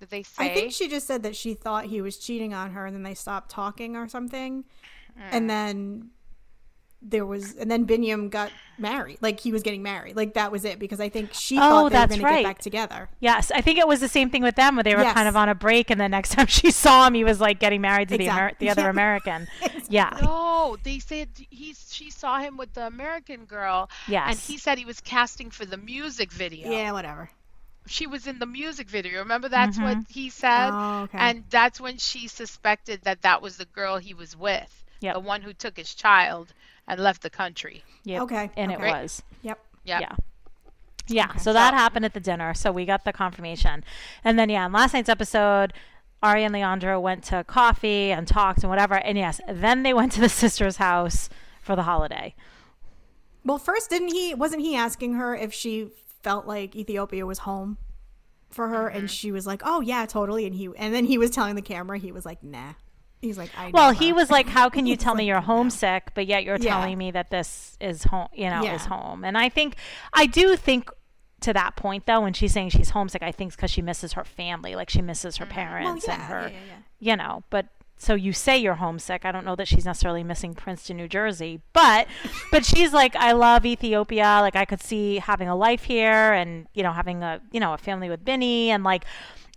[0.00, 0.50] Did they say?
[0.50, 3.02] I think she just said that she thought he was cheating on her, and then
[3.02, 4.64] they stopped talking or something,
[5.30, 6.10] and then
[7.02, 9.18] there was, and then Biniyam got married.
[9.20, 10.16] Like he was getting married.
[10.16, 12.26] Like that was it because I think she Oh, thought they were that's going to
[12.26, 12.42] right.
[12.42, 13.08] get back together.
[13.20, 15.14] Yes, I think it was the same thing with them where they were Yes.
[15.14, 17.58] kind of on a break, and the next time she saw him, he was like
[17.58, 18.90] getting married to the, Amer- the other Yeah.
[18.90, 19.48] American.
[19.88, 20.18] Yeah.
[20.22, 24.30] No, they said he she saw him with the American girl, Yes.
[24.30, 26.70] and he said he was casting for the music video.
[26.70, 27.30] Yeah, whatever.
[27.86, 29.20] She was in the music video.
[29.20, 30.12] Remember that's what mm-hmm.
[30.12, 31.18] he said, Oh, okay.
[31.18, 35.14] and that's when she suspected that that was the girl he was with, Yep.
[35.14, 36.52] the one who took his child
[36.86, 37.82] and left the country.
[38.04, 38.22] Yep.
[38.22, 38.88] Okay, And okay.
[38.88, 39.22] it was.
[39.42, 39.58] Yep.
[39.84, 40.00] Yep.
[40.00, 40.16] Yeah.
[41.06, 41.36] Yeah.
[41.36, 42.54] So that happened at the dinner.
[42.54, 43.84] So we got the confirmation.
[44.24, 45.72] And then, yeah, in last night's episode,
[46.22, 48.94] Ari and Leandro went to coffee and talked and whatever.
[48.94, 51.28] And yes, then they went to the sister's house
[51.62, 52.34] for the holiday.
[53.44, 54.34] Well, first, didn't he?
[54.34, 55.88] Wasn't he asking her if she
[56.22, 57.78] felt like Ethiopia was home
[58.50, 58.88] for her?
[58.88, 58.98] Mm-hmm.
[58.98, 61.62] And she was like, "Oh yeah, totally." And he, and then he was telling the
[61.62, 62.74] camera, he was like, "Nah."
[63.20, 65.46] He's like, "I." Well, he was like, "How can you He's tell me you're "No."
[65.46, 66.70] homesick, but yet you're Yeah.
[66.70, 68.28] telling me that this is home?
[68.32, 68.74] You know, Yeah.
[68.74, 69.76] is home?" And I think,
[70.12, 70.90] I do think
[71.40, 74.14] to that point though, when she's saying she's homesick, I think it's because she misses
[74.14, 75.54] her family, like she misses her uh-huh.
[75.54, 77.10] parents yeah, and her, yeah, yeah, yeah.
[77.10, 77.44] you know.
[77.50, 77.66] But
[77.96, 79.26] so you say you're homesick.
[79.26, 82.08] I don't know that she's necessarily missing Princeton, New Jersey, but
[82.50, 84.38] but she's like, I love Ethiopia.
[84.40, 87.74] Like I could see having a life here, and you know, having a you know
[87.74, 89.04] a family with Benny, and like,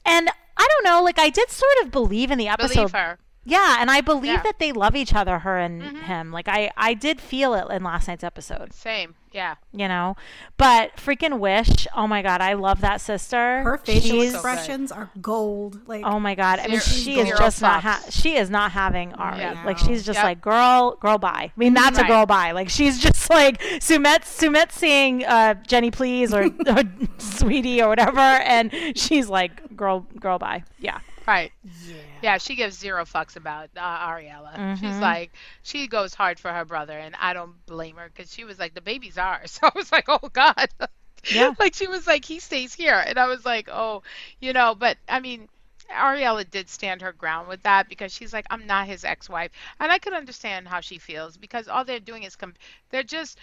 [0.05, 2.73] and I don't know, like I did sort of believe in the episode.
[2.75, 3.19] Believe her.
[3.45, 4.41] Yeah, and I believe Yeah.
[4.43, 6.31] that they love each other, her and him.
[6.31, 9.15] Like I, I did feel it in last night's episode, Same.
[9.33, 9.55] Yeah.
[9.73, 10.15] you know.
[10.57, 13.63] But freaking Wish, oh my god, I love that sister.
[13.63, 15.81] her facial She's- expressions are gold.
[15.87, 16.59] Like, Oh my god!
[16.59, 17.79] I mean, she is zero just not.
[17.81, 17.83] fucks.
[17.83, 19.39] Ha- she is not having Ari.
[19.39, 19.61] Yeah.
[19.65, 20.23] Like she's just Yep.
[20.23, 21.51] like girl, girl, bye.
[21.51, 22.51] I mean, that's a girl, bye.
[22.51, 26.83] Like she's just like Sumit, Sumit seeing uh, Jenny, please, or, or
[27.17, 30.63] sweetie, or whatever, and she's like girl, girl, bye.
[30.79, 30.99] Yeah.
[31.25, 31.51] Right.
[31.87, 31.95] Yeah.
[32.21, 34.55] Yeah, she gives zero fucks about uh, Ariela.
[34.55, 34.85] Mm-hmm.
[34.85, 38.43] She's like, she goes hard for her brother, and I don't blame her because she
[38.43, 39.51] was like, the baby's ours.
[39.61, 40.69] So I was like, oh God.
[41.31, 41.53] Yeah.
[41.57, 44.03] like she was like, he stays here, and I was like, oh,
[44.41, 44.75] you know.
[44.75, 45.47] But I mean,
[45.89, 49.89] Ariela did stand her ground with that because she's like, I'm not his ex-wife, and
[49.89, 52.57] I could understand how she feels because all they're doing is comp-
[52.89, 53.37] they're just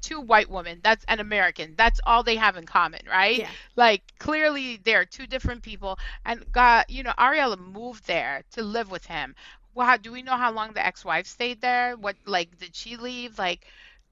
[0.00, 0.80] two white women.
[0.82, 1.74] That's an American.
[1.76, 3.38] That's all they have in common, right?
[3.38, 3.50] Yeah.
[3.76, 8.90] Like clearly they're two different people, and God, you know, Ariela moved there to live
[8.90, 9.34] with him.
[9.74, 11.96] Well, how, do we know how long the ex-wife stayed there?
[11.96, 13.38] What like did she leave?
[13.38, 13.66] Like,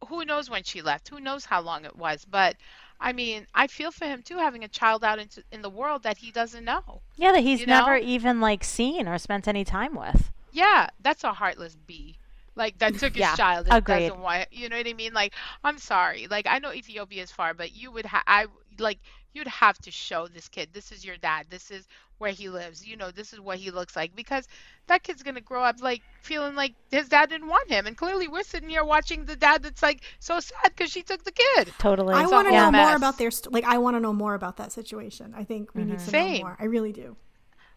[0.09, 1.09] who knows when she left?
[1.09, 2.25] Who knows how long it was?
[2.25, 2.57] But
[3.01, 6.03] I mean, I feel for him too, having a child out into, in the world
[6.03, 7.01] that he doesn't know.
[7.17, 7.81] Yeah, that he's You know?
[7.81, 10.31] never even like seen or spent any time with.
[10.53, 12.17] Yeah, that's a heartless bee.
[12.59, 14.09] Like that took his Yeah, child and agreed.
[14.09, 14.53] doesn't want.
[14.53, 15.15] You know what I mean?
[15.15, 15.35] Like
[15.65, 16.27] I'm sorry.
[16.27, 18.25] Like I know Ethiopia is far, but you would have.
[18.27, 18.47] I
[18.79, 18.99] like
[19.33, 20.71] you'd have to show this kid.
[20.73, 21.47] This is your dad.
[21.49, 21.87] This is
[22.19, 22.85] where he lives.
[22.85, 24.49] You know, this is what he looks like because
[24.89, 28.27] that kid's gonna grow up like feeling like his dad didn't want him, and clearly
[28.27, 31.73] we're sitting here watching the dad that's like so sad because she took the kid.
[31.79, 32.15] Totally.
[32.15, 33.65] I want to whole know more about their st- like.
[33.65, 35.33] I want to know more about that situation.
[35.37, 36.11] I think we need to mm-hmm.
[36.11, 36.35] Same.
[36.39, 36.57] know more.
[36.59, 37.17] I really do.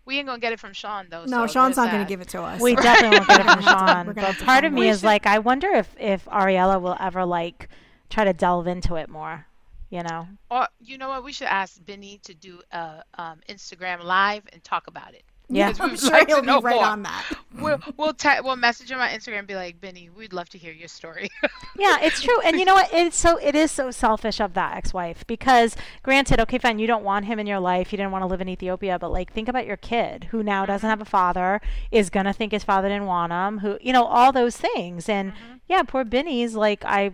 [0.05, 1.25] We ain't gonna get it from Sean though.
[1.25, 2.59] No, so Sean's there's not going to give it to us.
[2.61, 3.57] We definitely won't get it from
[4.07, 4.39] We're gonna have to- Sean.
[4.39, 4.89] But part of me one.
[4.89, 7.69] is like, I wonder if if Ariela will ever like
[8.09, 9.45] try to delve into it more.
[9.89, 10.27] You know?
[10.49, 11.23] Or you know what?
[11.23, 15.23] We should ask Benny to do a um, Instagram live and talk about it.
[15.51, 15.73] Yeah.
[15.79, 16.85] I'm sure like he'll be right more.
[16.85, 17.25] on that.
[17.59, 20.57] We'll we'll te- we'll message him on Instagram and be like, Benny, we'd love to
[20.57, 21.29] hear your story.
[21.77, 22.39] Yeah, it's true.
[22.41, 22.93] And you know what?
[22.93, 27.03] It's so it is so selfish of that ex-wife because granted, okay, fine, you don't
[27.03, 27.91] want him in your life.
[27.91, 30.65] You didn't want to live in Ethiopia, but like think about your kid who now
[30.65, 30.89] doesn't mm-hmm.
[30.89, 34.03] have a father, is going to think his father didn't want him, who, you know,
[34.03, 35.09] all those things.
[35.09, 35.53] And mm-hmm.
[35.67, 37.13] yeah, poor Benny's like I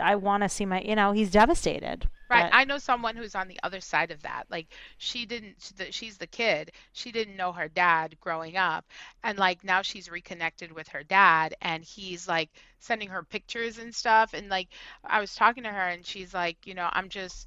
[0.00, 2.08] I want to see my, you know, he's devastated.
[2.30, 2.50] Right.
[2.50, 4.44] But- I know someone who's on the other side of that.
[4.50, 4.68] Like
[4.98, 6.72] she didn't she's the kid.
[6.92, 8.84] She didn't know her dad growing up.
[9.22, 12.50] And like now she's reconnected with her dad and he's like
[12.80, 14.68] sending her pictures and stuff and like
[15.04, 17.46] I was talking to her and she's like, you know, I'm just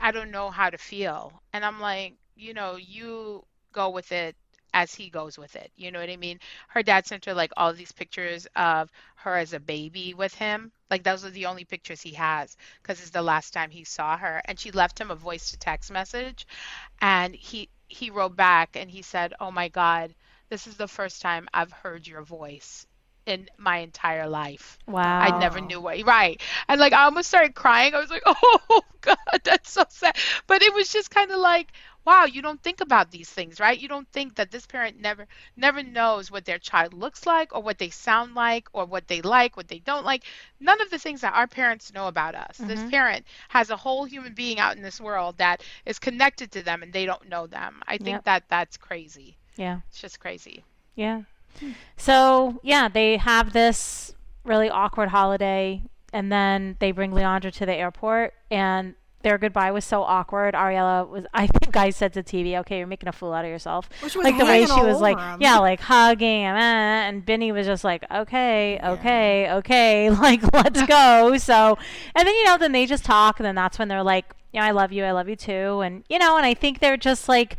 [0.00, 1.42] I don't know how to feel.
[1.52, 4.36] And I'm like, you know, you go with it
[4.72, 5.72] as he goes with it.
[5.76, 6.38] You know what I mean?
[6.68, 10.72] Her dad sent her like all these pictures of her as a baby with him.
[10.90, 14.16] Like those are the only pictures he has because it's the last time he saw
[14.16, 14.42] her.
[14.44, 16.46] And she left him a voice to text message,
[17.00, 20.14] and he he wrote back and he said, "Oh my God,
[20.48, 22.86] this is the first time I've heard your voice."
[23.30, 25.20] In my entire life, Wow.
[25.20, 26.04] I never knew what.
[26.04, 27.94] Right, and like I almost started crying.
[27.94, 30.16] I was like, "Oh God, that's so sad."
[30.46, 31.72] But it was just kind of like,
[32.04, 33.78] wow, you don't think about these things, right?
[33.78, 35.26] You don't think that this parent never
[35.56, 39.22] never knows what their child looks like or what they sound like or what they
[39.22, 40.24] like, what they don't like.
[40.60, 42.58] None of the things that our parents know about us.
[42.58, 42.90] This mm-hmm.
[42.90, 46.82] parent has a whole human being out in this world that is connected to them
[46.82, 47.82] and they don't know them.
[47.86, 48.24] I think Yep.
[48.24, 49.36] that that's crazy.
[49.56, 49.80] Yeah.
[49.88, 50.64] It's just crazy.
[50.94, 51.22] Yeah.
[51.96, 55.82] So yeah, they have this really awkward holiday,
[56.12, 60.54] and then they bring Leandro to the airport, and their goodbye was so awkward.
[60.54, 63.50] Ariela was, I think, I said to TV, "Okay, you're making a fool out of
[63.50, 65.40] yourself." Like the way she was like, him.
[65.42, 70.82] yeah, like hugging him, eh, and Benny was just like, "Okay, okay, okay, like let's
[70.86, 71.78] go." So,
[72.14, 74.64] and then you know, then they just talk, and then that's when they're like, "Yeah,
[74.64, 77.28] I love you, I love you too," and you know, and I think they're just
[77.28, 77.56] like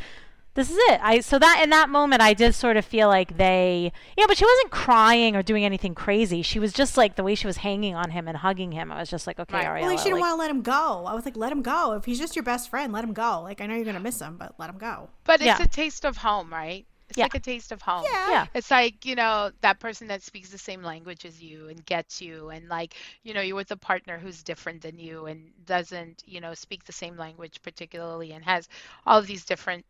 [0.53, 0.99] this is it.
[1.01, 4.37] I so that in that moment I did sort of feel like they yeah, but
[4.37, 6.41] she wasn't crying or doing anything crazy.
[6.41, 8.91] She was just like the way she was hanging on him and hugging him.
[8.91, 9.65] I was just like, okay, Right.
[9.67, 9.81] Ariela.
[9.81, 11.05] Well, like, she didn't like- want to let him go.
[11.07, 11.93] I was like, let him go.
[11.93, 13.41] If he's just your best friend, let him go.
[13.41, 15.09] Like, I know you're going to miss him, but let him go.
[15.23, 15.61] But it's Yeah.
[15.61, 16.85] a taste of home, right?
[17.09, 17.25] It's Yeah.
[17.25, 18.05] like a taste of home.
[18.09, 18.45] yeah.
[18.53, 22.21] It's like, you know, that person that speaks the same language as you and gets
[22.21, 26.23] you and like, you know, you're with a partner who's different than you and doesn't,
[26.25, 28.69] you know, speak the same language particularly and has
[29.05, 29.83] all of these different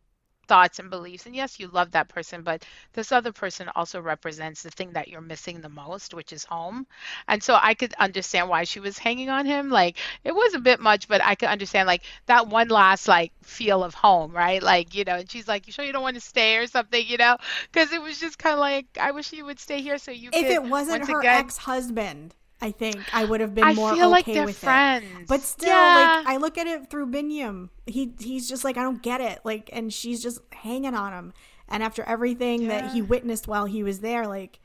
[0.52, 1.26] thoughts and beliefs.
[1.26, 5.08] And yes, you love that person, but this other person also represents the thing that
[5.08, 6.86] you're missing the most, which is home.
[7.28, 9.70] And so I could understand why she was hanging on him.
[9.70, 13.32] Like it was a bit much, but I could understand like that one last like
[13.42, 14.62] feel of home, right?
[14.62, 17.04] Like, you know, and she's like, You sure you don't want to stay or something,
[17.06, 17.36] you know?
[17.72, 20.32] Because it was just kind of like, I wish you would stay here so you
[20.32, 20.50] If could.
[20.50, 24.24] it wasn't her ex husband, I think I would have been I more feel like
[24.24, 25.04] okay they're with friends.
[25.20, 25.26] it.
[25.28, 26.22] But still, Yeah.
[26.22, 27.70] like I look at it through Biniyam.
[27.86, 29.40] He he's just like I don't get it.
[29.44, 31.32] Like, and she's just hanging on him.
[31.68, 34.60] And after everything that he witnessed while he was there, like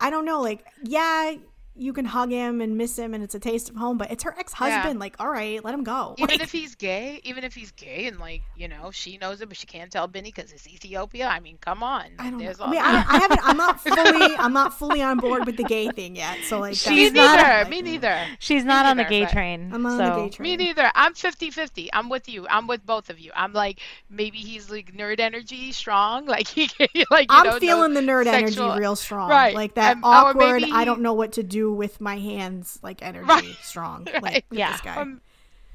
[0.00, 0.40] I don't know.
[0.42, 1.34] Like, yeah,
[1.78, 3.98] you can hug him and miss him, and it's a taste of home.
[3.98, 4.98] But it's her ex husband.
[5.00, 6.14] Like, all right, let him go.
[6.18, 9.40] even Like, if he's gay, even if he's gay and like, you know, she knows
[9.40, 11.26] it, but she can't tell Benny because it's Ethiopia.
[11.26, 12.06] I mean, come on.
[12.18, 12.66] I don't There's know.
[12.66, 14.36] All I, mean, I, I haven't, I'm not fully.
[14.36, 16.38] I'm not fully on board with the gay thing yet.
[16.44, 17.70] So like, She's that's- not- neither.
[17.70, 18.26] Me neither.
[18.38, 19.70] She's not on the gay train.
[19.74, 20.04] I'm on so.
[20.04, 20.42] the gay train.
[20.50, 20.90] Me neither.
[20.94, 21.92] I'm 50 50.
[21.92, 22.46] I'm with you.
[22.48, 23.30] I'm with both of you.
[23.34, 26.26] I'm like, maybe he's like nerd energy strong.
[26.36, 26.68] Like, he,
[27.10, 29.30] like, you I'm know, no feeling the nerd sexual- energy real strong.
[29.30, 29.54] Right.
[29.54, 32.78] Like that Um, or awkward, maybe I don't know what to do with my hands,
[32.82, 33.56] like energy Right.
[33.62, 34.04] strong.
[34.12, 34.22] Right.
[34.22, 34.72] Like Yeah.
[34.72, 34.96] this guy.
[34.96, 35.20] Um,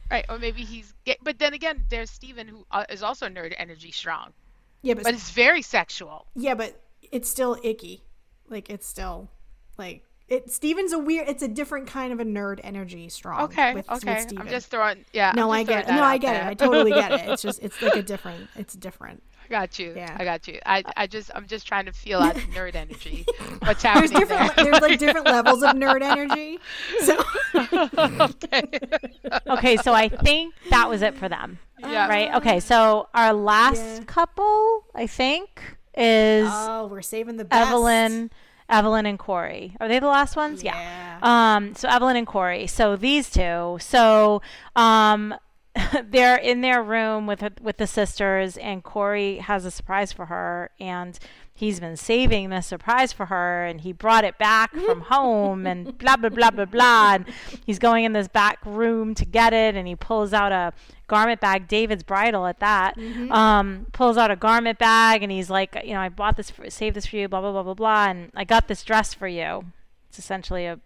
[0.09, 0.25] right.
[0.29, 1.17] Or maybe he's gay.
[1.21, 4.33] But then again, there's Steven who uh, also nerd energy strong,
[4.81, 6.25] yeah, but, but it's very sexual.
[6.35, 6.79] yeah, but
[7.11, 8.03] it's still icky.
[8.49, 9.29] Like it's still
[9.77, 13.41] like it Steven's a weird it's a different kind of a nerd energy strong.
[13.43, 13.73] Okay.
[13.73, 14.13] with, okay.
[14.13, 14.41] With Steven.
[14.41, 15.33] I'm just throwing, yeah.
[15.35, 15.91] no, I'm I get it.
[15.91, 16.43] No, I get there.
[16.43, 16.51] it.
[16.51, 17.29] I totally get it.
[17.29, 19.23] It's just it's like a different it's different.
[19.51, 19.93] I got you.
[19.95, 20.15] Yeah.
[20.17, 20.59] I got you.
[20.65, 23.25] I, I just I'm just trying to feel out the nerd energy.
[23.63, 24.65] What's happening There's different there?
[24.65, 26.57] there's like different levels of nerd energy.
[27.01, 27.17] So
[27.55, 28.63] okay.
[29.47, 31.59] Okay, so I think that was it for them.
[31.79, 32.07] yeah.
[32.07, 32.33] Right?
[32.35, 34.03] Okay, so our last Yeah.
[34.05, 35.61] couple, I think,
[35.95, 37.67] is Oh, we're saving the best.
[37.69, 38.31] Evelyn,
[38.69, 39.75] Evelyn and Corey.
[39.79, 40.63] Are they the last ones?
[40.63, 41.19] Yeah.
[41.21, 42.67] Um, so Evelyn and Corey.
[42.67, 43.77] So these two.
[43.81, 44.41] So,
[44.75, 45.35] um,
[46.03, 50.25] they're in their room with her, with the sisters, and Corey has a surprise for
[50.25, 51.17] her, and
[51.53, 55.97] he's been saving the surprise for her, and he brought it back from home, and
[55.97, 57.13] blah blah blah blah blah.
[57.13, 57.25] And
[57.65, 60.73] he's going in this back room to get it, and he pulls out a
[61.07, 62.97] garment bag, David's bridal at that.
[63.29, 66.69] Um, pulls out a garment bag, and he's like, you know, I bought this, for,
[66.69, 69.27] saved this for you, blah blah blah blah blah, and I got this dress for
[69.27, 69.63] you.
[70.09, 70.79] It's essentially a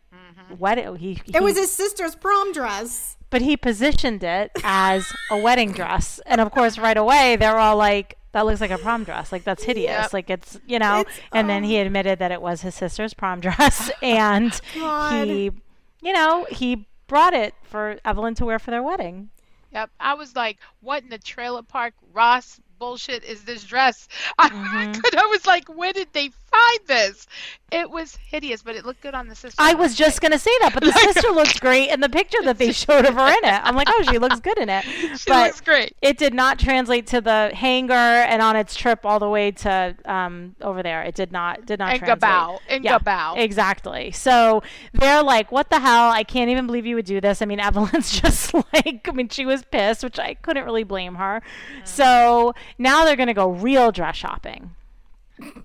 [0.59, 0.95] wedding.
[0.97, 3.17] He, It was his sister's prom dress.
[3.35, 6.21] But he positioned it as a wedding dress.
[6.25, 9.29] And of course, right away, they're all like, that looks like a prom dress.
[9.33, 9.89] Like, that's hideous.
[10.03, 10.13] Yep.
[10.13, 13.41] Like, it's, you know, It's- and then he admitted that it was his sister's prom
[13.45, 13.91] dress.
[14.01, 15.27] and God.
[15.27, 15.51] he,
[16.01, 19.31] you know, he brought it for Evelyn to wear for their wedding.
[19.73, 19.89] Yep.
[19.99, 24.07] I was like, what in the trailer park Ross bullshit is this dress?
[24.39, 25.17] I, Mm-hmm.
[25.19, 27.27] I was like, where did they find this?
[27.71, 29.61] It was hideous, but it looked good on the sister.
[29.61, 32.37] I was just going to say that, but the sister looks great in the picture
[32.43, 33.61] that they showed of her in it.
[33.63, 34.85] I'm like, oh, she looks good in it.
[35.15, 35.95] She but looks great.
[36.01, 39.95] it did not translate to the hanger and on its trip all the way to
[40.05, 41.03] um, over there.
[41.03, 42.21] It did not did not And translate.
[42.21, 42.59] Gabao.
[42.67, 43.37] And Yeah, Gabao.
[43.37, 44.11] Exactly.
[44.11, 44.61] So
[44.93, 46.09] they're like, "What the hell?
[46.11, 49.29] I can't even believe you would do this." I mean, Evelyn's just like, I mean,
[49.29, 51.41] she was pissed, which I couldn't really blame her.
[51.81, 51.87] Mm.
[51.87, 54.71] So now they're gonna go real dress shopping.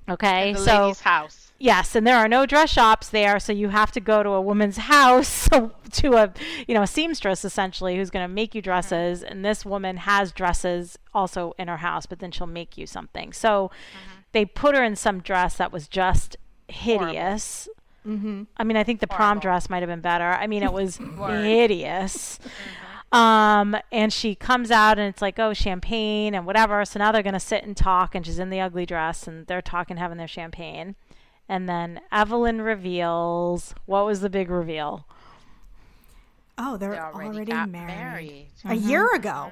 [0.09, 1.53] Okay, the so lady's house.
[1.59, 4.41] Yes, and there are no dress shops there, so you have to go to a
[4.41, 6.33] woman's house to a
[6.67, 8.71] you know a seamstress essentially who's going to make you mm-hmm.
[8.71, 9.23] dresses.
[9.23, 13.33] And this woman has dresses also in her house, but then she'll make you something.
[13.33, 14.21] So mm-hmm.
[14.33, 16.37] they put her in some dress that was just
[16.69, 17.69] hideous.
[18.07, 18.45] Mm-hmm.
[18.57, 20.25] I mean, I think the prom dress might have been better.
[20.25, 21.45] I mean, it was Word.
[21.45, 22.39] hideous.
[22.39, 22.90] Mm-hmm.
[23.13, 26.85] Um, and she comes out and it's like, oh, champagne and whatever.
[26.85, 29.47] So now they're going to sit and talk, and she's in the ugly dress, and
[29.47, 30.95] they're talking, having their champagne.
[31.49, 35.07] And then Evelyn reveals what was the big reveal?
[36.57, 37.87] Oh, they're They already, already, got married.
[37.89, 38.47] married.
[38.65, 39.51] A year ago.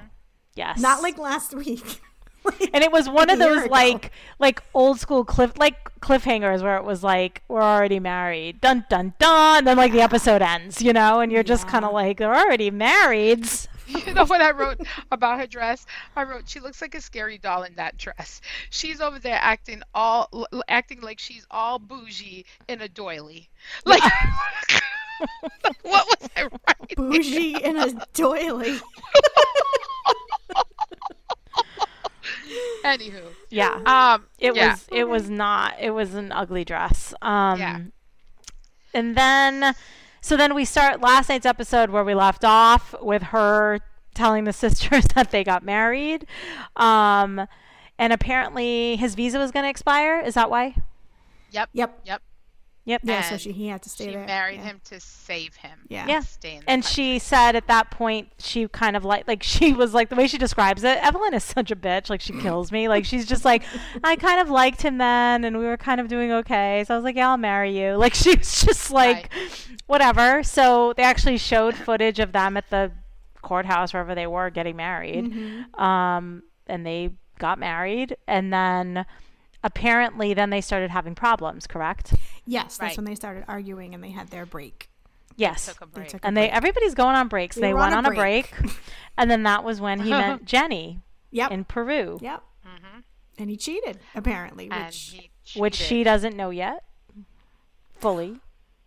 [0.55, 0.79] Yes.
[0.79, 2.01] Not like last week.
[2.73, 3.71] and it was one of those ago.
[3.71, 8.85] like like old school cliff like cliffhangers where it was like we're already married dun
[8.89, 11.91] dun dun and then like the episode ends you know and you're just kind of
[11.91, 13.45] like they're already married
[14.05, 14.77] You know what I wrote
[15.11, 15.87] about her dress?
[16.15, 18.39] I wrote she looks like a scary doll in that dress.
[18.69, 23.49] She's over there acting all l- acting like she's all bougie in a doily.
[23.85, 24.03] Like
[25.81, 26.95] what was I writing?
[26.95, 28.79] Bougie in a doily.
[32.83, 34.71] Anywho, yeah um, it yeah.
[34.71, 37.79] was it was not it was an ugly dress um Yeah.
[38.93, 39.75] and then
[40.21, 43.79] so then we start last night's episode where we left off with her
[44.13, 46.25] telling the sisters that they got married
[46.75, 47.47] um
[47.97, 50.75] and apparently his visa was going to expire is that why
[51.51, 51.69] Yep.
[51.73, 51.99] Yep.
[52.05, 52.21] Yep.
[52.89, 53.01] Yep.
[53.03, 54.23] Yeah, so she he had to stay She there.
[54.23, 54.63] She married yeah.
[54.63, 55.79] him to save him.
[55.87, 56.07] Yeah.
[56.07, 56.19] Yeah.
[56.21, 59.93] Stay in and she said at that point she kind of like like she was
[59.93, 62.09] like the way she describes it evelyn is such a bitch.
[62.09, 62.87] Like she kills me.
[62.87, 63.63] Like she's just like
[64.03, 66.83] i kind of liked him then and we were kind of doing okay.
[66.87, 67.97] So i was like yeah i'll marry you.
[68.09, 69.29] Like she was just like
[69.85, 70.41] whatever.
[70.41, 72.91] So they actually showed footage of them at the
[73.41, 75.33] courthouse wherever they were getting married.
[75.75, 78.15] Um and they got married.
[78.27, 79.05] And then
[79.63, 82.13] apparently then they started having problems correct
[82.49, 82.97] Yes, that's Right.
[82.97, 84.89] when they started arguing and they had their break.
[85.37, 86.07] yes took a They break.
[86.09, 87.55] took a and they everybody's going on breaks.
[87.55, 88.51] We they went on on a a break,
[89.17, 91.01] and then that was when he met Jenny
[91.31, 91.51] Yep.
[91.51, 92.43] in Peru, yep.
[92.65, 93.03] Mhm.
[93.37, 94.97] And he cheated, apparently, And which
[95.53, 96.83] he which she doesn't know yet
[97.99, 98.39] fully.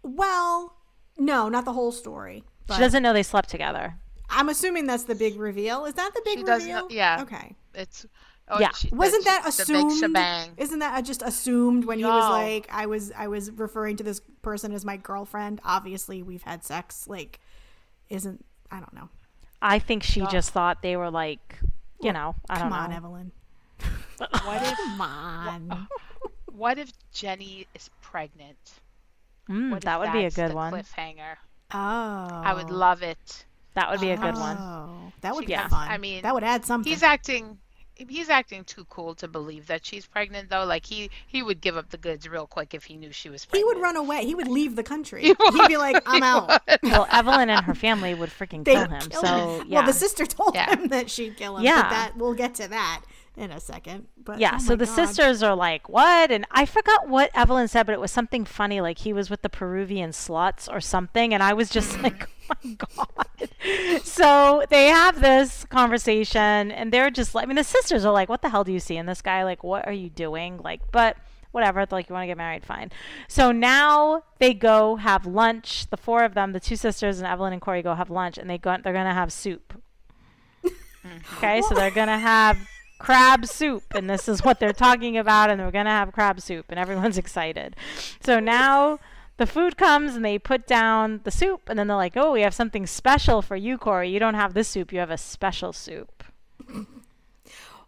[0.02, 0.76] well,
[1.18, 2.44] no, not the whole story.
[2.70, 3.97] She doesn't know they slept together.
[4.30, 5.84] I'm assuming that's the big reveal.
[5.84, 6.76] Is that the big She reveal?
[6.82, 7.20] know- yeah.
[7.22, 7.55] Okay.
[7.74, 8.06] It's
[8.52, 8.70] oh, Yeah.
[8.72, 10.00] she- Wasn't that that's the big assumed?
[10.00, 10.50] shebang?
[10.56, 14.20] Isn't that just assumed when he was like, I was, I was referring to this
[14.42, 15.60] person as my girlfriend.
[15.64, 17.06] Obviously, we've had sex.
[17.08, 17.40] Like,
[18.10, 19.08] isn't I don't know.
[19.60, 20.26] I think she No.
[20.26, 21.58] just thought they were like,
[22.00, 22.96] you know, I don't Come on, know.
[22.96, 23.32] Evelyn.
[24.18, 25.88] What if Come on.
[26.52, 28.56] what if Jenny is pregnant?
[29.50, 30.72] Mm, that would be a good the one.
[30.72, 31.36] Cliffhanger.
[31.74, 33.44] Oh, I would love it.
[33.74, 35.12] That would be a good oh, one.
[35.22, 35.88] That would She be gets- fun.
[35.88, 36.90] I mean, that would add something.
[36.92, 37.58] He's acting.
[37.94, 40.64] He's acting too cool to believe that she's pregnant, though.
[40.64, 43.44] Like he he would give up the goods real quick if he knew she was
[43.44, 44.24] pregnant he would run away.
[44.24, 45.23] He would leave the country.
[45.23, 49.09] He He'd be like, "I'm out." Well, Evelyn and her family would freaking kill him.
[49.09, 49.66] kill So him.
[49.69, 49.78] yeah.
[49.81, 50.70] Well, the sister told Yeah.
[50.74, 51.64] him that she'd kill him.
[51.64, 51.82] Yeah.
[51.82, 53.02] But that we'll get to that
[53.36, 54.06] in a second.
[54.22, 54.94] But Yeah, oh so the God.
[54.94, 58.80] sisters are like, "What?" And I forgot what Evelyn said, but it was something funny,
[58.80, 62.54] like he was with the Peruvian sluts or something, and I was just like, "Oh
[62.64, 63.48] my god!"
[64.04, 68.28] So they have this conversation, and they're just, like- I mean, the sisters are like,
[68.28, 69.44] "What the hell do you see in this guy?
[69.44, 71.16] Like, what are you doing?" Like, but
[71.52, 71.86] whatever.
[71.90, 72.90] Like, you want to get married, fine.
[73.28, 75.88] So now they go have lunch.
[75.90, 78.48] The four of them, the two sisters and Evelyn and Corey, go have lunch, and
[78.48, 78.76] they go.
[78.82, 79.80] They're gonna have soup.
[81.38, 82.56] Okay, so they're gonna have
[83.02, 86.66] crab soup, and this is what they're talking about, and they're gonna have crab soup,
[86.68, 87.74] and everyone's excited.
[88.20, 89.00] So now
[89.38, 92.42] the food comes, and they put down the soup, and then they're like, "Oh, we
[92.42, 94.08] have something special for you, Corey.
[94.08, 96.22] You don't have this soup; you have a special soup."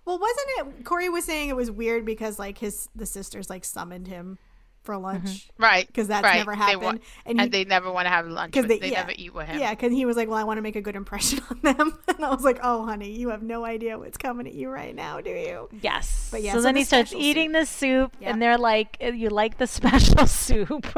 [0.05, 0.85] Well, wasn't it?
[0.85, 4.39] Corey was saying it was weird because like his the sisters like summoned him
[4.85, 5.93] for lunch Right.
[5.95, 6.37] 'Cause that's right.
[6.37, 6.91] never happened, wa-
[7.27, 8.53] and and, he- they never want to have lunch.
[8.53, 9.59] because they, they yeah, never eat with him.
[9.59, 11.99] Yeah, because he was like, "Well, I want to make a good impression on them,"
[12.09, 14.95] and I was like, "Oh, honey, you have no idea what's coming at you right
[14.95, 16.29] now, do you?" Yes.
[16.31, 18.33] But yeah, so, so then the he starts special eating the soup, Yep.
[18.33, 20.87] and they're like, "Uh, "You like the special soup?"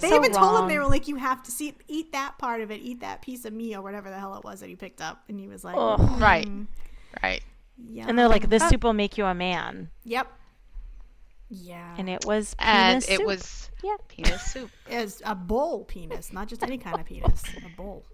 [0.00, 2.60] They So even told him they were like, "You have to see, eat that part
[2.60, 4.76] of it, eat that piece of meat or whatever the hell it was that he
[4.76, 5.98] picked up," and he was like, Ugh.
[6.20, 6.46] Right.
[6.46, 6.66] "Mm,
[7.22, 7.42] Right.
[7.90, 10.28] yeah." And they're like, "This soup will make you a man," "Yep,
[11.48, 13.96] yeah." and it was And penis it was yeah.
[14.08, 14.70] penis soup.
[14.88, 18.04] It's a bowl penis, not just any kind of penis, a bowl.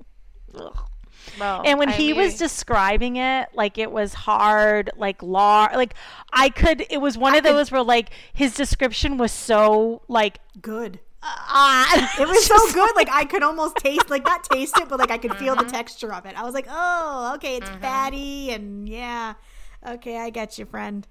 [1.39, 5.95] Well, And when I he was describing it, like it was hard, like lar, like
[6.33, 6.85] I could.
[6.91, 11.01] It was one I of could- those where like his description was so like Good.
[11.23, 12.15] ah.
[12.21, 12.95] It was so good.
[12.95, 15.65] Like I could almost taste, like not taste it, but like I could feel the
[15.65, 16.39] texture of it.
[16.39, 19.35] I was like, "Oh, okay, it's fatty, and yeah,
[19.87, 21.07] okay, I got you, friend.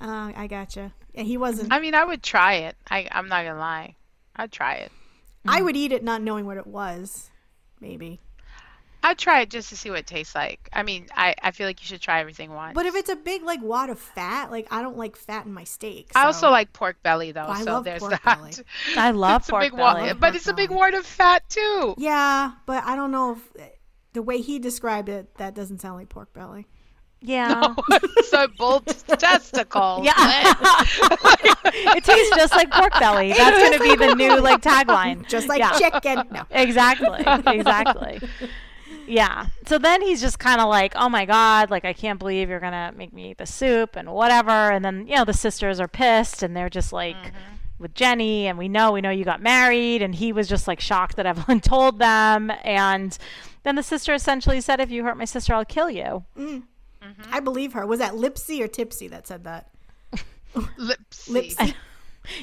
[0.00, 1.72] Uh, I got you." And he wasn't.
[1.72, 2.76] I mean, I would try it.
[2.90, 3.96] I, I'm not gonna lie.
[4.36, 4.92] I'd try it.
[5.46, 7.30] I would eat it not knowing what it was.
[7.80, 8.20] Maybe.
[9.02, 10.68] I'd try it just to see what it tastes like.
[10.72, 12.74] I mean, I, I feel like you should try everything once.
[12.74, 15.52] But if it's a big like wad of fat, like I don't like fat in
[15.52, 16.10] my steak.
[16.14, 18.24] I also like pork belly though, I so love there's pork that.
[18.24, 18.52] belly.
[18.96, 20.08] I love it's a pork big wa- belly.
[20.08, 21.94] Love but pork it's a big wad of fat too.
[21.96, 23.72] Yeah, but I don't know if
[24.14, 26.66] the way he described it, that doesn't sound like pork belly.
[27.20, 27.74] Yeah.
[28.28, 30.04] so both testicles.
[30.04, 30.14] Yeah.
[31.96, 33.32] it tastes just like pork belly.
[33.36, 35.26] That's going to be the new like tagline.
[35.28, 35.72] Just like Yeah.
[35.78, 36.28] chicken.
[36.30, 36.42] No.
[36.50, 37.24] Exactly.
[37.46, 38.20] Exactly.
[39.06, 39.46] Yeah.
[39.66, 42.60] So then he's just kind of like, "Oh my god, like I can't believe you're
[42.60, 45.80] going to make me eat the soup and whatever." And then, you know, the sisters
[45.80, 47.16] are pissed and they're just like
[47.78, 50.80] with Jenny and we know we know you got married and he was just like
[50.80, 53.16] shocked that Evelyn told them and
[53.62, 56.24] then the sister essentially said if you hurt my sister I'll kill you.
[56.36, 56.64] Mm.
[57.08, 57.34] Mm-hmm.
[57.34, 57.86] I believe her.
[57.86, 59.70] Was that Lipsy or Tipsy that said that?
[60.54, 61.30] Lipsy.
[61.30, 61.74] Lipsy.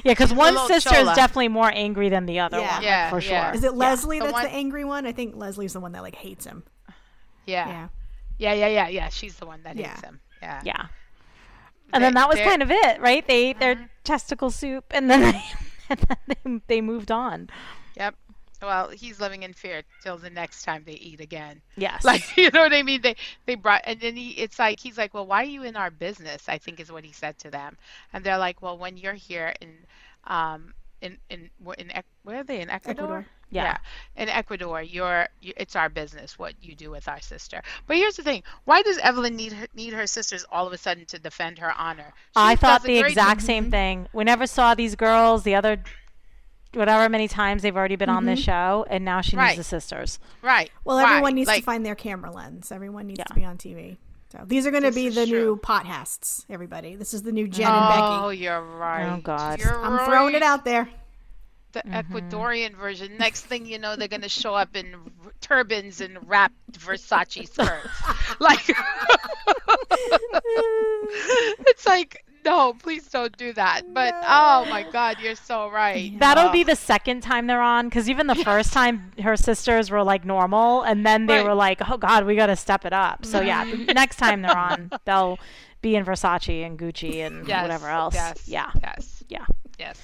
[0.02, 1.12] Yeah, because one sister chola.
[1.12, 2.74] is definitely more angry than the other Yeah.
[2.74, 3.32] one, Yeah, for sure.
[3.34, 3.54] yeah.
[3.54, 5.06] Is it Leslie The that's one- the angry one?
[5.06, 6.64] I think Leslie's the one that like hates him.
[7.46, 7.68] Yeah.
[7.68, 7.88] Yeah.
[8.38, 9.08] Yeah, yeah, yeah, yeah.
[9.10, 10.18] She's the one that hates him.
[10.42, 10.60] Yeah.
[10.64, 10.86] Yeah.
[11.92, 13.24] And then that was they're- kind of it, right?
[13.28, 13.84] They ate their mm-hmm.
[14.02, 15.42] testicle soup, and then they,
[15.90, 16.16] and then
[16.66, 17.48] they, they moved on.
[17.96, 18.16] Yep.
[18.66, 21.62] Well, he's living in fear till the next time they eat again.
[21.76, 22.04] Yes.
[22.04, 23.00] Like, you know what I mean?
[23.00, 23.14] They
[23.46, 25.90] they brought and then he it's like he's like, "Well, why are you in our
[25.90, 27.76] business?" I think is what he said to them.
[28.12, 29.76] And they're like, "Well, when you're here in
[30.24, 31.92] um in in in
[32.24, 33.26] where are they in Ecuador?" Ecuador.
[33.50, 33.76] Yeah.
[34.16, 37.62] In Ecuador, you're you, it's our business what you do with our sister.
[37.86, 40.78] But here's the thing: why does Evelyn need her, need her sisters all of a
[40.78, 42.12] sudden to defend her honor?
[42.34, 44.08] I thought the exact same thing.
[44.12, 45.80] We never saw these girls the other,
[46.76, 49.48] whatever many times they've already been on this show, and now she Right.
[49.48, 50.18] needs the sisters.
[50.42, 50.70] right.
[50.84, 51.08] Well, right.
[51.08, 52.70] everyone needs like, to find their camera lens.
[52.70, 53.24] Everyone needs Yeah.
[53.24, 53.96] to be on TV.
[54.32, 55.60] So these are going to be is the new true.
[55.62, 56.44] podcasts.
[56.50, 58.00] Everybody, this is the new Jen Oh, and Becky.
[58.02, 59.06] Oh, you're right.
[59.16, 59.60] Oh, God.
[59.60, 60.88] You're I'm throwing it out there.
[61.72, 62.16] the Mm-hmm.
[62.16, 63.18] Ecuadorian version.
[63.18, 68.38] Next thing you know, they're gonna show up in r- turbans and wrapped Versace skirts.
[68.40, 68.66] like,
[71.66, 73.82] it's like, no, please don't do that.
[73.92, 76.18] But oh my God, you're so right.
[76.18, 76.52] That'll Oh.
[76.52, 80.24] be the second time they're on, because even the first time her sisters were like
[80.24, 81.44] normal, and then they Right.
[81.44, 83.84] were like, "Oh God, we got to step it up." So yeah, mm-hmm.
[83.92, 85.38] next time they're on, they'll
[85.82, 88.14] be in Versace and Gucci and Yes, whatever else.
[88.14, 88.48] Yes.
[88.48, 89.24] Yeah, Yes.
[89.28, 89.44] yeah,
[89.78, 90.00] Yes.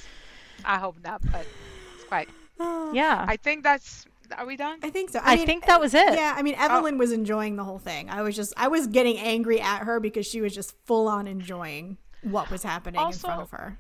[0.65, 1.47] I hope not, but
[1.95, 2.29] it's quite.
[2.93, 3.25] yeah.
[3.27, 4.07] I think that's.
[4.39, 4.79] Are we done?
[4.83, 5.21] I think so.
[5.23, 6.15] I think that was it.
[6.15, 6.65] Yeah, I mean, oh.
[6.65, 8.09] Evelyn was enjoying the whole thing.
[8.09, 11.27] I was just, I was getting angry at her because she was just full on
[11.27, 13.79] enjoying what was happening in front of her.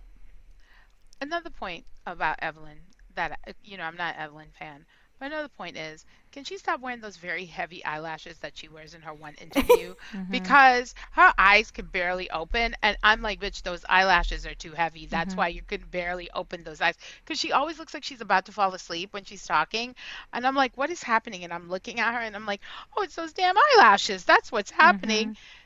[1.20, 2.78] another point about Evelyn
[3.14, 4.85] that you know I'm not an Evelyn fan,
[5.19, 8.94] but another point is can she stop wearing those very heavy eyelashes that she wears
[8.94, 9.94] in her one interview?
[10.12, 10.31] Mm-hmm.
[10.31, 15.06] Because her eyes can barely open and I'm like bitch those eyelashes are too heavy.
[15.06, 15.39] That's mm-hmm.
[15.39, 16.97] why you can barely open those eyes.
[17.24, 19.94] Because she always looks like she's about to fall asleep when she's talking
[20.32, 21.44] and I'm like what is happening?
[21.44, 22.60] And I'm looking at her and I'm like
[22.97, 24.24] oh it's those damn eyelashes.
[24.24, 25.31] That's what's happening.
[25.31, 25.61] Mm-hmm.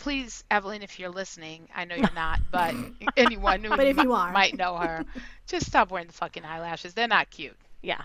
[0.00, 2.74] Please, Evelyn, if you're listening, I know you're not, but
[3.16, 4.32] anyone who But if mi- you are.
[4.32, 5.04] might know her,
[5.46, 6.94] just stop wearing the fucking eyelashes.
[6.94, 7.56] They're not cute.
[7.82, 8.00] yeah.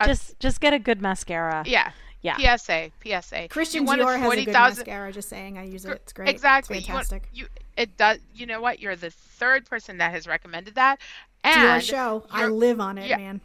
[0.00, 1.62] Uh, Just just get a good mascara.
[1.66, 1.90] Yeah.
[2.22, 2.56] Yeah.
[2.56, 2.90] PSA.
[3.04, 3.48] PSA.
[3.48, 5.12] Christian You wanted Dior has a good 40,000 mascara.
[5.12, 5.90] Just saying, I use it.
[5.92, 6.28] It's great.
[6.28, 6.78] Exactly.
[6.78, 7.28] It's You want- fantastic.
[7.34, 7.46] You,
[7.76, 8.18] it does.
[8.34, 8.80] You know what?
[8.80, 11.00] You're the third person that has recommended that.
[11.44, 12.24] It's your And show.
[12.30, 13.16] I live on it, yeah.
[13.16, 13.40] man.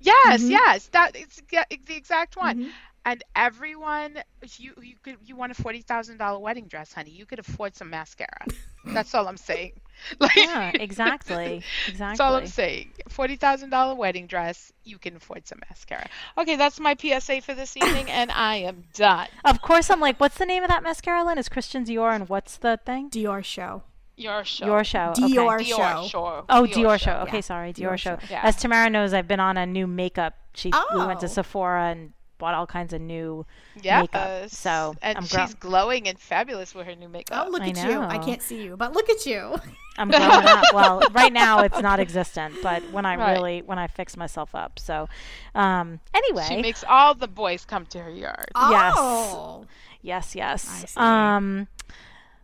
[0.00, 0.50] Yes, Mm-hmm.
[0.50, 2.70] yes, that is ge- the exact one.
[3.06, 4.18] And everyone,
[4.58, 7.10] you you could you want a forty thousand dollar wedding dress, honey.
[7.12, 8.44] You could afford some mascara.
[8.84, 9.72] That's all I'm saying.
[10.20, 11.62] Like, Yeah, exactly.
[11.88, 11.94] Exactly.
[11.98, 12.90] That's all I'm saying.
[13.08, 16.06] Forty thousand dollar wedding dress, you can afford some mascara.
[16.36, 19.28] Okay, that's my PSA for this evening, and I am done.
[19.44, 21.38] Of course, I'm like, what's the name of that mascara, Lynn?
[21.38, 23.08] is Christian Dior, and what's the thing?
[23.08, 23.84] Dior show.
[24.18, 24.66] Your show.
[24.66, 25.14] Your show.
[25.16, 25.64] Dior Okay.
[25.64, 25.76] show.
[25.78, 26.44] Dior show.
[26.50, 27.16] Oh, Dior, show.
[27.28, 27.40] Okay, Yeah.
[27.40, 28.18] sorry, Dior Dior, show.
[28.18, 28.26] show.
[28.30, 28.40] Yeah.
[28.44, 30.34] As Tamara knows, I've been on a new makeup.
[30.54, 31.28] She we went to Oh.
[31.30, 33.46] Sephora and bought all kinds of new
[33.80, 34.02] Yes.
[34.02, 34.50] makeup.
[34.50, 37.44] So and I'm she's grow- glowing and fabulous with her new makeup.
[37.46, 38.00] Oh, look I at you.
[38.00, 39.56] I can't see you, but look at you.
[39.98, 40.64] I'm growing up.
[40.74, 43.32] Well, right now it's not existent, but when I Right.
[43.32, 44.78] really when I fix myself up.
[44.78, 45.08] So,
[45.54, 48.50] um, anyway, She makes all the boys come to her yard.
[48.54, 48.94] Yes.
[48.98, 49.64] Oh.
[50.02, 50.96] yes, I yes.
[50.96, 51.68] Um,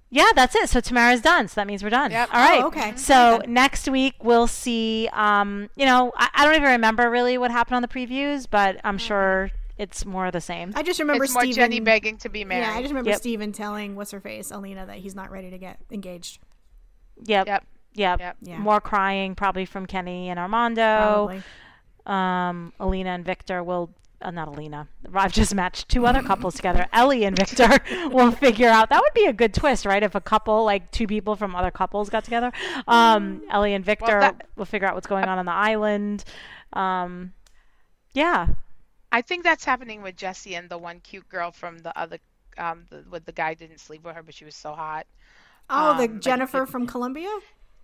[0.09, 0.69] yeah, that's it.
[0.69, 1.49] So Tamara's done.
[1.49, 2.11] So that means we're done.
[2.11, 2.29] Yep.
[2.33, 2.63] All right.
[2.63, 2.93] Oh, okay.
[2.97, 3.47] So Okay.
[3.51, 5.09] next week we'll see.
[5.13, 8.79] Um, you know, I, I don't even remember really what happened on the previews, but
[8.85, 10.73] I'm sure it's more of the same.
[10.77, 11.57] I just remember It's more Steven.
[11.57, 12.63] Jenny begging to be married.
[12.67, 13.19] yeah, I just remember Yep.
[13.21, 16.39] Steven telling what's her face, Alina, that he's not ready to get engaged.
[17.25, 17.47] Yep.
[17.47, 17.67] Yep.
[17.95, 18.21] Yep.
[18.21, 18.37] Yep.
[18.43, 18.59] Yeah.
[18.59, 21.27] More crying probably from Kenny and Armando.
[21.27, 21.43] Probably.
[22.07, 23.91] Um, Alina and Victor will.
[24.21, 24.87] Uh, not Alina.
[25.13, 26.87] I've just matched two other couples together.
[26.93, 27.69] Ellie and Victor
[28.11, 28.89] will figure out.
[28.91, 30.01] That would be a good twist, right?
[30.01, 32.53] If a couple, like two people from other couples, got together.
[32.87, 36.23] Um, Ellie and Victor that- will figure out what's going on on the island.
[36.73, 37.33] Um,
[38.15, 38.47] yeah.
[39.13, 42.19] I think that's happening with Jesse and the one cute girl from the other,
[42.59, 45.07] um, the, with the guy didn't sleep with her, but she was so hot.
[45.71, 47.31] Oh, the Um, but Jennifer it- from Columbia?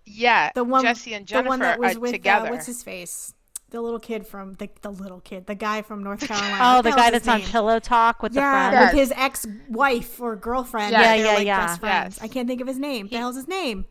[0.05, 2.47] Yeah, The one Jessie and the Jennifer one that was are with together.
[2.47, 3.33] Uh, what's his face?
[3.69, 6.57] The little kid from the the little kid, the guy from North Carolina.
[6.59, 7.41] Oh, What the guy his that's on?
[7.43, 8.85] Pillow Talk with Yeah, the friend.
[8.87, 9.09] with Yes.
[9.09, 9.17] his
[9.55, 10.91] ex-wife or girlfriend.
[10.93, 11.67] Yeah, yeah, like yeah.
[11.67, 12.17] Best friends.
[12.17, 12.23] Yes.
[12.23, 13.07] I can't think of his name.
[13.07, 13.85] the hell's his name?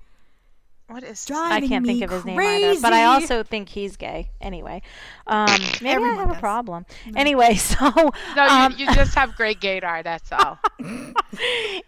[0.89, 3.05] What is his Drive- I driving can't think me of his name either, but I
[3.05, 4.31] also think he's gay.
[4.41, 4.83] Anyway,
[5.27, 5.47] um,
[5.83, 6.41] maybe I Everyone have a does.
[6.41, 6.87] problem.
[7.15, 7.91] Anyway, so
[8.37, 10.03] No, um, you, you just have great gaydar.
[10.03, 10.59] That's all.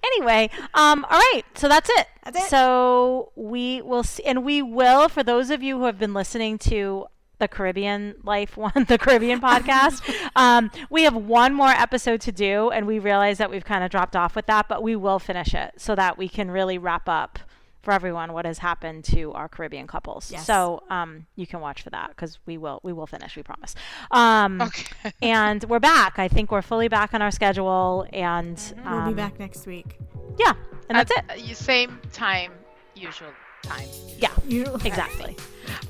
[0.04, 2.06] anyway, um, all right, so that's it.
[2.24, 2.50] That's it.
[2.50, 6.58] So we will see, and we will for those of you who have been listening
[6.58, 7.06] to
[7.38, 10.02] the Caribbean Life one, the Caribbean podcast.
[10.36, 13.90] um, we have one more episode to do, and we realize that we've kind of
[13.90, 17.08] dropped off with that, but we will finish it so that we can really wrap
[17.08, 17.38] up
[17.82, 20.30] for everyone what has happened to our Caribbean couples.
[20.30, 20.46] Yes.
[20.46, 23.36] So um, you can watch for that because we will we will finish.
[23.36, 23.74] We promise.
[24.10, 25.12] Um, Okay.
[25.22, 26.18] and we're back.
[26.18, 29.98] I think we're fully back on our schedule, and We'll um, be back next week.
[30.38, 30.52] Yeah,
[30.88, 31.56] and that's it.
[31.56, 32.52] Same time,
[32.94, 33.28] usual
[33.62, 33.88] time.
[34.18, 35.36] Yeah, You- exactly.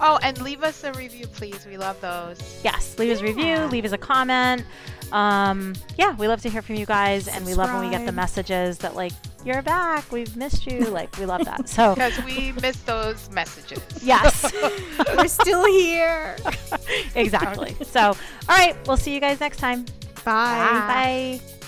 [0.01, 1.67] Oh, and leave us a review, please.
[1.67, 2.61] We love those.
[2.65, 4.65] Yes, leave us a review, leave us a comment.
[5.13, 8.07] Um, yeah, we love to hear from you guys, and we love when we get
[8.07, 9.13] the messages that like
[9.45, 10.81] you're back, we've missed you.
[10.87, 11.69] Like we love that.
[11.69, 13.83] So Because we miss those messages.
[14.03, 14.53] yes,
[15.17, 16.37] We're still here.
[17.15, 17.77] exactly.
[17.85, 18.15] So all
[18.49, 19.85] right, we'll see you guys next time.
[20.25, 21.41] Bye.
[21.45, 21.60] Bye.